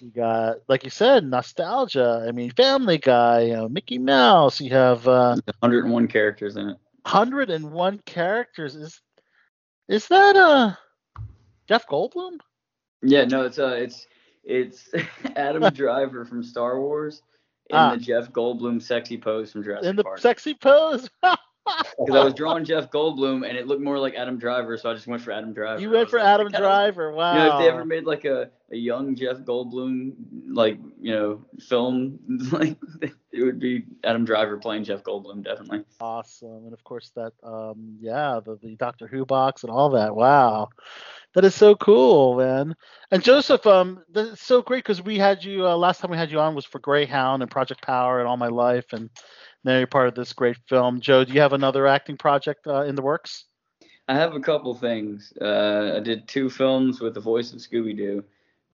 you 0.00 0.10
got, 0.10 0.58
like 0.68 0.84
you 0.84 0.90
said, 0.90 1.24
nostalgia. 1.24 2.24
I 2.26 2.32
mean, 2.32 2.50
Family 2.50 2.98
Guy, 2.98 3.40
you 3.42 3.54
know, 3.54 3.68
Mickey 3.68 3.98
Mouse. 3.98 4.60
You 4.60 4.70
have 4.70 5.06
uh, 5.08 5.36
101 5.60 6.08
characters 6.08 6.56
in 6.56 6.68
it. 6.70 6.76
101 7.04 7.98
characters. 8.04 8.76
Is 8.76 9.00
is 9.88 10.06
that 10.08 10.36
uh 10.36 10.74
Jeff 11.68 11.86
Goldblum? 11.88 12.38
Yeah, 13.02 13.24
no, 13.24 13.44
it's 13.44 13.58
uh, 13.58 13.74
it's 13.78 14.06
it's 14.44 14.88
Adam 15.36 15.70
Driver 15.74 16.24
from 16.24 16.42
Star 16.42 16.80
Wars 16.80 17.22
in 17.70 17.76
Ah. 17.76 17.94
the 17.94 18.00
Jeff 18.00 18.30
Goldblum 18.32 18.82
sexy 18.82 19.16
pose 19.18 19.52
from 19.52 19.62
Jurassic 19.62 19.88
In 19.88 19.96
the 19.96 20.04
Park. 20.04 20.18
sexy 20.18 20.54
pose. 20.54 21.08
because 21.64 22.14
I 22.14 22.24
was 22.24 22.34
drawing 22.34 22.64
Jeff 22.64 22.90
Goldblum 22.90 23.48
and 23.48 23.56
it 23.56 23.66
looked 23.66 23.82
more 23.82 23.98
like 23.98 24.14
Adam 24.14 24.38
Driver, 24.38 24.76
so 24.76 24.90
I 24.90 24.94
just 24.94 25.06
went 25.06 25.22
for 25.22 25.32
Adam 25.32 25.52
Driver. 25.52 25.80
You 25.80 25.90
went 25.90 26.10
for 26.10 26.18
like, 26.18 26.28
Adam 26.28 26.48
Driver. 26.48 27.12
Wow. 27.12 27.32
You 27.32 27.38
know, 27.38 27.58
if 27.58 27.62
they 27.62 27.68
ever 27.68 27.84
made 27.84 28.04
like 28.04 28.24
a, 28.24 28.50
a 28.72 28.76
young 28.76 29.14
Jeff 29.14 29.38
Goldblum 29.38 30.14
like 30.48 30.78
you 31.00 31.14
know 31.14 31.44
film, 31.60 32.18
like 32.52 32.76
it 33.32 33.44
would 33.44 33.60
be 33.60 33.84
Adam 34.04 34.24
Driver 34.24 34.56
playing 34.58 34.84
Jeff 34.84 35.02
Goldblum 35.02 35.44
definitely. 35.44 35.84
Awesome. 36.00 36.64
And 36.64 36.72
of 36.72 36.82
course 36.84 37.12
that 37.14 37.32
um 37.42 37.96
yeah, 38.00 38.40
the, 38.44 38.58
the 38.62 38.76
Doctor 38.76 39.06
Who 39.06 39.24
box 39.24 39.62
and 39.62 39.70
all 39.70 39.90
that. 39.90 40.14
Wow. 40.14 40.70
That 41.34 41.46
is 41.46 41.54
so 41.54 41.74
cool, 41.76 42.36
man. 42.36 42.74
And 43.10 43.22
Joseph, 43.22 43.66
um 43.66 44.02
that's 44.10 44.42
so 44.42 44.62
great 44.62 44.84
because 44.84 45.02
we 45.02 45.18
had 45.18 45.44
you 45.44 45.66
uh, 45.66 45.76
last 45.76 46.00
time 46.00 46.10
we 46.10 46.16
had 46.16 46.30
you 46.30 46.40
on 46.40 46.54
was 46.54 46.64
for 46.64 46.78
Greyhound 46.80 47.42
and 47.42 47.50
Project 47.50 47.82
Power 47.82 48.18
and 48.18 48.28
All 48.28 48.36
My 48.36 48.48
Life 48.48 48.92
and 48.92 49.10
now 49.64 49.78
you're 49.78 49.86
part 49.86 50.08
of 50.08 50.14
this 50.14 50.32
great 50.32 50.56
film. 50.68 51.00
Joe, 51.00 51.24
do 51.24 51.32
you 51.32 51.40
have 51.40 51.52
another 51.52 51.86
acting 51.86 52.16
project 52.16 52.66
uh, 52.66 52.82
in 52.82 52.94
the 52.94 53.02
works? 53.02 53.44
I 54.08 54.14
have 54.14 54.34
a 54.34 54.40
couple 54.40 54.74
things. 54.74 55.32
Uh, 55.40 55.94
I 55.96 56.00
did 56.00 56.26
two 56.26 56.50
films 56.50 57.00
with 57.00 57.14
the 57.14 57.20
voice 57.20 57.52
of 57.52 57.60
Scooby 57.60 57.96
Doo. 57.96 58.24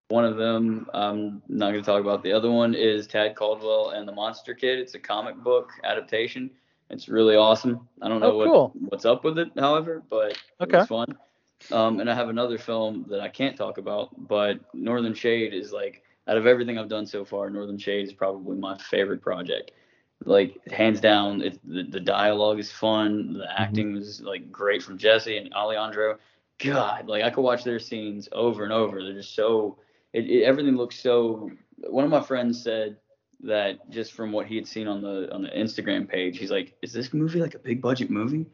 One 0.09 0.25
of 0.25 0.37
them 0.37 0.89
I'm 0.95 1.43
not 1.49 1.73
going 1.73 1.83
to 1.83 1.87
talk 1.87 2.01
about. 2.01 2.23
The 2.23 2.33
other 2.33 2.51
one 2.51 2.75
is 2.75 3.07
Tad 3.07 3.37
Caldwell 3.37 3.91
and 3.91 4.09
the 4.09 4.13
Monster 4.13 4.55
Kid. 4.55 4.79
It's 4.79 4.95
a 4.95 4.99
comic 4.99 5.37
book 5.37 5.71
adaptation. 5.85 6.51
It's 6.89 7.09
really 7.09 7.37
awesome. 7.37 7.87
I 8.01 8.09
don't 8.09 8.21
know 8.21 8.33
Oh, 8.33 8.39
what 8.39 8.47
cool. 8.47 8.73
what's 8.89 9.05
up 9.05 9.23
with 9.25 9.39
it, 9.39 9.49
however, 9.59 10.03
but 10.09 10.39
Okay. 10.63 10.79
was 10.79 10.87
fun. 10.87 11.07
Um, 11.71 12.01
and 12.01 12.11
I 12.11 12.15
have 12.15 12.31
another 12.31 12.57
film 12.57 13.05
that 13.11 13.21
I 13.21 13.29
can't 13.29 13.57
talk 13.57 13.77
about, 13.77 14.09
but 14.29 14.59
Northern 14.73 15.13
Shade 15.13 15.53
is 15.53 15.73
like 15.73 16.03
out 16.27 16.39
of 16.39 16.47
everything 16.47 16.79
I've 16.79 16.89
done 16.89 17.07
so 17.07 17.25
far, 17.25 17.51
Northern 17.51 17.77
Shade 17.79 18.07
is 18.07 18.13
probably 18.15 18.57
my 18.57 18.79
favorite 18.79 19.21
project. 19.21 19.73
Like 20.25 20.61
hands 20.71 21.01
down, 21.01 21.43
it, 21.43 21.61
the 21.65 21.85
the 21.85 22.01
dialogue 22.01 22.59
is 22.59 22.73
fun. 22.73 23.35
The 23.35 23.41
mm-hmm. 23.41 23.63
acting 23.63 23.95
was 23.95 24.21
like 24.21 24.51
great 24.51 24.83
from 24.83 24.99
Jesse 24.99 25.37
and 25.37 25.53
Alejandro. 25.55 26.19
God, 26.59 27.07
like 27.07 27.23
I 27.23 27.31
could 27.31 27.43
watch 27.43 27.63
their 27.65 27.79
scenes 27.79 28.29
over 28.33 28.65
and 28.65 28.73
over. 28.73 29.03
They're 29.03 29.15
just 29.15 29.35
so. 29.35 29.79
It, 30.13 30.29
it, 30.29 30.43
everything 30.45 30.77
looks 30.77 30.99
so. 30.99 31.51
One 31.89 32.05
of 32.05 32.11
my 32.11 32.21
friends 32.21 32.63
said 32.63 32.97
that 33.41 33.89
just 33.91 34.13
from 34.13 34.33
what 34.33 34.47
he 34.47 34.57
had 34.57 34.67
seen 34.67 34.89
on 34.89 35.01
the 35.01 35.33
on 35.33 35.43
the 35.43 35.51
Instagram 35.51 36.09
page, 36.09 36.39
he's 36.39 36.51
like, 36.51 36.75
"Is 36.83 36.93
this 36.93 37.15
movie 37.15 37.41
like 37.41 37.55
a 37.55 37.61
big 37.61 37.81
budget 37.81 38.11
movie?" 38.11 38.47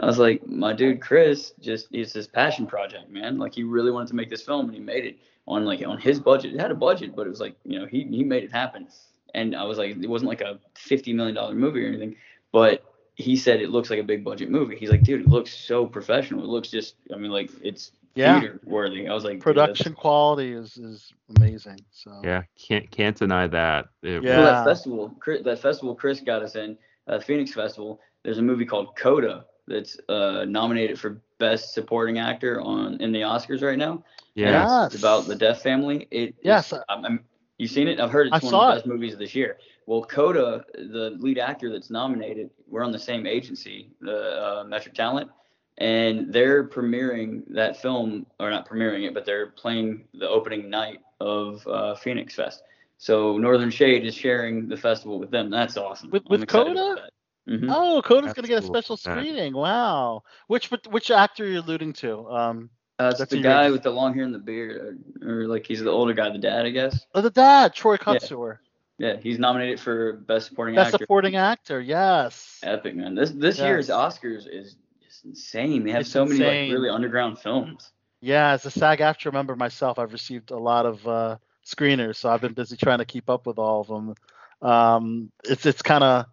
I 0.00 0.06
was 0.06 0.18
like, 0.18 0.44
"My 0.46 0.72
dude 0.72 1.00
Chris 1.00 1.52
just 1.60 1.88
it's 1.92 2.12
his 2.12 2.26
passion 2.26 2.66
project, 2.66 3.08
man. 3.10 3.38
Like 3.38 3.54
he 3.54 3.62
really 3.62 3.92
wanted 3.92 4.08
to 4.08 4.16
make 4.16 4.30
this 4.30 4.42
film 4.42 4.66
and 4.66 4.74
he 4.74 4.80
made 4.80 5.04
it 5.04 5.18
on 5.46 5.64
like 5.64 5.86
on 5.86 5.98
his 5.98 6.18
budget. 6.18 6.54
It 6.54 6.60
had 6.60 6.72
a 6.72 6.74
budget, 6.74 7.14
but 7.14 7.26
it 7.26 7.30
was 7.30 7.40
like 7.40 7.56
you 7.64 7.78
know 7.78 7.86
he 7.86 8.02
he 8.02 8.24
made 8.24 8.42
it 8.42 8.50
happen." 8.52 8.88
And 9.34 9.54
I 9.56 9.64
was 9.64 9.78
like, 9.78 9.96
it 9.96 10.08
wasn't 10.08 10.28
like 10.28 10.40
a 10.40 10.58
fifty 10.74 11.12
million 11.12 11.34
dollar 11.34 11.54
movie 11.54 11.84
or 11.84 11.88
anything, 11.88 12.16
but 12.52 12.84
he 13.16 13.36
said 13.36 13.60
it 13.60 13.70
looks 13.70 13.90
like 13.90 13.98
a 14.00 14.04
big 14.04 14.24
budget 14.24 14.50
movie. 14.50 14.76
He's 14.76 14.90
like, 14.90 15.02
dude, 15.02 15.20
it 15.22 15.28
looks 15.28 15.52
so 15.52 15.86
professional. 15.86 16.42
It 16.42 16.48
looks 16.48 16.68
just, 16.68 16.96
I 17.12 17.16
mean, 17.16 17.30
like 17.30 17.50
it's 17.62 17.92
Yeah. 18.16 18.40
theater 18.40 18.60
worthy. 18.64 19.08
I 19.08 19.14
was 19.14 19.24
like, 19.24 19.34
dude, 19.34 19.56
that's- 19.56 19.66
Production 19.78 19.92
quality 19.94 20.52
is 20.52 20.76
is 20.76 21.12
amazing. 21.36 21.80
So 21.92 22.20
Yeah, 22.24 22.42
can't 22.56 22.90
can't 22.90 23.16
deny 23.16 23.46
that. 23.48 23.86
It 24.02 24.22
Yeah. 24.22 24.38
Well, 24.38 24.52
that 24.54 24.64
festival, 24.64 25.14
Chris- 25.20 25.42
that 25.44 25.58
festival 25.58 25.94
Chris 25.94 26.20
got 26.20 26.42
us 26.42 26.54
in, 26.56 26.76
uh, 27.08 27.18
Phoenix 27.20 27.52
Festival. 27.52 28.00
There's 28.22 28.38
a 28.38 28.42
movie 28.42 28.64
called 28.64 28.96
Coda 28.96 29.44
that's 29.66 29.96
uh, 30.08 30.44
nominated 30.48 30.98
for 30.98 31.20
Best 31.38 31.72
Supporting 31.74 32.18
Actor 32.18 32.60
on 32.60 33.00
in 33.00 33.12
the 33.12 33.20
Oscars 33.22 33.62
right 33.62 33.78
now. 33.78 34.02
Yeah. 34.34 34.82
And 34.84 34.92
It's 34.92 35.00
about 35.00 35.26
the 35.26 35.34
Death 35.36 35.62
Family. 35.62 36.06
It, 36.10 36.34
Yes. 36.42 36.72
it's- 36.72 36.84
I'm, 36.88 37.04
I'm, 37.04 37.24
you 37.58 37.68
seen 37.68 37.88
it? 37.88 38.00
I've 38.00 38.10
heard 38.10 38.26
it's 38.28 38.34
I 38.34 38.38
one 38.38 38.50
saw 38.50 38.68
of 38.68 38.74
the 38.74 38.80
best 38.80 38.86
movies 38.86 39.12
of 39.12 39.18
this 39.18 39.34
year. 39.34 39.58
Well, 39.86 40.02
Coda, 40.02 40.64
the 40.74 41.16
lead 41.18 41.38
actor 41.38 41.70
that's 41.70 41.90
nominated, 41.90 42.50
we're 42.68 42.82
on 42.84 42.92
the 42.92 42.98
same 42.98 43.26
agency, 43.26 43.90
the 44.00 44.60
uh, 44.60 44.64
Metro 44.64 44.92
Talent, 44.92 45.30
and 45.78 46.32
they're 46.32 46.66
premiering 46.66 47.42
that 47.48 47.76
film, 47.80 48.26
or 48.40 48.50
not 48.50 48.68
premiering 48.68 49.06
it, 49.06 49.12
but 49.14 49.26
they're 49.26 49.48
playing 49.48 50.04
the 50.14 50.28
opening 50.28 50.70
night 50.70 51.00
of 51.20 51.66
uh, 51.66 51.94
Phoenix 51.96 52.34
Fest. 52.34 52.62
So 52.96 53.36
Northern 53.36 53.70
Shade 53.70 54.06
is 54.06 54.14
sharing 54.14 54.68
the 54.68 54.76
festival 54.76 55.18
with 55.18 55.30
them. 55.30 55.50
That's 55.50 55.76
awesome. 55.76 56.10
With- 56.10 56.22
I'm 56.26 56.30
with 56.40 56.48
Coda? 56.48 56.70
about 56.70 56.96
that. 56.96 57.10
Mhm. 57.46 57.66
Oh, 57.68 58.00
Coda's 58.02 58.32
gonna 58.32 58.48
get 58.48 58.58
a 58.58 58.60
cool. 58.66 58.68
special 58.74 58.98
Yeah. 59.04 59.18
screening. 59.20 59.52
Wow. 59.52 60.22
Which 60.46 60.70
which 60.88 61.10
actor 61.10 61.44
are 61.44 61.48
you 61.48 61.60
alluding 61.60 61.92
to? 61.94 62.26
Um 62.30 62.70
Uh, 62.98 63.08
it's 63.10 63.18
That's 63.18 63.32
the 63.32 63.40
guy 63.40 63.70
with 63.70 63.82
the 63.82 63.90
long 63.90 64.14
hair 64.14 64.22
and 64.22 64.34
the 64.34 64.38
beard, 64.38 64.98
or, 65.20 65.42
or 65.42 65.48
like 65.48 65.66
he's 65.66 65.80
the 65.80 65.90
older 65.90 66.12
guy, 66.12 66.30
the 66.30 66.38
dad, 66.38 66.64
I 66.64 66.70
guess. 66.70 67.06
oh, 67.14 67.20
the 67.20 67.30
dad, 67.30 67.74
Troy 67.74 67.96
Kotsur. 67.96 68.58
Yeah, 68.98 69.16
he's 69.20 69.40
nominated 69.40 69.80
for 69.80 70.12
best 70.12 70.46
supporting 70.46 70.76
Best 70.76 70.86
actor. 70.88 70.98
Best 70.98 71.02
supporting 71.02 71.34
actor, 71.34 71.80
yes. 71.80 72.60
Epic 72.62 72.94
man. 72.94 73.16
This 73.16 73.32
this 73.32 73.58
year's 73.58 73.88
Oscars 73.88 74.46
is 74.48 74.76
just 75.04 75.24
insane. 75.24 75.84
They 75.84 75.90
have 75.90 76.02
It's 76.02 76.10
so 76.10 76.24
many 76.24 76.38
like 76.38 76.72
really 76.72 76.88
underground 76.88 77.40
films. 77.40 77.90
Yeah, 78.20 78.52
as 78.52 78.64
a 78.64 78.70
SAG 78.70 79.00
AFTRA 79.00 79.32
member 79.32 79.56
myself, 79.56 79.98
I've 79.98 80.12
received 80.12 80.52
a 80.52 80.56
lot 80.56 80.86
of 80.86 81.06
uh, 81.06 81.36
screeners, 81.66 82.16
so 82.16 82.30
I've 82.30 82.40
been 82.40 82.54
busy 82.54 82.76
trying 82.76 82.98
to 82.98 83.04
keep 83.04 83.28
up 83.28 83.46
with 83.46 83.58
all 83.58 83.80
of 83.80 83.88
them. 83.88 84.14
Um, 84.62 85.32
it's 85.42 85.66
it's 85.66 85.82
kind 85.82 86.04
of 86.04 86.26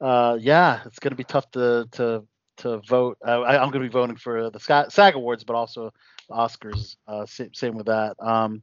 uh, 0.00 0.36
yeah, 0.40 0.80
it's 0.86 0.98
gonna 0.98 1.14
be 1.14 1.24
tough 1.24 1.48
to 1.52 1.88
to 1.92 2.24
to 2.58 2.80
vote. 2.88 3.18
Uh, 3.26 3.40
I, 3.42 3.62
I'm 3.62 3.70
gonna 3.70 3.84
be 3.84 3.90
voting 3.90 4.16
for 4.16 4.50
the 4.50 4.60
Sca- 4.60 4.90
SAG 4.90 5.14
awards, 5.14 5.44
but 5.44 5.54
also 5.56 5.92
the 6.28 6.34
Oscars. 6.34 6.96
Uh, 7.06 7.26
same, 7.26 7.52
same 7.54 7.74
with 7.74 7.86
that. 7.86 8.16
Um, 8.20 8.62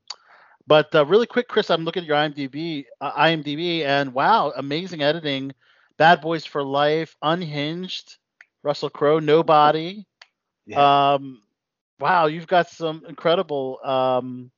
but 0.68 0.94
uh, 0.94 1.06
really 1.06 1.26
quick, 1.26 1.48
Chris, 1.48 1.70
I'm 1.70 1.84
looking 1.84 2.04
at 2.04 2.08
your 2.08 2.18
IMDb, 2.18 2.86
uh, 3.02 3.12
IMDb, 3.14 3.84
and 3.84 4.14
wow, 4.14 4.54
amazing 4.56 5.02
editing. 5.02 5.52
Bad 5.98 6.22
Boys 6.22 6.46
for 6.46 6.64
Life, 6.64 7.18
Unhinged, 7.22 8.18
Russell 8.64 8.90
Crowe, 8.90 9.20
Nobody. 9.20 10.06
Yeah. 10.66 11.14
Um, 11.14 11.42
wow, 12.00 12.28
you've 12.28 12.48
got 12.48 12.70
some 12.70 13.04
incredible, 13.10 13.80
um, 13.84 14.52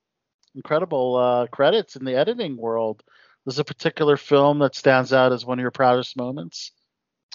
incredible 0.53 1.15
uh, 1.15 1.47
credits 1.47 1.95
in 1.95 2.05
the 2.05 2.15
editing 2.15 2.57
world. 2.57 3.03
There's 3.45 3.59
a 3.59 3.63
particular 3.63 4.17
film 4.17 4.59
that 4.59 4.75
stands 4.75 5.13
out 5.13 5.31
as 5.31 5.45
one 5.45 5.57
of 5.57 5.63
your 5.63 5.71
proudest 5.71 6.15
moments. 6.15 6.73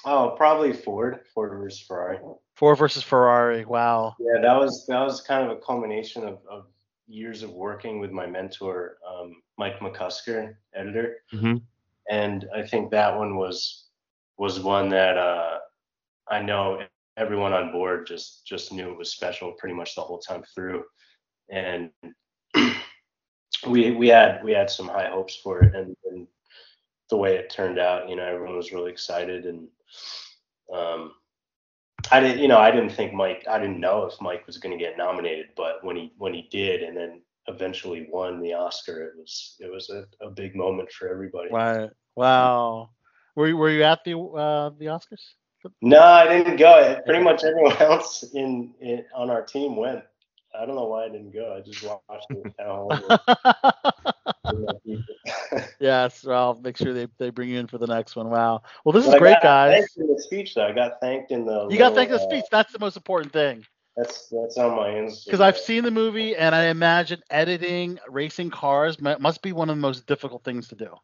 Oh, 0.06 0.34
probably 0.36 0.72
Ford, 0.72 1.20
Ford 1.34 1.50
versus 1.58 1.80
Ferrari. 1.80 2.18
Ford 2.54 2.78
versus 2.78 3.02
Ferrari. 3.02 3.64
Wow. 3.66 4.14
Yeah, 4.18 4.40
that 4.40 4.56
was 4.58 4.86
that 4.86 5.00
was 5.00 5.20
kind 5.20 5.44
of 5.44 5.56
a 5.56 5.60
culmination 5.60 6.24
of, 6.26 6.38
of 6.50 6.66
years 7.06 7.42
of 7.42 7.50
working 7.52 8.00
with 8.00 8.10
my 8.10 8.26
mentor, 8.26 8.96
um, 9.06 9.42
Mike 9.58 9.78
McCusker, 9.80 10.54
editor, 10.74 11.18
Mhm. 11.32 11.60
and 12.10 12.48
I 12.54 12.66
think 12.66 12.90
that 12.92 13.16
one 13.16 13.36
was 13.36 13.88
was 14.38 14.60
one 14.60 14.88
that 14.90 15.16
uh, 15.18 15.58
I 16.28 16.40
know 16.42 16.86
everyone 17.16 17.52
on 17.52 17.72
board 17.72 18.06
just 18.06 18.46
just 18.46 18.72
knew 18.72 18.90
it 18.90 18.98
was 18.98 19.10
special 19.12 19.52
pretty 19.52 19.74
much 19.74 19.94
the 19.94 20.02
whole 20.02 20.18
time 20.18 20.42
through, 20.54 20.84
and 21.50 21.90
we 23.66 23.92
we 23.92 24.08
had 24.08 24.42
we 24.44 24.52
had 24.52 24.70
some 24.70 24.88
high 24.88 25.08
hopes 25.08 25.36
for 25.36 25.62
it, 25.62 25.74
and, 25.74 25.96
and 26.10 26.26
the 27.10 27.16
way 27.16 27.36
it 27.36 27.50
turned 27.50 27.78
out, 27.78 28.08
you 28.08 28.16
know, 28.16 28.24
everyone 28.24 28.56
was 28.56 28.72
really 28.72 28.90
excited, 28.90 29.46
and 29.46 29.68
um, 30.72 31.12
I 32.10 32.20
didn't, 32.20 32.38
you 32.38 32.48
know, 32.48 32.58
I 32.58 32.70
didn't 32.70 32.90
think 32.90 33.12
Mike, 33.12 33.44
I 33.48 33.58
didn't 33.58 33.80
know 33.80 34.04
if 34.04 34.20
Mike 34.20 34.46
was 34.46 34.58
going 34.58 34.76
to 34.76 34.84
get 34.84 34.98
nominated, 34.98 35.46
but 35.56 35.84
when 35.84 35.96
he 35.96 36.12
when 36.18 36.34
he 36.34 36.48
did, 36.50 36.82
and 36.82 36.96
then 36.96 37.22
eventually 37.48 38.08
won 38.10 38.40
the 38.40 38.54
Oscar, 38.54 39.02
it 39.04 39.12
was 39.16 39.56
it 39.60 39.70
was 39.70 39.90
a, 39.90 40.06
a 40.24 40.30
big 40.30 40.56
moment 40.56 40.90
for 40.92 41.08
everybody. 41.08 41.50
Wow. 41.50 41.90
Wow. 42.16 42.90
Were 43.34 43.48
you, 43.48 43.56
were 43.56 43.70
you 43.70 43.82
at 43.82 44.02
the 44.04 44.18
uh, 44.18 44.70
the 44.78 44.86
Oscars? 44.86 45.22
No, 45.82 46.00
I 46.00 46.26
didn't 46.26 46.56
go. 46.56 47.00
Pretty 47.04 47.22
much 47.22 47.44
everyone 47.44 47.76
else 47.80 48.24
in, 48.34 48.72
in 48.80 49.04
on 49.14 49.30
our 49.30 49.42
team 49.42 49.76
went. 49.76 50.02
I 50.58 50.64
don't 50.64 50.76
know 50.76 50.86
why 50.86 51.04
I 51.04 51.08
didn't 51.08 51.32
go. 51.32 51.54
I 51.54 51.60
just 51.60 51.84
watched 51.84 52.30
it 52.30 52.54
at 52.58 52.66
home. 52.66 54.12
with 54.50 54.60
my 54.60 54.74
people. 54.84 55.14
yes. 55.80 56.24
Well, 56.24 56.58
make 56.62 56.76
sure 56.76 56.92
they, 56.92 57.06
they 57.18 57.30
bring 57.30 57.48
you 57.50 57.58
in 57.58 57.66
for 57.66 57.78
the 57.78 57.86
next 57.86 58.16
one. 58.16 58.30
Wow. 58.30 58.62
Well, 58.84 58.92
this 58.92 59.06
is 59.06 59.10
But 59.10 59.16
I 59.16 59.18
great, 59.18 59.34
got 59.34 59.42
guys. 59.42 59.72
Thanked 59.74 59.96
in 59.96 60.14
the 60.14 60.22
speech, 60.22 60.54
though. 60.54 60.66
I 60.66 60.72
got 60.72 61.00
thanked 61.00 61.30
in 61.30 61.44
the. 61.46 61.68
You 61.70 61.78
got 61.78 61.94
thanked 61.94 62.12
in 62.12 62.18
the 62.18 62.24
uh, 62.24 62.28
speech. 62.28 62.44
That's 62.50 62.72
the 62.72 62.78
most 62.78 62.96
important 62.96 63.32
thing. 63.32 63.64
That's 63.96 64.28
that's 64.28 64.58
on 64.58 64.76
my 64.76 64.90
Instagram. 64.90 65.24
Because 65.24 65.40
I've 65.40 65.56
seen 65.58 65.84
the 65.84 65.90
movie, 65.90 66.36
and 66.36 66.54
I 66.54 66.66
imagine 66.66 67.22
editing 67.30 67.98
racing 68.08 68.50
cars 68.50 69.00
mu- 69.00 69.18
must 69.18 69.42
be 69.42 69.52
one 69.52 69.70
of 69.70 69.76
the 69.76 69.80
most 69.80 70.06
difficult 70.06 70.44
things 70.44 70.68
to 70.68 70.74
do. 70.74 70.94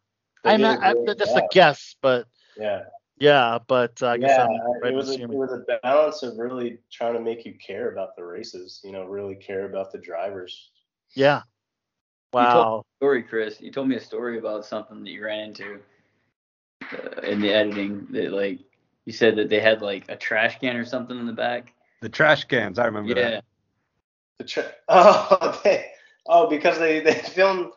They 0.44 0.50
I 0.50 0.56
did 0.56 0.62
mean, 0.64 0.76
a 0.76 0.78
I, 0.80 0.92
great 0.92 1.18
just 1.18 1.36
a 1.36 1.40
job. 1.40 1.50
guess, 1.52 1.96
but 2.02 2.26
Yeah. 2.58 2.82
yeah, 3.18 3.58
but 3.66 4.02
uh, 4.02 4.08
I 4.08 4.18
guess 4.18 4.36
yeah, 4.36 4.44
I'm 4.44 4.50
right 4.82 4.92
it 4.92 4.96
was 4.96 5.10
a, 5.10 5.14
it 5.22 5.28
was 5.30 5.52
a 5.52 5.78
balance 5.82 6.22
of 6.22 6.36
really 6.38 6.78
trying 6.90 7.14
to 7.14 7.20
make 7.20 7.44
you 7.46 7.54
care 7.64 7.90
about 7.92 8.14
the 8.16 8.24
races. 8.24 8.80
You 8.84 8.92
know, 8.92 9.04
really 9.04 9.36
care 9.36 9.64
about 9.64 9.92
the 9.92 9.98
drivers. 9.98 10.70
Yeah. 11.14 11.42
You 12.34 12.40
told- 12.40 12.54
Wow. 12.54 12.82
Story, 12.98 13.22
Chris. 13.24 13.60
You 13.60 13.72
told 13.72 13.88
me 13.88 13.96
a 13.96 14.00
story 14.00 14.38
about 14.38 14.64
something 14.64 15.02
that 15.02 15.10
you 15.10 15.24
ran 15.24 15.48
into 15.48 15.80
uh, 16.92 17.20
in 17.22 17.40
the 17.40 17.52
editing. 17.52 18.06
That 18.10 18.32
like 18.32 18.60
you 19.06 19.12
said 19.12 19.36
that 19.36 19.48
they 19.48 19.60
had 19.60 19.82
like 19.82 20.04
a 20.08 20.16
trash 20.16 20.58
can 20.60 20.76
or 20.76 20.84
something 20.84 21.18
in 21.18 21.26
the 21.26 21.32
back. 21.32 21.72
The 22.00 22.08
trash 22.08 22.44
cans, 22.44 22.78
I 22.78 22.86
remember 22.86 23.12
Yeah. 23.18 23.30
that. 23.30 23.44
The 24.38 24.44
tra- 24.44 24.72
oh, 24.88 25.60
they, 25.64 25.90
oh, 26.26 26.48
because 26.48 26.78
they 26.78 27.00
they 27.00 27.14
filmed, 27.14 27.72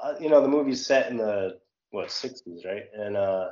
uh, 0.00 0.14
you 0.20 0.28
know, 0.28 0.40
the 0.40 0.48
movie's 0.48 0.86
set 0.86 1.10
in 1.10 1.16
the 1.16 1.58
what 1.90 2.08
60s, 2.08 2.64
right? 2.64 2.84
And 2.94 3.16
uh, 3.16 3.48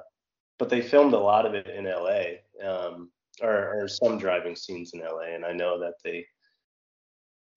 but 0.58 0.68
they 0.68 0.80
filmed 0.80 1.12
a 1.12 1.18
lot 1.18 1.44
of 1.44 1.54
it 1.54 1.66
in 1.66 1.86
L.A. 1.86 2.42
Um, 2.64 3.10
or, 3.42 3.82
or 3.82 3.88
some 3.88 4.16
driving 4.16 4.54
scenes 4.56 4.92
in 4.94 5.00
LA, 5.00 5.34
and 5.34 5.44
I 5.44 5.52
know 5.52 5.78
that 5.80 5.94
they, 6.04 6.24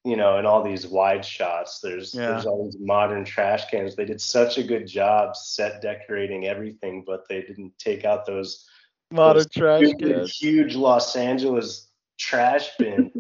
you 0.06 0.16
know, 0.16 0.40
in 0.40 0.46
all 0.46 0.64
these 0.64 0.88
wide 0.88 1.26
shots, 1.26 1.80
there's 1.82 2.14
Yeah. 2.16 2.28
there's 2.32 2.46
all 2.46 2.66
these 2.66 2.78
modern 2.80 3.26
trash 3.26 3.70
cans. 3.70 3.96
They 3.96 4.06
did 4.06 4.22
such 4.22 4.58
a 4.58 4.64
good 4.64 4.88
job 4.88 5.36
set 5.36 5.82
decorating 5.82 6.46
everything, 6.48 7.04
but 7.06 7.28
they 7.28 7.42
didn't 7.42 7.78
take 7.80 8.06
out 8.06 8.26
those 8.26 8.66
Modern 9.12 9.38
those 9.38 9.50
trash 9.50 9.82
huge, 9.82 10.00
cans. 10.00 10.38
huge 10.38 10.76
Los 10.76 11.16
Angeles 11.16 11.90
trash 12.18 12.70
bin. 12.80 13.12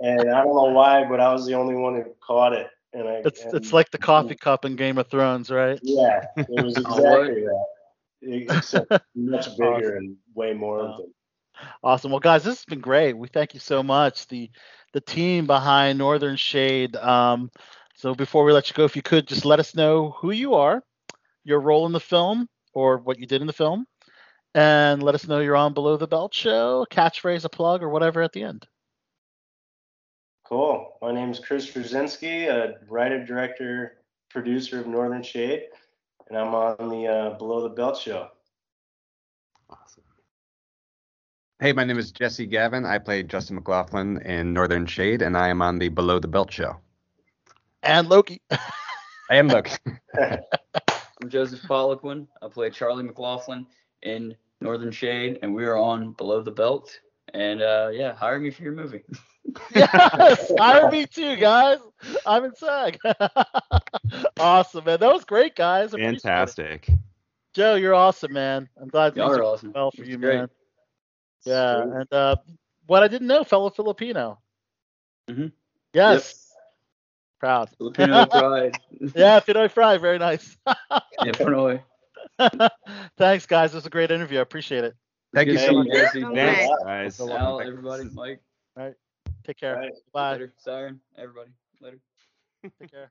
and 0.00 0.30
I 0.30 0.44
don't 0.44 0.54
know 0.54 0.70
why, 0.72 1.04
but 1.08 1.20
I 1.20 1.32
was 1.32 1.46
the 1.46 1.54
only 1.54 1.74
one 1.74 1.94
who 1.96 2.04
caught 2.20 2.52
it. 2.52 2.68
And 2.92 3.08
I, 3.08 3.22
It's 3.24 3.42
and- 3.44 3.54
it's 3.54 3.72
like 3.72 3.90
the 3.90 3.98
coffee 4.12 4.36
cup 4.36 4.64
in 4.64 4.76
Game 4.76 4.98
of 4.98 5.08
Thrones, 5.08 5.50
right? 5.50 5.78
yeah, 5.82 6.24
it 6.36 6.64
was 6.64 6.76
exactly 6.78 7.42
that. 7.44 7.66
Except 8.26 8.90
much 9.14 9.48
bigger 9.58 9.96
and 9.96 10.16
way 10.34 10.54
more 10.54 10.78
of 10.80 10.96
them. 10.98 11.14
Awesome. 11.82 12.10
Well, 12.10 12.20
guys, 12.20 12.42
this 12.42 12.56
has 12.58 12.64
been 12.64 12.80
great. 12.80 13.12
We 13.12 13.28
thank 13.28 13.52
you 13.54 13.60
so 13.60 13.82
much. 13.82 14.26
The 14.28 14.50
the 14.94 15.00
team 15.00 15.46
behind 15.46 15.98
Northern 15.98 16.36
Shade. 16.36 16.96
Um, 16.96 17.50
so 17.96 18.14
before 18.14 18.44
we 18.44 18.52
let 18.52 18.70
you 18.70 18.74
go, 18.74 18.84
if 18.84 18.96
you 18.96 19.02
could 19.02 19.26
just 19.26 19.44
let 19.44 19.58
us 19.58 19.74
know 19.74 20.14
who 20.18 20.30
you 20.30 20.54
are, 20.54 20.82
your 21.42 21.60
role 21.60 21.84
in 21.84 21.92
the 21.92 22.00
film, 22.00 22.48
or 22.72 22.98
what 22.98 23.18
you 23.18 23.26
did 23.26 23.40
in 23.40 23.46
the 23.46 23.52
film, 23.52 23.86
and 24.54 25.02
let 25.02 25.16
us 25.16 25.26
know 25.26 25.40
you're 25.40 25.56
on 25.56 25.74
Below 25.74 25.96
the 25.96 26.06
Belt 26.06 26.32
show, 26.32 26.86
catchphrase, 26.90 27.44
a 27.44 27.48
plug, 27.48 27.82
or 27.82 27.88
whatever 27.88 28.22
at 28.22 28.32
the 28.32 28.44
end. 28.44 28.66
Cool. 30.44 30.92
My 31.02 31.12
name 31.12 31.30
is 31.30 31.40
Chris 31.40 31.68
Brzezinski, 31.70 32.48
a 32.48 32.74
writer, 32.88 33.24
director, 33.24 33.98
producer 34.30 34.78
of 34.78 34.86
Northern 34.86 35.22
Shade, 35.22 35.64
and 36.28 36.38
I'm 36.38 36.54
on 36.54 36.88
the 36.88 37.06
uh, 37.06 37.38
Below 37.38 37.62
the 37.62 37.74
Belt 37.74 37.98
show. 37.98 38.28
Hey, 41.60 41.72
my 41.72 41.84
name 41.84 41.98
is 41.98 42.10
Jesse 42.10 42.46
Gavin. 42.46 42.84
I 42.84 42.98
play 42.98 43.22
Justin 43.22 43.56
McLaughlin 43.56 44.18
in 44.22 44.52
Northern 44.52 44.86
Shade, 44.86 45.22
and 45.22 45.36
I 45.36 45.48
am 45.48 45.62
on 45.62 45.78
the 45.78 45.88
Below 45.88 46.18
the 46.18 46.26
Belt 46.28 46.52
show. 46.52 46.76
And 47.82 48.08
Loki. 48.08 48.42
I 48.50 49.36
am 49.36 49.48
Loki. 49.48 49.72
I'm 50.18 51.28
Joseph 51.28 51.62
Poliquin. 51.62 52.26
I 52.42 52.48
play 52.48 52.70
Charlie 52.70 53.04
McLaughlin 53.04 53.66
in 54.02 54.34
Northern 54.60 54.90
Shade, 54.90 55.38
and 55.42 55.54
we 55.54 55.64
are 55.64 55.76
on 55.76 56.12
Below 56.14 56.42
the 56.42 56.50
Belt. 56.50 56.98
And 57.32 57.62
uh, 57.62 57.90
yeah, 57.92 58.14
hire 58.14 58.38
me 58.40 58.50
for 58.50 58.62
your 58.64 58.72
movie. 58.72 59.02
yes, 59.74 60.50
hire 60.58 60.90
me 60.90 61.06
too, 61.06 61.36
guys. 61.36 61.78
I'm 62.26 62.44
in 62.44 62.54
SAG. 62.56 62.98
awesome, 64.40 64.84
man. 64.84 64.98
That 65.00 65.12
was 65.12 65.24
great, 65.24 65.54
guys. 65.54 65.92
Fantastic. 65.92 66.88
Joe, 67.54 67.76
you're 67.76 67.94
awesome, 67.94 68.32
man. 68.32 68.68
I'm 68.80 68.88
glad 68.88 69.16
Y'all 69.16 69.28
things 69.28 69.38
are 69.38 69.42
are 69.42 69.44
awesome. 69.44 69.72
well 69.72 69.90
for 69.92 70.02
It's 70.02 70.10
you, 70.10 70.18
great. 70.18 70.36
man. 70.38 70.48
Yeah, 71.44 71.82
Sweet. 71.82 71.94
and 71.94 72.12
uh, 72.12 72.36
what 72.86 73.02
I 73.02 73.08
didn't 73.08 73.26
know, 73.28 73.44
fellow 73.44 73.70
Filipino. 73.70 74.38
Mhm. 75.28 75.52
Yes. 75.92 76.52
Proud. 77.40 77.68
Filipino 77.76 78.26
pride. 78.30 78.78
Yeah, 79.14 79.40
Pinoy 79.40 79.70
Fry, 79.70 79.98
very 79.98 80.18
nice. 80.18 80.56
yeah, 80.66 81.32
Pinoy. 81.32 81.82
Thanks, 83.18 83.46
guys. 83.46 83.72
It 83.72 83.76
was 83.76 83.86
a 83.86 83.90
great 83.90 84.10
interview. 84.10 84.38
I 84.38 84.42
appreciate 84.42 84.84
it. 84.84 84.94
Thank 85.34 85.50
you 85.50 85.58
so 85.58 85.72
much. 85.72 85.86
you, 85.88 85.92
Jesse. 85.92 86.22
Thanks, 86.22 86.84
guys. 86.84 87.20
Al, 87.20 87.60
everybody, 87.60 88.04
Mike, 88.12 88.40
Take 89.44 89.58
care. 89.58 89.74
All 89.74 89.80
right. 89.82 89.92
Bye. 90.12 90.32
later. 90.32 90.52
Siren, 90.56 91.00
everybody, 91.18 91.50
later. 91.80 91.98
Take 92.80 92.90
care. 92.90 93.10